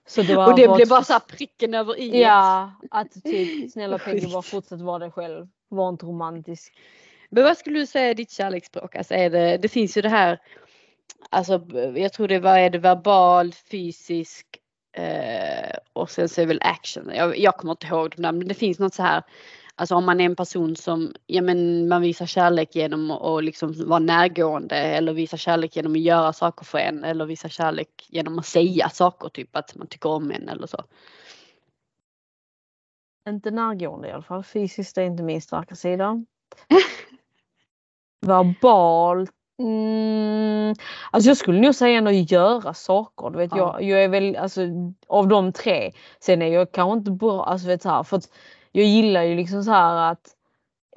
så 0.08 0.22
det 0.22 0.36
var 0.36 0.52
Och 0.52 0.56
det 0.60 0.68
bara- 0.68 0.76
blev 0.76 0.88
bara 0.88 1.04
så 1.04 1.13
här 1.13 1.20
pricken 1.20 1.74
över 1.74 2.00
i. 2.00 2.22
Ja, 2.22 2.72
att 2.91 3.24
typ 3.24 3.72
snälla 3.72 3.98
Peggy 3.98 4.28
bara 4.34 4.41
fortsätt 4.41 4.82
vara 4.82 5.00
dig 5.00 5.12
själv. 5.12 5.48
Var 5.70 5.89
inte 5.89 6.06
romantisk. 6.06 6.74
Men 7.30 7.44
vad 7.44 7.58
skulle 7.58 7.80
du 7.80 7.86
säga 7.86 8.10
är 8.10 8.13
ditt 8.13 8.32
kärleksspråk? 8.32 8.96
Alltså 8.96 9.13
är 9.13 9.30
det, 9.30 9.58
det 9.58 9.68
finns 9.68 9.98
ju 9.98 10.02
det 10.02 10.10
här, 10.10 10.39
alltså 11.30 11.62
jag 11.96 12.13
tror 12.13 12.28
det 12.28 12.39
var, 12.39 12.58
är 12.58 12.70
det 12.70 12.78
verbal, 12.78 13.54
fysisk 13.54 14.46
eh, 14.98 15.78
och 15.94 16.10
sen 16.10 16.30
så 16.30 16.41
är 16.41 16.46
det 16.46 16.48
väl 16.48 16.62
action. 16.62 17.12
Jag, 17.15 17.38
jag 17.38 17.58
kommer 17.58 17.74
inte 17.74 17.88
ihåg 17.88 18.13
de 18.15 18.22
där 18.22 18.32
men 18.32 18.48
det 18.48 18.54
finns 18.54 18.80
något 18.80 18.94
så 18.94 19.04
här, 19.04 19.24
alltså 19.76 19.96
om 19.96 20.06
man 20.06 20.22
är 20.22 20.26
en 20.26 20.36
person 20.36 20.76
som, 20.76 21.14
ja 21.26 21.42
men 21.42 21.88
man 21.88 22.02
visar 22.02 22.26
kärlek 22.26 22.76
genom 22.76 23.12
att 23.12 23.44
liksom 23.44 23.88
vara 23.88 24.00
närgående 24.00 24.76
eller 24.76 25.14
visar 25.14 25.38
kärlek 25.38 25.76
genom 25.76 25.92
att 25.92 26.00
göra 26.00 26.34
saker 26.34 26.66
för 26.66 26.78
en 26.78 27.04
eller 27.04 27.26
visar 27.26 27.50
kärlek 27.50 28.08
genom 28.10 28.40
att 28.40 28.46
säga 28.46 28.90
saker, 28.90 29.30
typ 29.30 29.56
att 29.56 29.76
man 29.76 29.88
tycker 29.88 30.10
om 30.10 30.32
en 30.32 30.50
eller 30.50 30.68
så. 30.68 30.84
Inte 33.30 33.52
närgående 33.52 34.08
i 34.08 34.12
alla 34.12 34.24
fall. 34.24 34.44
Fysiskt 34.44 34.98
är 34.98 35.02
inte 35.02 35.24
min 35.24 35.42
starka 35.42 35.76
sida. 35.76 36.26
Verbalt. 38.26 39.32
Mm, 39.60 40.76
alltså 41.12 41.30
jag 41.30 41.38
skulle 41.38 41.62
nog 41.62 41.76
säga 41.76 41.98
ändå 41.98 42.12
göra 42.12 42.74
saker. 42.74 43.30
Du 43.30 43.38
vet, 43.38 43.52
Ja. 43.56 43.58
jag, 43.80 43.84
jag 43.84 44.04
är 44.04 44.08
väl 44.10 44.36
alltså 44.36 44.62
av 45.08 45.28
de 45.28 45.54
tre. 45.54 45.92
Sen 46.20 46.42
är 46.42 46.48
jag 46.48 46.72
kanske 46.72 46.98
inte 46.98 47.12
bra. 47.12 47.46
Alltså 47.46 47.68
vet 47.68 47.82
så 47.82 47.90
här, 47.90 48.04
för 48.04 48.18
att 48.18 48.30
jag 48.80 48.86
gillar 48.86 49.24
ju 49.24 49.36
liksom 49.36 49.64
så 49.64 49.72
här 49.72 50.12
att 50.12 50.28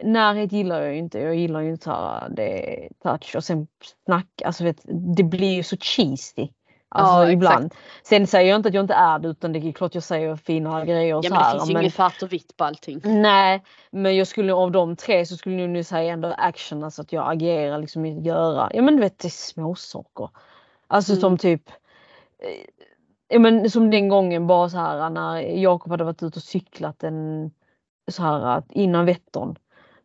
närhet 0.03 0.53
gillar 0.53 0.81
jag 0.83 0.93
ju 0.93 0.99
inte. 0.99 1.19
Jag 1.19 1.35
gillar 1.37 1.61
ju 1.61 1.71
inte 1.71 1.85
så 1.85 1.91
här 1.91 2.29
det 2.31 2.89
touch 3.03 3.37
och 3.37 3.45
sen 3.45 3.67
snack. 4.07 4.43
Alltså 4.45 4.65
vet, 4.65 4.81
det 5.17 5.23
blir 5.23 5.55
ju 5.55 5.63
så 5.63 5.77
cheesy. 5.77 6.49
Alltså 6.91 7.13
Ja, 7.15 7.31
ibland. 7.31 7.75
Sen 8.03 8.27
säger 8.27 8.51
jag 8.51 8.57
inte 8.59 8.69
att 8.69 8.75
jag 8.75 8.85
inte 8.85 8.95
är 8.95 9.19
det 9.19 9.29
utan 9.29 9.53
det 9.53 9.59
är 9.59 9.73
klart 9.73 9.95
jag 9.95 10.03
säger 10.05 10.37
fina 10.37 10.85
grejer 10.85 11.15
och 11.15 11.25
Ja 11.25 11.29
så 11.29 11.35
men 11.35 11.39
det 11.43 11.45
här. 11.45 11.53
finns 11.59 11.71
ju 11.71 11.73
men- 11.75 11.83
inget 11.83 11.95
svart 11.95 12.23
och 12.23 12.33
vitt 12.33 12.57
på 12.57 12.65
allting. 12.65 13.01
Nej, 13.05 13.63
men 13.91 14.17
jag 14.17 14.27
skulle 14.27 14.53
av 14.53 14.71
de 14.71 14.97
tre 14.97 15.27
så 15.27 15.37
skulle 15.37 15.61
jag 15.61 15.71
nu 15.71 15.85
säga 15.85 16.13
ändå 16.13 16.35
action, 16.39 16.85
alltså 16.85 17.03
att 17.03 17.13
jag 17.13 17.33
agerar 17.33 17.79
liksom 17.79 18.05
i 18.07 18.19
att 18.19 18.25
göra. 18.25 18.71
Ja 18.75 18.83
men 18.83 18.97
du 18.97 19.01
vet 19.03 19.19
det 19.19 19.29
är 19.29 19.31
små 19.31 19.75
saker. 19.75 20.31
Alltså 20.87 21.13
Mm. 21.13 21.21
som 21.21 21.39
typ 21.39 21.71
eh, 22.39 22.65
Ja 23.31 23.39
men 23.39 23.71
som 23.71 23.91
den 23.91 24.09
gången 24.09 24.47
bara 24.47 24.69
så 24.69 24.77
här 24.77 25.11
när 25.11 25.41
Jakob 25.41 25.91
hade 25.91 26.05
varit 26.05 26.23
ute 26.23 26.39
och 26.39 26.43
cyklat 26.43 27.03
en 27.03 27.51
så 28.09 28.23
här 28.23 28.41
att 28.41 28.73
innan 28.73 29.07
Vättern. 29.07 29.57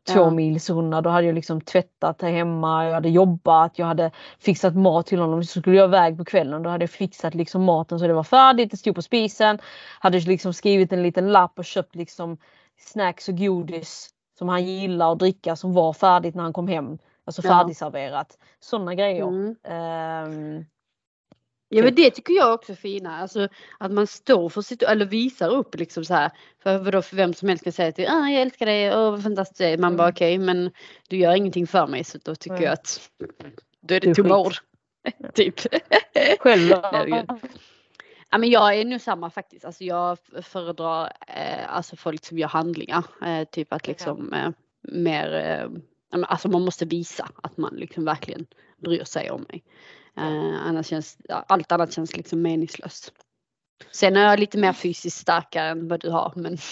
Två 0.07 0.19
Ja. 0.19 0.29
mils 0.29 0.69
runda. 0.69 1.01
Då 1.01 1.09
hade 1.09 1.27
jag 1.27 1.35
liksom 1.35 1.61
tvättat 1.61 2.21
här 2.21 2.31
hemma, 2.31 2.85
jag 2.85 2.93
hade 2.93 3.09
jobbat, 3.09 3.79
jag 3.79 3.85
hade 3.85 4.11
fixat 4.39 4.75
mat 4.75 5.05
till 5.05 5.19
honom. 5.19 5.43
Så 5.43 5.59
skulle 5.59 5.77
jag 5.77 5.89
iväg 5.89 6.17
på 6.17 6.25
kvällen. 6.25 6.63
Då 6.63 6.69
hade 6.69 6.83
jag 6.83 6.89
fixat 6.89 7.35
liksom 7.35 7.63
maten 7.63 7.99
så 7.99 8.07
det 8.07 8.13
var 8.13 8.23
färdigt, 8.23 8.71
det 8.71 8.77
stod 8.77 8.95
på 8.95 9.01
spisen. 9.01 9.59
Hade 9.99 10.19
liksom 10.19 10.53
skrivit 10.53 10.93
en 10.93 11.03
liten 11.03 11.31
lapp 11.31 11.59
och 11.59 11.65
köpt 11.65 11.95
liksom 11.95 12.37
snacks 12.79 13.29
och 13.29 13.37
godis 13.37 14.09
som 14.37 14.49
han 14.49 14.65
gillar 14.65 15.11
att 15.11 15.19
dricka 15.19 15.55
som 15.55 15.73
var 15.73 15.93
färdigt 15.93 16.35
när 16.35 16.43
han 16.43 16.53
kom 16.53 16.67
hem. 16.67 16.97
Alltså 17.25 17.41
Ja. 17.45 17.49
färdigserverat. 17.49 18.37
Sådana 18.59 18.95
grejer. 18.95 19.27
Mm. 19.27 19.55
Ehm, 19.63 20.65
Ja 21.77 21.83
men 21.83 21.95
det 21.95 22.11
tycker 22.11 22.33
jag 22.33 22.53
också 22.53 22.71
är 22.71 22.75
fina, 22.75 23.17
alltså 23.21 23.47
att 23.79 23.91
man 23.91 24.07
står 24.07 24.49
för 24.49 24.61
sitt, 24.61 24.83
eller 24.83 25.05
visar 25.05 25.49
upp 25.55 25.75
liksom 25.75 26.05
så 26.05 26.13
här. 26.13 26.31
För 26.63 26.77
vadå, 26.77 27.01
för 27.01 27.15
vem 27.15 27.33
som 27.33 27.49
helst 27.49 27.63
kan 27.63 27.73
säga 27.73 27.91
till 27.91 28.07
ah, 28.09 28.29
jag 28.29 28.41
älskar 28.41 28.65
dig, 28.65 28.95
åh 28.97 29.11
vad 29.11 29.23
fantastiskt 29.23 29.57
det 29.57 29.65
är. 29.67 29.77
Man 29.77 29.97
bara 29.97 30.03
Mm. 30.07 30.13
okej 30.13 30.37
men 30.37 30.71
du 31.09 31.17
gör 31.17 31.35
ingenting 31.35 31.67
för 31.67 31.87
mig 31.87 32.03
så 32.03 32.17
då 32.23 32.35
tycker 32.35 32.55
Nej. 32.55 32.63
jag 32.63 32.73
att 32.73 33.09
då 33.81 33.95
är 33.95 33.99
Det 33.99 34.07
det 34.07 34.15
tomma 34.15 34.37
ord. 34.37 34.53
typ. 35.33 35.59
själv. 36.39 36.71
Ja 38.31 38.37
men 38.37 38.49
jag 38.49 38.75
är 38.75 38.85
nu 38.85 38.99
samma 38.99 39.29
faktiskt, 39.29 39.65
alltså 39.65 39.83
jag 39.83 40.17
föredrar 40.41 41.11
eh, 41.27 41.75
alltså 41.75 41.95
folk 41.95 42.25
som 42.25 42.37
gör 42.37 42.47
handlingar. 42.47 43.03
Eh, 43.25 43.43
typ 43.47 43.73
att 43.73 43.87
liksom 43.87 44.33
eh, 44.33 44.49
mer, 44.81 45.33
eh, 45.33 46.21
alltså 46.23 46.47
man 46.47 46.61
måste 46.61 46.85
visa 46.85 47.29
att 47.43 47.57
man 47.57 47.75
liksom 47.75 48.05
verkligen 48.05 48.45
bryr 48.77 49.03
sig 49.03 49.31
om 49.31 49.45
mig. 49.49 49.63
Eh, 50.17 50.67
annars 50.67 50.87
känns, 50.87 51.17
allt 51.29 51.71
annat 51.71 51.93
känns 51.93 52.17
liksom 52.17 52.41
meningslöst. 52.41 53.13
Sen 53.91 54.15
är 54.15 54.29
jag 54.29 54.39
lite 54.39 54.57
mer 54.57 54.73
fysiskt 54.73 55.17
starkare 55.17 55.69
än 55.69 55.87
vad 55.87 55.99
du 55.99 56.09
har 56.09 56.33
men 56.35 56.57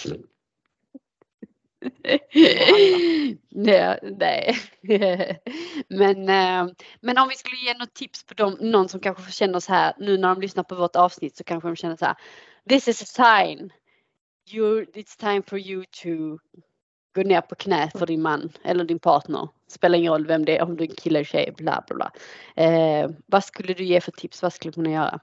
nej, 3.50 3.98
nej. 4.02 4.56
men, 5.88 6.28
eh, 6.28 6.74
men 7.00 7.18
om 7.18 7.28
vi 7.28 7.34
skulle 7.34 7.56
ge 7.56 7.74
något 7.74 7.94
tips 7.94 8.24
på 8.24 8.34
dem, 8.34 8.56
någon 8.60 8.88
som 8.88 9.00
kanske 9.00 9.32
känner 9.32 9.60
så 9.60 9.72
här 9.72 9.94
nu 9.98 10.18
när 10.18 10.28
de 10.28 10.40
lyssnar 10.40 10.62
på 10.62 10.74
vårt 10.74 10.96
avsnitt 10.96 11.36
så 11.36 11.44
kanske 11.44 11.68
de 11.68 11.76
känner 11.76 11.96
så 11.96 12.04
här 12.04 12.16
This 12.68 12.88
is 12.88 13.02
a 13.02 13.06
sign. 13.06 13.72
You, 14.52 14.84
it's 14.84 15.18
time 15.18 15.42
for 15.42 15.58
you 15.58 15.84
to 16.02 16.38
gå 17.14 17.22
ner 17.22 17.40
på 17.40 17.54
knä 17.54 17.90
för 17.94 18.06
din 18.06 18.22
man 18.22 18.52
eller 18.62 18.84
din 18.84 18.98
partner. 18.98 19.48
Spelar 19.66 19.98
ingen 19.98 20.12
roll 20.12 20.26
vem 20.26 20.44
det 20.44 20.58
är, 20.58 20.62
om 20.62 20.76
du 20.76 20.84
är 20.84 20.88
en 20.88 20.94
kille 20.96 21.18
eller 21.18 21.24
tjej, 21.24 21.54
bla 21.56 21.84
bla 21.86 21.96
bla. 21.96 22.12
Eh, 22.64 23.10
vad 23.26 23.44
skulle 23.44 23.74
du 23.74 23.84
ge 23.84 24.00
för 24.00 24.12
tips? 24.12 24.42
Vad 24.42 24.52
skulle 24.52 24.70
du 24.70 24.74
kunna 24.74 24.90
göra? 24.90 25.20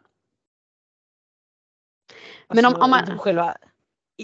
Men 2.48 2.66
om, 2.66 2.74
Alltså, 2.74 2.84
om 2.84 2.90
man, 2.90 3.20
själva, 3.20 3.58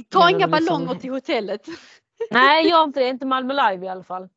ta 0.10 0.30
inga 0.30 0.48
ballonger 0.48 0.96
till 0.96 1.12
hotellet. 1.12 1.68
nej, 2.32 2.70
gör 2.70 2.84
inte 2.84 3.00
det. 3.00 3.10
Inte 3.10 3.26
Malmö 3.26 3.54
Live 3.54 3.86
i 3.86 3.90
alla 3.90 4.04
fall. 4.04 4.24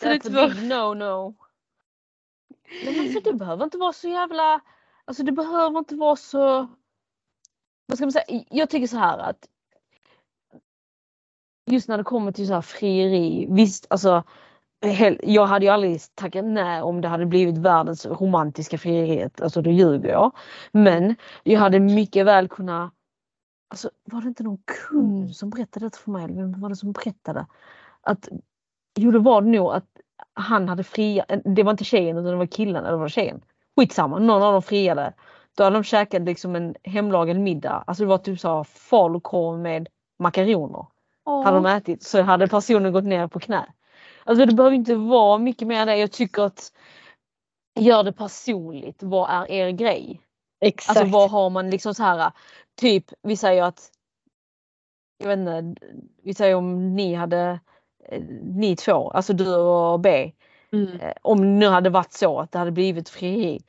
Så 0.00 0.08
det 0.08 0.24
är 0.24 0.48
big 0.48 0.68
no 0.68 0.94
no. 0.94 1.34
Men 2.84 3.00
alltså 3.00 3.20
det 3.20 3.32
behöver 3.32 3.64
inte 3.64 3.78
vara 3.78 3.92
så 3.92 4.08
jävla, 4.08 4.60
alltså 5.04 5.22
det 5.22 5.32
behöver 5.32 5.78
inte 5.78 5.94
vara 5.94 6.16
så, 6.16 6.68
vad 7.86 7.98
ska 7.98 8.04
man 8.04 8.12
säga, 8.12 8.44
jag 8.50 8.70
tycker 8.70 8.86
så 8.86 8.96
här 8.96 9.18
att 9.18 9.48
just 11.74 11.88
när 11.88 11.98
det 11.98 12.04
kommer 12.04 12.32
till 12.32 12.46
så 12.46 12.54
här 12.54 12.60
frieri, 12.60 13.46
visst 13.50 13.86
alltså 13.90 14.22
jag 15.22 15.46
hade 15.46 15.66
ju 15.66 15.72
aldrig 15.72 16.00
tackat 16.14 16.44
nej 16.44 16.82
om 16.82 17.00
det 17.00 17.08
hade 17.08 17.26
blivit 17.26 17.58
världens 17.58 18.06
romantiska 18.06 18.78
frieriet, 18.78 19.40
alltså 19.40 19.62
då 19.62 19.70
ljuger 19.70 20.08
jag. 20.08 20.32
Men 20.72 21.16
jag 21.42 21.60
hade 21.60 21.80
mycket 21.80 22.26
väl 22.26 22.48
kunnat, 22.48 22.92
alltså 23.70 23.90
var 24.04 24.20
det 24.20 24.28
inte 24.28 24.42
någon 24.42 24.62
kund 24.88 25.36
som 25.36 25.50
berättade 25.50 25.86
det 25.86 25.96
för 25.96 26.10
mig, 26.10 26.24
eller 26.24 26.34
vem 26.34 26.60
var 26.60 26.68
det 26.68 26.76
som 26.76 26.92
berättade? 26.92 27.46
Att, 28.02 28.28
jo 28.98 29.10
det 29.10 29.18
var 29.18 29.42
det 29.42 29.48
nog 29.48 29.72
att 29.72 29.86
han 30.34 30.68
hade 30.68 30.84
fria, 30.84 31.24
det 31.44 31.62
var 31.62 31.70
inte 31.70 31.84
tjejen 31.84 32.16
utan 32.16 32.30
det 32.30 32.36
var 32.36 32.46
killen 32.46 32.84
eller 32.84 32.96
var 32.96 33.04
det 33.04 33.10
tjejen? 33.10 33.44
Skitsamma, 33.76 34.18
någon 34.18 34.42
av 34.42 34.52
dem 34.52 34.62
friade. 34.62 35.12
Då 35.56 35.64
hade 35.64 35.76
de 35.76 35.84
käkat 35.84 36.22
liksom 36.22 36.56
en 36.56 36.74
hemlagad 36.82 37.36
middag, 37.36 37.84
alltså 37.86 38.04
det 38.04 38.08
var 38.08 38.18
typ 38.18 38.40
så 38.40 38.56
här 38.56 38.64
falukorv 38.64 39.58
med 39.58 39.88
makaroner. 40.18 40.86
Hade 41.24 41.56
de 41.56 41.66
ätit 41.66 42.02
så 42.02 42.22
hade 42.22 42.48
personen 42.48 42.92
gått 42.92 43.04
ner 43.04 43.26
på 43.28 43.40
knä. 43.40 43.66
Alltså 44.24 44.46
det 44.46 44.54
behöver 44.54 44.76
inte 44.76 44.94
vara 44.94 45.38
mycket 45.38 45.68
mer 45.68 45.80
än 45.80 45.86
det. 45.86 45.96
Jag 45.96 46.12
tycker 46.12 46.42
att 46.42 46.72
gör 47.80 48.02
det 48.02 48.12
personligt. 48.12 49.02
Vad 49.02 49.30
är 49.30 49.50
er 49.50 49.70
grej? 49.70 50.20
Exakt. 50.60 50.98
Alltså 50.98 51.12
vad 51.12 51.30
har 51.30 51.50
man 51.50 51.70
liksom 51.70 51.94
så 51.94 52.02
här 52.02 52.32
typ 52.76 53.04
vi 53.22 53.36
säger 53.36 53.62
att 53.62 53.90
jag 55.18 55.28
vet 55.28 55.38
inte, 55.38 55.74
vi 56.22 56.34
säger 56.34 56.54
om 56.54 56.96
ni 56.96 57.14
hade 57.14 57.60
eh, 58.08 58.22
ni 58.42 58.76
två, 58.76 59.10
alltså 59.10 59.32
du 59.32 59.54
och 59.56 60.00
B. 60.00 60.32
mm. 60.72 61.00
eh, 61.00 61.12
Om 61.22 61.40
det 61.40 61.46
nu 61.46 61.68
hade 61.68 61.90
varit 61.90 62.12
så 62.12 62.38
att 62.38 62.52
det 62.52 62.58
hade 62.58 62.70
blivit 62.70 63.08
frieri. 63.08 63.60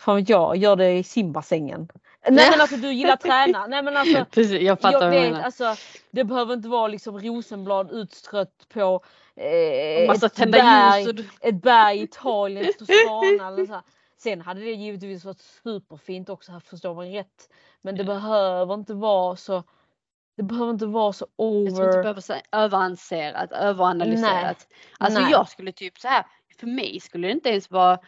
Fan 0.00 0.16
vet 0.16 0.28
jag, 0.28 0.56
gör 0.56 0.76
det 0.76 0.92
i 0.92 1.02
simbassängen. 1.02 1.88
Nej 2.30 2.50
men 2.50 2.60
alltså 2.60 2.76
du 2.76 2.92
gillar 2.92 3.16
träna. 3.26 3.66
Nej 3.66 3.82
men 3.82 3.96
alltså 3.96 4.24
Precis, 4.30 4.62
jag 4.62 4.80
fattar 4.80 4.92
jag 4.92 5.00
vad 5.00 5.12
du 5.12 5.20
menar. 5.20 5.42
alltså, 5.42 5.74
det 6.10 6.24
behöver 6.24 6.54
inte 6.54 6.68
vara 6.68 6.88
liksom 6.88 7.18
rosenblad 7.20 7.90
utstrött 7.92 8.66
på 8.68 9.04
eh, 9.36 10.10
ett, 10.10 10.50
berg, 10.50 11.02
ljus 11.02 11.26
ett 11.40 11.62
berg 11.62 11.98
i 11.98 12.02
Italien, 12.02 12.72
Toscana 12.78 13.48
eller 13.48 13.66
så. 13.66 13.72
här. 13.72 13.82
Sen 14.16 14.40
hade 14.40 14.60
det 14.60 14.70
givetvis 14.72 15.24
varit 15.24 15.40
superfint 15.40 16.28
också, 16.28 16.52
här 16.52 16.60
förstår 16.60 16.94
man 16.94 17.10
rätt. 17.12 17.48
Men 17.82 17.96
det 17.96 18.04
behöver 18.04 18.74
inte 18.74 18.94
vara 18.94 19.36
så 19.36 19.62
det 20.36 20.42
behöver 20.42 20.70
inte 20.70 20.86
vara 20.86 21.12
så 21.12 21.26
Jag 21.36 21.46
tror 21.46 21.68
inte 21.68 21.82
det 21.82 21.88
over. 21.90 22.02
behöver 22.02 22.22
vara 22.28 22.64
överanserat, 22.64 23.52
överanalyserat. 23.52 24.66
Alltså 24.98 25.20
Nej. 25.20 25.30
jag 25.30 25.48
skulle 25.48 25.72
typ 25.72 25.98
så 25.98 26.08
här, 26.08 26.26
för 26.60 26.66
mig 26.66 27.00
skulle 27.00 27.28
det 27.28 27.32
inte 27.32 27.48
ens 27.48 27.70
vara 27.70 27.98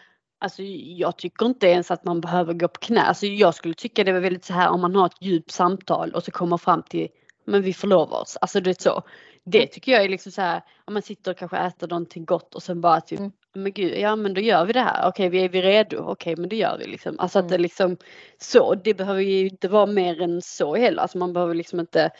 Alltså 0.42 0.62
jag 0.62 1.16
tycker 1.16 1.46
inte 1.46 1.66
ens 1.66 1.90
att 1.90 2.04
man 2.04 2.20
behöver 2.20 2.54
gå 2.54 2.68
på 2.68 2.80
knä. 2.80 3.00
Alltså 3.02 3.26
jag 3.26 3.54
skulle 3.54 3.74
tycka 3.74 4.04
det 4.04 4.12
var 4.12 4.20
väldigt 4.20 4.44
så 4.44 4.52
här 4.52 4.70
om 4.70 4.80
man 4.80 4.94
har 4.96 5.06
ett 5.06 5.22
djupt 5.22 5.50
samtal 5.50 6.10
och 6.14 6.22
så 6.24 6.30
kommer 6.30 6.56
fram 6.56 6.82
till 6.82 7.08
men 7.44 7.62
vi 7.62 7.72
förlovar 7.72 8.20
oss. 8.20 8.38
Alltså 8.40 8.60
det 8.60 8.70
är 8.70 8.82
så. 8.82 9.02
Det 9.44 9.66
tycker 9.66 9.92
jag 9.92 10.04
är 10.04 10.08
liksom 10.08 10.32
så 10.32 10.40
här 10.42 10.62
om 10.84 10.94
man 10.94 11.02
sitter 11.02 11.30
och 11.30 11.36
kanske 11.36 11.56
äter 11.56 11.88
någonting 11.88 12.24
gott 12.24 12.54
och 12.54 12.62
sen 12.62 12.80
bara 12.80 13.00
typ 13.00 13.18
Mm. 13.18 13.32
men 13.54 13.72
gud, 13.72 13.98
ja 13.98 14.16
men 14.16 14.34
då 14.34 14.40
gör 14.40 14.64
vi 14.64 14.72
det 14.72 14.80
här. 14.80 15.08
Okej, 15.08 15.28
vi 15.28 15.44
är 15.44 15.48
vi 15.48 15.62
redo? 15.62 15.96
Okej, 15.98 16.36
men 16.36 16.48
det 16.48 16.56
gör 16.56 16.78
vi 16.78 16.86
liksom. 16.86 17.16
Alltså 17.18 17.38
att 17.38 17.42
Mm. 17.44 17.50
det 17.52 17.58
liksom 17.58 17.96
så. 18.38 18.74
Det 18.74 18.94
behöver 18.94 19.20
ju 19.20 19.48
inte 19.48 19.68
vara 19.68 19.86
mer 19.86 20.20
än 20.22 20.42
så 20.42 20.76
heller. 20.76 21.02
Alltså 21.02 21.18
man 21.18 21.32
behöver 21.32 21.54
liksom 21.54 21.80
inte 21.80 22.10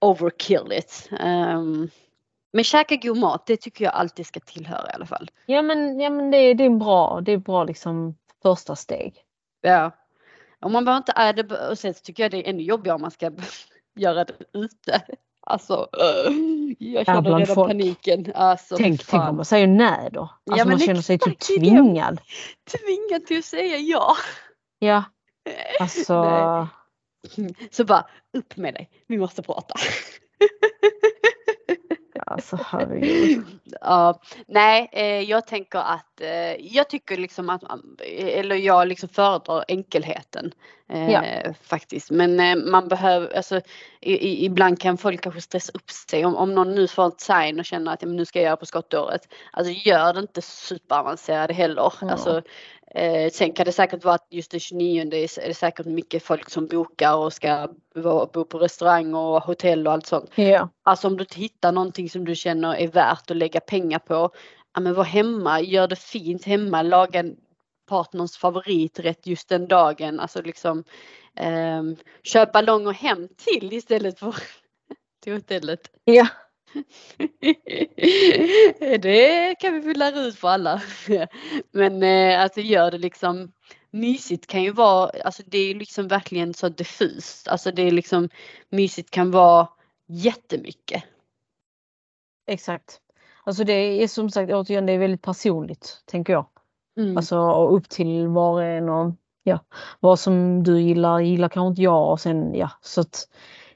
overkill 0.00 0.72
it. 0.72 1.08
Um, 1.24 1.88
men 2.52 2.64
käka 2.64 2.96
god 2.96 3.16
mat, 3.16 3.46
det 3.46 3.56
tycker 3.56 3.84
jag 3.84 3.94
alltid 3.94 4.26
ska 4.26 4.40
tillhöra 4.40 4.90
i 4.90 4.94
alla 4.94 5.06
fall. 5.06 5.30
Ja 5.46 5.62
men, 5.62 6.00
ja, 6.00 6.10
men 6.10 6.30
det, 6.30 6.54
det 6.54 6.64
är 6.64 6.70
bra, 6.70 7.20
det 7.20 7.32
är 7.32 7.38
bra 7.38 7.64
liksom 7.64 8.16
första 8.42 8.76
steg. 8.76 9.14
Ja. 9.60 9.90
Om 10.60 10.72
man 10.72 10.84
behöver 10.84 10.98
inte 10.98 11.12
är 11.16 11.32
det 11.32 11.68
och 11.70 11.78
sen 11.78 11.94
så 11.94 12.00
tycker 12.00 12.22
jag 12.22 12.30
det 12.30 12.46
är 12.46 12.50
ännu 12.50 12.62
jobbigare 12.62 12.94
om 12.94 13.02
man 13.02 13.10
ska 13.10 13.30
göra 13.96 14.24
det 14.24 14.34
ute. 14.52 15.02
Alltså, 15.46 15.74
uh, 15.74 16.32
jag 16.78 17.06
känner 17.06 17.22
redan 17.22 17.54
folk. 17.54 17.70
paniken. 17.70 18.32
Alltså, 18.34 18.76
tänk, 18.76 19.06
tänk 19.06 19.28
om 19.28 19.36
man 19.36 19.44
säger 19.44 19.66
nej 19.66 20.08
då. 20.12 20.20
Alltså 20.20 20.38
Ja, 20.58 20.64
man 20.64 20.78
känner 20.78 21.00
sig 21.00 21.18
typ 21.18 21.42
är 21.42 21.58
tvingad. 21.58 22.20
Tvingad 22.70 23.26
till 23.26 23.38
att 23.38 23.44
säga 23.44 23.76
ja. 23.76 24.16
Ja, 24.78 25.04
alltså. 25.80 26.24
Nej. 26.24 26.66
Så 27.70 27.84
bara, 27.84 28.06
upp 28.32 28.56
med 28.56 28.74
dig, 28.74 28.90
vi 29.06 29.18
måste 29.18 29.42
prata. 29.42 29.74
Alltså 32.32 32.58
herregud. 32.66 33.44
Ja, 33.80 34.20
nej, 34.46 34.88
eh, 34.92 35.20
jag 35.20 35.46
tänker 35.46 35.78
att 35.78 36.20
eh, 36.20 36.52
jag 36.76 36.88
tycker 36.90 37.16
liksom 37.16 37.50
att, 37.50 37.62
man- 37.62 37.96
eller 38.18 38.56
jag 38.56 38.88
liksom 38.88 39.08
föredrar 39.08 39.64
enkelheten 39.68 40.52
eh, 40.92 41.10
Ja. 41.10 41.22
faktiskt. 41.62 42.10
Men 42.10 42.40
eh, 42.40 42.56
man 42.56 42.88
behöver, 42.88 43.36
alltså 43.36 43.60
ibland 44.00 44.80
kan 44.80 44.98
folk 44.98 45.20
kanske 45.20 45.40
stressa 45.40 45.72
upp 45.74 45.90
sig 45.90 46.24
om, 46.24 46.36
om 46.36 46.54
någon 46.54 46.74
nu 46.74 46.88
får 46.88 47.08
ett 47.08 47.20
sign 47.20 47.58
och 47.58 47.64
känner 47.64 47.92
att 47.92 48.02
ja, 48.02 48.08
nu 48.08 48.24
ska 48.24 48.38
jag 48.38 48.46
göra 48.46 48.56
på 48.56 48.66
skottåret. 48.66 49.28
Alltså 49.52 49.72
gör 49.72 50.12
det 50.12 50.20
inte 50.20 50.42
superavancerade 50.42 51.54
heller. 51.54 51.92
Ja. 52.00 52.10
Alltså, 52.10 52.42
eh, 52.94 53.30
sen 53.30 53.52
kan 53.52 53.66
det 53.66 53.72
säkert 53.72 54.04
vara 54.04 54.14
att 54.14 54.26
just 54.30 54.50
den 54.50 54.60
29 54.60 55.02
är 55.02 55.48
det 55.48 55.54
säkert 55.54 55.86
mycket 55.86 56.22
folk 56.22 56.50
som 56.50 56.66
bokar 56.66 57.16
och 57.16 57.32
ska 57.32 57.68
bo 58.32 58.44
på 58.44 58.58
restaurang 58.58 59.14
och 59.14 59.42
hotell 59.42 59.86
och 59.86 59.92
allt 59.92 60.06
sånt. 60.06 60.30
Ja, 60.34 60.68
Alltså 60.82 61.06
om 61.08 61.16
du 61.16 61.26
hittar 61.34 61.72
någonting 61.72 62.10
som 62.10 62.24
du 62.24 62.34
känner 62.34 62.74
är 62.74 62.88
värt 62.88 63.30
att 63.30 63.36
lägga 63.36 63.60
pengar 63.60 63.98
på. 63.98 64.30
Ja 64.74 64.80
men 64.80 64.94
var 64.94 65.04
hemma, 65.04 65.60
gör 65.60 65.88
det 65.88 65.96
fint 65.96 66.44
hemma, 66.44 66.82
laga 66.82 67.24
partners 67.88 68.36
favoriträtt 68.36 69.26
just 69.26 69.48
den 69.48 69.68
dagen. 69.68 70.20
Alltså 70.20 70.42
liksom 70.42 70.84
ehm, 71.36 71.96
köp 72.22 72.52
ballonger 72.52 72.92
hem 72.92 73.28
till 73.28 73.72
istället 73.72 74.18
för 74.18 74.34
till 75.22 75.32
hotellet. 75.32 75.90
ja. 76.04 76.26
det 79.00 79.54
kan 79.60 79.74
vi 79.74 79.80
väl 79.80 79.98
lära 79.98 80.20
ut 80.20 80.38
för 80.38 80.48
alla. 80.48 80.82
Men 81.70 82.02
eh, 82.02 82.42
alltså 82.42 82.60
gör 82.60 82.90
det 82.90 82.98
liksom 82.98 83.52
mysigt 83.90 84.46
kan 84.46 84.62
ju 84.62 84.72
vara, 84.72 85.10
alltså 85.24 85.42
det 85.46 85.58
är 85.58 85.74
liksom 85.74 86.08
verkligen 86.08 86.54
så 86.54 86.68
diffust. 86.68 87.48
Alltså 87.48 87.70
det 87.70 87.82
är 87.82 87.90
liksom 87.90 88.28
mysigt 88.68 89.10
kan 89.10 89.30
vara 89.30 89.68
jättemycket. 90.06 91.04
exakt. 92.46 92.98
Alltså 93.44 93.64
det 93.64 93.72
är 93.72 94.08
som 94.08 94.30
sagt 94.30 94.52
återigen 94.52 94.86
det 94.86 94.92
är 94.92 94.98
väldigt 94.98 95.22
personligt 95.22 96.02
tänker 96.06 96.32
jag. 96.32 96.46
Mm. 96.96 97.16
Alltså 97.16 97.38
och 97.38 97.76
upp 97.76 97.88
till 97.88 98.28
var 98.28 98.52
och 98.52 98.64
en 98.64 98.88
och 98.88 99.14
ja, 99.42 99.58
vad 100.00 100.18
som 100.18 100.62
du 100.62 100.80
gillar 100.80 101.20
gillar 101.20 101.48
kanske 101.48 101.68
inte 101.68 101.82
jag 101.82 102.10
och 102.10 102.20
sen 102.20 102.54
ja 102.54 102.70
så 102.80 103.00
att 103.00 103.28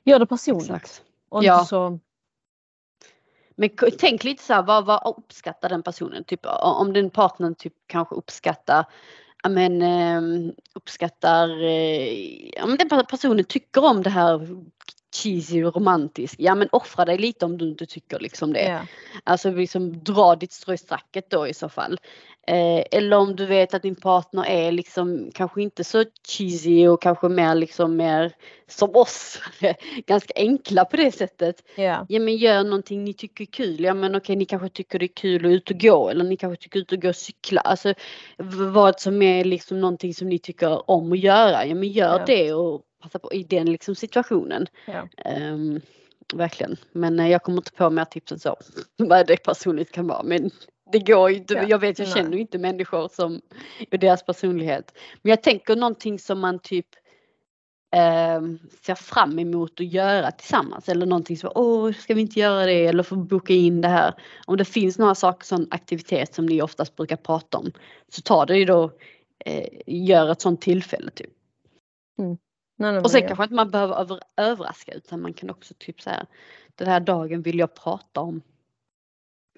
gör 0.05 0.19
det 0.19 0.27
personligt. 0.27 0.71
Exakt. 0.71 1.03
Och 1.29 1.45
Ja. 1.45 1.55
inte 1.59 1.69
så, 1.69 1.99
men 3.57 3.71
tänk 3.99 4.25
lite 4.25 4.43
så 4.43 4.55
här, 4.55 4.63
vad, 4.63 4.87
vad 4.87 5.17
uppskattar 5.19 5.69
den 5.69 5.83
personen? 5.83 6.25
Typ 6.25 6.41
om 6.61 6.93
den 6.93 7.11
partnern 7.11 7.55
typ 7.55 7.75
kanske 7.87 8.15
uppskattar 8.15 8.85
ja 9.47 9.51
men 9.51 9.83
ehm, 9.83 10.53
uppskattar, 10.75 11.49
om 11.49 12.51
ja 12.57 12.67
men 12.67 12.77
den 12.77 13.07
personen 13.11 13.45
tycker 13.45 13.85
om 13.85 14.03
det 14.03 14.11
här 14.11 14.41
cheesy 15.23 15.65
och 15.65 15.75
romantiskt. 15.77 16.37
Ja 16.39 16.55
men 16.55 16.69
offra 16.73 17.05
dig 17.05 17.19
lite 17.19 17.45
om 17.45 17.59
du 17.59 17.69
inte 17.69 17.87
tycker 17.87 18.19
liksom 18.21 18.53
det. 18.53 18.65
ja. 18.65 18.81
Alltså 19.25 19.51
liksom 19.51 20.03
dra 20.05 20.37
ditt 20.37 20.53
strö 20.53 20.75
i 20.75 20.79
stacket 20.79 21.31
då 21.31 21.47
i 21.49 21.55
så 21.55 21.69
fall. 21.69 21.99
Eh, 22.49 22.85
eller 22.91 23.17
om 23.17 23.37
du 23.37 23.47
vet 23.47 23.75
att 23.75 23.83
din 23.83 23.95
partner 23.95 24.45
är 24.47 24.73
liksom 24.73 25.31
kanske 25.35 25.63
inte 25.63 25.85
så 25.85 26.05
cheesy 26.29 26.89
och 26.89 27.03
kanske 27.03 27.29
mer 27.29 27.55
liksom 27.55 27.97
mer 27.97 28.33
som 28.69 28.97
oss. 28.97 29.41
Ganska 30.07 30.33
enkla 30.37 30.85
på 30.85 30.97
det 30.97 31.13
sättet. 31.13 31.63
ja. 31.77 32.07
Ja 32.09 32.21
men 32.21 32.37
gör 32.37 32.65
någonting 32.65 33.05
ni 33.05 33.15
tycker 33.15 33.45
är 33.45 33.47
kul. 33.47 33.81
Ja 33.85 33.95
men 33.95 34.15
okej 34.15 34.37
ni 34.37 34.45
kanske 34.45 34.69
tycker 34.69 34.99
det 34.99 35.05
är 35.05 35.15
kul 35.17 35.47
att 35.47 35.51
ut 35.53 35.71
och 35.71 35.81
gå 35.81 36.09
eller 36.09 36.25
ni 36.25 36.37
kanske 36.37 36.63
tycker 36.63 36.81
ut 36.81 36.93
och 36.93 37.03
gå 37.03 37.09
och 37.09 37.17
cykla. 37.17 37.61
Alltså 37.61 37.95
vad 38.75 39.01
som 39.01 39.23
är 39.23 39.45
liksom 39.45 39.81
någonting 39.81 40.15
som 40.15 40.29
ni 40.29 40.39
tycker 40.39 40.91
om 40.91 41.13
att 41.13 41.19
göra. 41.19 41.67
Ja 41.67 41.75
men 41.75 41.89
gör 41.89 42.19
Ja. 42.19 42.25
det 42.27 42.53
och 42.53 42.83
passa 43.07 43.19
på 43.19 43.33
i 43.33 43.43
den 43.43 43.73
liksom 43.73 43.95
situationen. 43.95 44.67
Ja. 44.87 45.09
Ehm, 45.17 45.81
verkligen. 46.35 46.77
Men 46.93 47.21
eh, 47.21 47.29
jag 47.29 47.43
kommer 47.43 47.59
inte 47.59 47.73
på 47.73 47.91
mer 47.91 48.05
tips 48.05 48.33
än 48.33 48.39
så. 48.39 48.57
Vad 48.97 49.27
det 49.27 49.37
personligt 49.37 49.93
kan 49.93 50.07
vara. 50.07 50.23
Men 50.23 50.51
det 50.93 50.99
går 50.99 51.31
ju 51.31 51.37
inte. 51.37 51.55
Ja, 51.55 51.63
Jag 51.69 51.79
vet 51.79 51.99
jag 51.99 52.09
känner 52.09 52.33
ju 52.33 52.41
inte 52.41 52.59
människor 52.59 53.09
som 53.13 53.41
och 53.93 53.99
deras 53.99 54.23
personlighet. 54.23 54.93
Men 55.23 55.31
jag 55.31 55.43
tänker 55.43 55.77
någonting 55.77 56.19
som 56.19 56.41
man 56.41 56.59
typ 56.59 56.87
eh, 57.97 58.43
ser 58.87 58.95
fram 58.95 59.39
emot 59.39 59.81
att 59.81 59.93
göra 59.93 60.31
tillsammans 60.31 60.89
eller 60.89 61.07
någonting 61.07 61.37
som, 61.37 61.53
åh 61.55 61.93
ska 61.93 62.15
vi 62.15 62.21
inte 62.21 62.41
göra 62.41 62.67
det 62.67 62.87
eller 62.87 63.03
få 63.03 63.17
boka 63.17 63.53
in 63.53 63.81
det 63.81 63.89
här. 63.89 64.15
Om 64.47 64.57
det 64.57 64.65
finns 64.65 64.99
några 64.99 65.15
saker, 65.15 65.47
sån 65.47 65.67
aktivitet 65.71 66.35
som 66.35 66.47
ni 66.47 66.63
oftast 66.63 66.97
brukar 66.97 67.17
prata 67.17 67.59
om 67.59 67.73
så 68.09 68.23
ta 68.23 68.47
det 68.47 68.59
ju 68.59 68.65
då, 68.65 68.91
eh, 69.45 69.69
gör 69.87 70.33
ett 70.33 70.41
sånt 70.41 70.61
tillfälle 70.61 71.11
typ. 71.11 71.31
Nej, 72.77 72.93
nej, 72.93 73.01
Och 73.01 73.11
sen 73.11 73.27
kanske 73.27 73.45
inte 73.45 73.55
man 73.55 73.71
behöver 73.71 74.01
över, 74.01 74.21
överraska 74.37 74.93
utan 74.93 75.21
man 75.21 75.33
kan 75.33 75.51
också 75.51 75.75
typ 75.79 76.01
säga 76.01 76.27
den 76.75 76.89
här 76.89 77.01
dagen 77.01 77.43
vill 77.43 77.59
jag 77.59 77.75
prata 77.75 78.21
om 78.21 78.43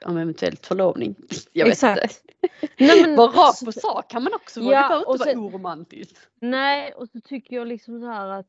om 0.04 0.16
eventuellt 0.16 0.66
förlovning. 0.66 1.14
Jag 1.52 1.66
vet 1.66 1.82
inte. 1.82 2.00
Exakt. 2.00 2.22
Nej, 2.78 3.02
men, 3.02 3.16
rakt 3.32 3.64
på 3.64 3.72
sak 3.72 4.10
kan 4.10 4.24
man 4.24 4.34
också 4.34 4.60
vara. 4.60 4.74
Ja, 4.74 4.82
det 4.82 4.88
behöver 4.88 5.12
inte 5.12 5.24
sen- 5.24 5.40
vara 5.40 5.48
oromantiskt. 5.48 6.18
Nej, 6.40 6.92
och 6.92 7.08
så 7.08 7.20
tycker 7.20 7.56
jag 7.56 7.66
liksom 7.66 8.00
så 8.00 8.06
här 8.06 8.28
att 8.28 8.46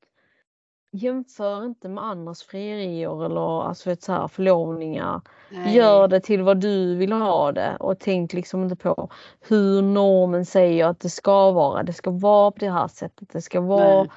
jämför 0.91 1.65
inte 1.65 1.89
med 1.89 2.03
andras 2.03 2.43
frierier 2.43 3.25
eller 3.25 3.63
alltså 3.63 3.89
vet, 3.89 4.03
så 4.03 4.11
här, 4.11 4.27
förlovningar. 4.27 5.21
Gör 5.67 6.07
det 6.07 6.19
till 6.19 6.41
vad 6.43 6.57
du 6.57 6.95
vill 6.95 7.11
ha 7.11 7.51
det 7.51 7.77
och 7.79 7.99
tänk 7.99 8.33
liksom 8.33 8.63
inte 8.63 8.75
på 8.75 9.09
hur 9.39 9.81
normen 9.81 10.45
säger 10.45 10.85
att 10.85 10.99
det 10.99 11.09
ska 11.09 11.51
vara. 11.51 11.83
Det 11.83 11.93
ska 11.93 12.11
vara 12.11 12.51
på 12.51 12.59
det 12.59 12.71
här 12.71 12.87
sättet. 12.87 13.29
Det 13.29 13.41
ska 13.41 13.61
vara... 13.61 14.03
Nej. 14.03 14.11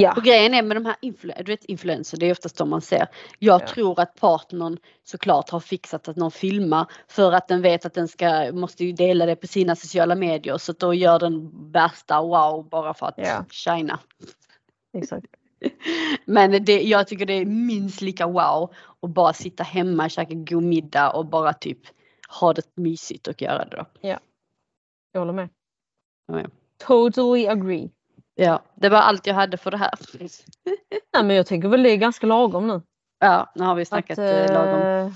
Ja. 0.00 0.14
Och 0.16 0.22
grejen 0.22 0.54
är 0.54 0.62
med 0.62 0.76
de 0.76 0.84
här 0.86 0.96
influ- 1.02 1.42
du 1.42 1.52
vet, 1.52 1.64
influencer, 1.64 2.16
det 2.18 2.26
är 2.26 2.32
oftast 2.32 2.56
de 2.58 2.70
man 2.70 2.80
ser. 2.80 3.06
Jag 3.38 3.62
Ja. 3.62 3.66
tror 3.66 4.00
att 4.00 4.14
partnern 4.20 4.78
såklart 5.04 5.50
har 5.50 5.60
fixat 5.60 6.08
att 6.08 6.16
någon 6.16 6.30
filmar 6.30 6.86
för 7.08 7.32
att 7.32 7.48
den 7.48 7.62
vet 7.62 7.86
att 7.86 7.94
den 7.94 8.08
ska, 8.08 8.52
måste 8.52 8.84
ju 8.84 8.92
dela 8.92 9.26
det 9.26 9.36
på 9.36 9.46
sina 9.46 9.76
sociala 9.76 10.14
medier 10.14 10.58
så 10.58 10.72
då 10.72 10.94
gör 10.94 11.18
den 11.18 11.50
värsta 11.72 12.22
wow 12.22 12.68
bara 12.68 12.94
för 12.94 13.06
att 13.06 13.14
Ja. 13.18 13.44
shina. 13.50 14.00
Exakt. 14.98 15.26
Men 16.24 16.64
det, 16.64 16.82
jag 16.82 17.08
tycker 17.08 17.26
det 17.26 17.32
är 17.32 17.44
minst 17.44 18.00
lika 18.00 18.26
wow 18.26 18.74
att 19.02 19.10
bara 19.10 19.32
sitta 19.32 19.62
hemma, 19.62 20.08
käka 20.08 20.34
god 20.34 20.62
middag 20.62 21.10
och 21.10 21.26
bara 21.26 21.52
typ 21.52 21.78
ha 22.40 22.52
det 22.52 22.76
mysigt 22.76 23.26
och 23.28 23.42
göra 23.42 23.64
det 23.64 23.76
då. 23.76 23.86
Jag 25.12 25.20
håller 25.20 25.32
med. 25.32 25.48
Jag 26.26 26.34
med. 26.36 26.50
Totally 26.86 27.46
agree. 27.46 27.90
Ja, 28.34 28.62
det 28.74 28.88
var 28.88 28.98
allt 28.98 29.26
jag 29.26 29.34
hade 29.34 29.56
för 29.56 29.70
det 29.70 29.76
här. 29.76 29.90
Nej, 31.12 31.24
men 31.24 31.36
jag 31.36 31.46
tänker 31.46 31.68
väl 31.68 31.82
det 31.82 31.90
är 31.90 31.96
ganska 31.96 32.26
lagom 32.26 32.66
nu. 32.66 32.82
Ja, 33.18 33.52
nu 33.54 33.64
har 33.64 33.74
vi 33.74 33.82
Att 33.82 33.88
snackat 33.88 34.18
eh, 34.18 34.52
lagom. 34.52 34.82
eh, 34.82 35.12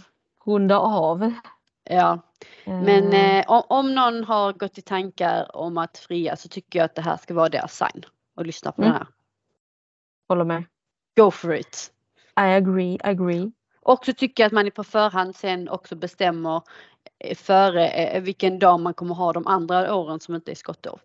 runda 0.46 0.78
av. 0.78 1.32
Ja, 1.90 2.18
men 2.64 3.12
Eh, 3.12 3.38
eh, 3.38 3.44
om, 3.50 3.62
om 3.68 3.94
någon 3.94 4.24
har 4.24 4.52
gått 4.52 4.78
i 4.78 4.82
tankar 4.82 5.56
om 5.56 5.78
att 5.78 5.98
fria 5.98 6.36
så 6.36 6.48
tycker 6.48 6.78
jag 6.78 6.84
att 6.84 6.94
det 6.94 7.02
här 7.02 7.16
ska 7.16 7.34
vara 7.34 7.48
deras 7.48 7.76
sign. 7.76 8.04
Och 8.36 8.46
lyssna 8.46 8.72
på 8.72 8.82
Mm. 8.82 8.92
den 8.92 8.98
här. 8.98 9.06
håller 10.28 10.44
med. 10.44 10.64
Go 11.16 11.30
for 11.30 11.54
it! 11.54 11.92
I 12.40 12.42
agree, 12.42 12.98
agree. 13.04 13.52
Och 13.82 14.04
så 14.04 14.12
tycker 14.12 14.42
jag 14.42 14.46
att 14.46 14.52
man 14.52 14.70
på 14.70 14.84
förhand 14.84 15.36
sen 15.36 15.68
också 15.68 15.96
bestämmer 15.96 16.62
före 17.34 18.20
vilken 18.20 18.58
dag 18.58 18.80
man 18.80 18.94
kommer 18.94 19.14
ha 19.14 19.32
de 19.32 19.46
andra 19.46 19.94
åren 19.94 20.20
som 20.20 20.34
inte 20.34 20.50
är 20.50 20.54
skottår. 20.54 21.00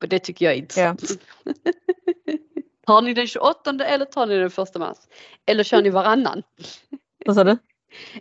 För 0.00 0.06
det 0.06 0.18
tycker 0.18 0.44
jag 0.46 0.54
är 0.54 0.58
intressant. 0.58 1.02
tar 2.86 3.02
ni 3.02 3.14
den 3.14 3.26
28 3.26 3.70
eller 3.84 4.04
tar 4.04 4.26
ni 4.26 4.38
den 4.38 4.50
första 4.50 4.78
mars? 4.78 4.96
Eller 5.46 5.64
kör 5.64 5.82
ni 5.82 5.90
varannan? 5.90 6.42
Vad 7.26 7.36
sa 7.36 7.44
du? 7.44 7.58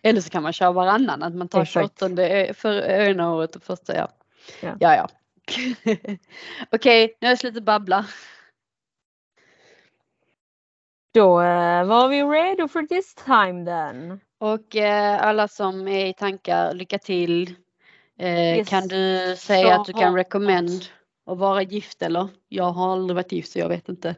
Eller 0.03 0.21
så 0.21 0.29
kan 0.29 0.43
man 0.43 0.53
köra 0.53 0.71
varannan, 0.71 1.23
att 1.23 1.35
man 1.35 1.47
tar 1.47 1.61
Exakt. 1.61 1.99
28 1.99 2.23
är 2.23 2.53
för 2.53 2.81
ena 2.81 3.33
året 3.33 3.55
och 3.55 3.63
första, 3.63 3.95
ja. 3.95 4.09
Ja. 4.61 4.75
Ja, 4.79 4.95
ja. 4.95 5.09
Okej, 6.71 7.17
nu 7.21 7.27
har 7.27 7.31
jag 7.31 7.39
slutat 7.39 7.63
babbla. 7.63 8.05
Då 11.13 11.41
eh, 11.41 11.83
var 11.85 12.07
vi 12.07 12.23
ready 12.23 12.67
for 12.67 12.87
this 12.87 13.15
time 13.15 13.65
then. 13.65 14.19
Och 14.37 14.75
eh, 14.75 15.23
alla 15.23 15.47
som 15.47 15.87
är 15.87 16.05
i 16.05 16.13
tankar, 16.13 16.73
lycka 16.73 16.99
till. 16.99 17.55
Eh, 18.19 18.57
Yes. 18.57 18.69
Kan 18.69 18.87
du 18.87 19.35
säga 19.37 19.75
Så 19.75 19.81
att 19.81 19.87
du 19.87 19.93
kan 19.93 20.15
recommend 20.15 20.85
att 21.29 21.37
vara 21.37 21.61
gift 21.61 22.01
eller? 22.01 22.27
Jag 22.47 22.71
har 22.71 22.93
aldrig 22.93 23.15
varit 23.15 23.31
gift 23.31 23.51
så 23.51 23.59
jag 23.59 23.69
vet 23.69 23.89
inte. 23.89 24.15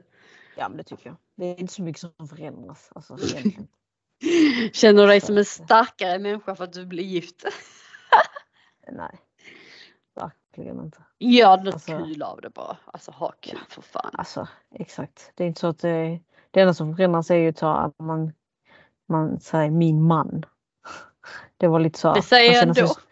Ja 0.57 0.69
men 0.69 0.77
det 0.77 0.83
tycker 0.83 1.07
jag. 1.07 1.15
Det 1.35 1.45
är 1.45 1.59
inte 1.59 1.73
så 1.73 1.81
mycket 1.81 1.99
som 1.99 2.27
förändras. 2.27 2.89
Alltså. 2.95 3.17
Känner 4.73 5.01
du 5.01 5.07
dig 5.07 5.21
som 5.21 5.37
en 5.37 5.45
starkare 5.45 6.19
människa 6.19 6.55
för 6.55 6.63
att 6.63 6.73
du 6.73 6.85
blir 6.85 7.03
gift? 7.03 7.45
Nej. 8.91 9.19
Verkligen 10.15 10.79
inte. 10.79 10.97
Gör 11.19 11.57
något 11.57 11.73
Alltså- 11.73 11.97
kul 11.97 12.23
av 12.23 12.41
det 12.41 12.49
bara. 12.49 12.77
Alltså 12.85 13.11
ha 13.11 13.31
kul 13.39 13.59
för 13.69 13.81
fan. 13.81 14.11
Alltså 14.13 14.47
exakt. 14.75 15.31
Det 15.35 15.43
är 15.43 15.47
inte 15.47 15.59
så 15.61 15.67
att 15.67 15.79
det, 15.79 16.19
det 16.51 16.61
enda 16.61 16.73
som 16.73 16.95
förändras 16.95 17.31
är 17.31 17.35
ju 17.35 17.53
att 17.61 17.99
man, 17.99 18.33
man 19.07 19.39
säger 19.39 19.71
min 19.71 20.03
man. 20.03 20.43
Det 21.57 21.67
var 21.67 21.79
lite 21.79 21.99
så. 21.99 22.13
Det 22.13 22.21
säger 22.21 22.53
jag 22.53 22.75
sig 22.75 22.83
ändå. 22.83 22.93
man- 22.93 23.10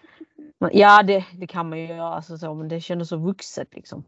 Ja 0.59 1.03
det, 1.03 1.25
det 1.33 1.47
kan 1.47 1.69
man 1.69 1.79
ju 1.79 1.87
göra 1.87 2.15
alltså, 2.15 2.37
så, 2.37 2.53
men 2.53 2.67
det 2.67 2.81
kändes 2.81 3.09
så 3.09 3.17
vuxet 3.17 3.75
liksom. 3.75 4.03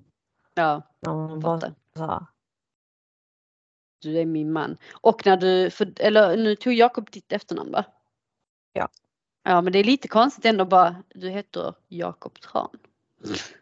Ja, 0.53 0.81
man 1.05 1.39
bara, 1.39 1.59
fattar. 1.59 1.75
här, 1.95 2.25
Du 4.01 4.19
är 4.19 4.25
min 4.25 4.51
man. 4.51 4.77
Och 4.91 5.25
när 5.25 5.37
du, 5.37 5.69
för, 5.69 5.93
eller 6.01 6.37
nu 6.37 6.55
tog 6.55 6.73
Jakob 6.73 7.11
ditt 7.11 7.31
efternamn 7.31 7.71
va? 7.71 7.85
Ja. 8.73 8.89
Ja 9.43 9.61
men 9.61 9.73
det 9.73 9.79
är 9.79 9.83
lite 9.83 10.07
konstigt 10.07 10.45
ändå 10.45 10.65
bara, 10.65 11.03
du 11.09 11.29
heter 11.29 11.73
Jakob 11.87 12.39
Tran. 12.41 12.79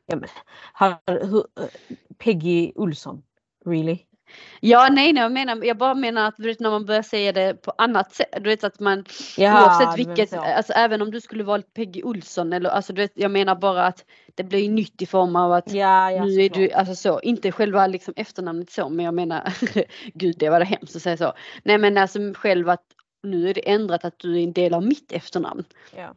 ja, 0.06 0.16
men, 0.16 0.30
har, 0.74 0.98
hur, 1.26 1.46
Peggy 2.18 2.72
Olsson. 2.76 3.24
Really? 3.66 4.06
Ja 4.62 4.90
nej 4.92 5.14
nej 5.14 5.24
jag 5.24 5.32
menar, 5.32 5.64
jag 5.64 5.78
bara 5.78 5.96
menar 5.96 6.28
att 6.28 6.38
du 6.38 6.44
vet 6.44 6.60
när 6.60 6.70
man 6.70 6.86
börjar 6.86 7.02
säga 7.02 7.32
det 7.32 7.54
på 7.54 7.74
annat 7.78 8.14
sätt, 8.14 8.30
du 8.38 8.50
vet 8.50 8.64
att 8.64 8.80
man 8.80 9.06
Ja, 9.38 9.66
oavsett 9.66 10.08
vilket, 10.08 10.30
så. 10.30 10.40
alltså 10.40 10.74
även 10.74 11.02
om 11.02 11.12
du 11.12 11.22
skulle 11.22 11.44
valt 11.44 11.74
Peggy 11.74 12.04
Olsson 12.04 12.54
eller 12.54 12.70
alltså 12.70 12.94
du 12.94 13.02
vet 13.02 13.12
jag 13.16 13.32
menar 13.32 13.56
bara 13.56 13.86
att 13.86 14.06
det 14.36 14.44
blir 14.44 14.70
nytt 14.70 15.02
i 15.02 15.06
form 15.06 15.36
av 15.36 15.54
att 15.54 15.72
Ja, 15.74 16.12
ja, 16.12 16.26
nu 16.26 16.42
är 16.42 16.50
du, 16.50 16.72
alltså 16.72 16.96
så, 16.96 17.22
inte 17.22 17.52
själva 17.52 17.88
liksom 17.88 18.14
efternamnet 18.18 18.72
så 18.72 18.90
men 18.90 19.06
jag 19.06 19.14
menar, 19.14 19.54
gud 20.14 20.36
det 20.40 20.50
var 20.50 20.60
det 20.60 20.66
hemskt 20.66 20.96
att 20.96 21.02
säga 21.02 21.18
så. 21.18 21.34
Nej 21.64 21.78
men 21.78 21.98
alltså 21.98 22.20
själv 22.34 22.70
att 22.70 22.84
nu 23.24 23.50
är 23.50 23.54
det 23.54 23.70
ändrat 23.70 24.06
att 24.06 24.20
du 24.20 24.40
är 24.40 24.44
en 24.44 24.54
del 24.54 24.74
av 24.74 24.84
mitt 24.86 25.12
efternamn. 25.12 25.64
Ja. 25.96 26.14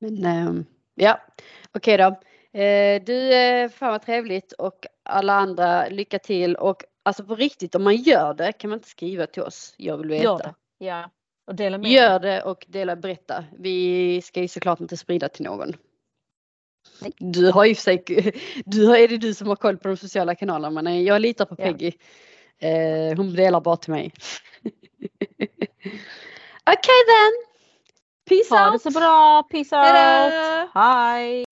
Men 0.00 0.24
ehm, 0.26 0.64
ja, 0.94 1.20
okej 1.72 1.96
då. 1.96 2.20
Eh, 2.54 3.02
du, 3.02 3.34
eh, 3.34 3.68
fan 3.68 3.90
vad 3.90 4.02
trevligt 4.02 4.52
och 4.52 4.86
alla 5.02 5.32
andra 5.32 5.88
lycka 5.88 6.18
till 6.18 6.56
och 6.56 6.84
alltså 7.02 7.24
på 7.24 7.34
riktigt 7.34 7.74
om 7.74 7.84
man 7.84 7.96
gör 7.96 8.34
det 8.34 8.52
kan 8.52 8.70
man 8.70 8.78
inte 8.78 8.88
skriva 8.88 9.26
till 9.26 9.42
oss. 9.42 9.74
Jag 9.76 9.96
vill 9.98 10.08
veta. 10.08 10.24
Gör 10.24 10.38
det. 10.38 10.54
Ja. 10.78 11.10
Och 11.46 11.54
dela 11.54 11.78
med 11.78 11.90
Gör 11.90 12.18
det 12.18 12.42
och 12.42 12.64
dela, 12.68 12.96
berätta. 12.96 13.44
Vi 13.58 14.22
ska 14.22 14.40
ju 14.40 14.48
såklart 14.48 14.80
inte 14.80 14.96
sprida 14.96 15.28
till 15.28 15.44
någon. 15.44 15.72
Nej. 17.02 17.12
Du 17.18 17.50
har 17.50 17.64
ju 17.64 17.74
för 17.74 17.82
sig, 17.82 18.04
du 18.64 18.86
har, 18.86 18.96
är 18.96 19.08
det 19.08 19.16
du 19.16 19.34
som 19.34 19.48
har 19.48 19.56
koll 19.56 19.76
på 19.76 19.88
de 19.88 19.96
sociala 19.96 20.34
kanalerna 20.34 20.82
men 20.82 21.04
jag 21.04 21.22
litar 21.22 21.44
på 21.44 21.54
Ja. 21.58 21.64
Peggy. 21.64 21.92
Eh, 22.58 23.16
hon 23.16 23.34
delar 23.34 23.60
bara 23.60 23.76
till 23.76 23.92
mig. 23.92 24.12
Okej 26.66 27.00
then. 27.10 27.32
Peace 28.28 28.54
Ha 28.54 28.66
det 28.66 28.72
out. 28.72 28.82
så 28.82 28.90
bra. 28.90 29.42
Peace 29.42 29.76
out. 29.76 29.86
Hejdå. 29.86 30.70
Hej. 30.74 31.43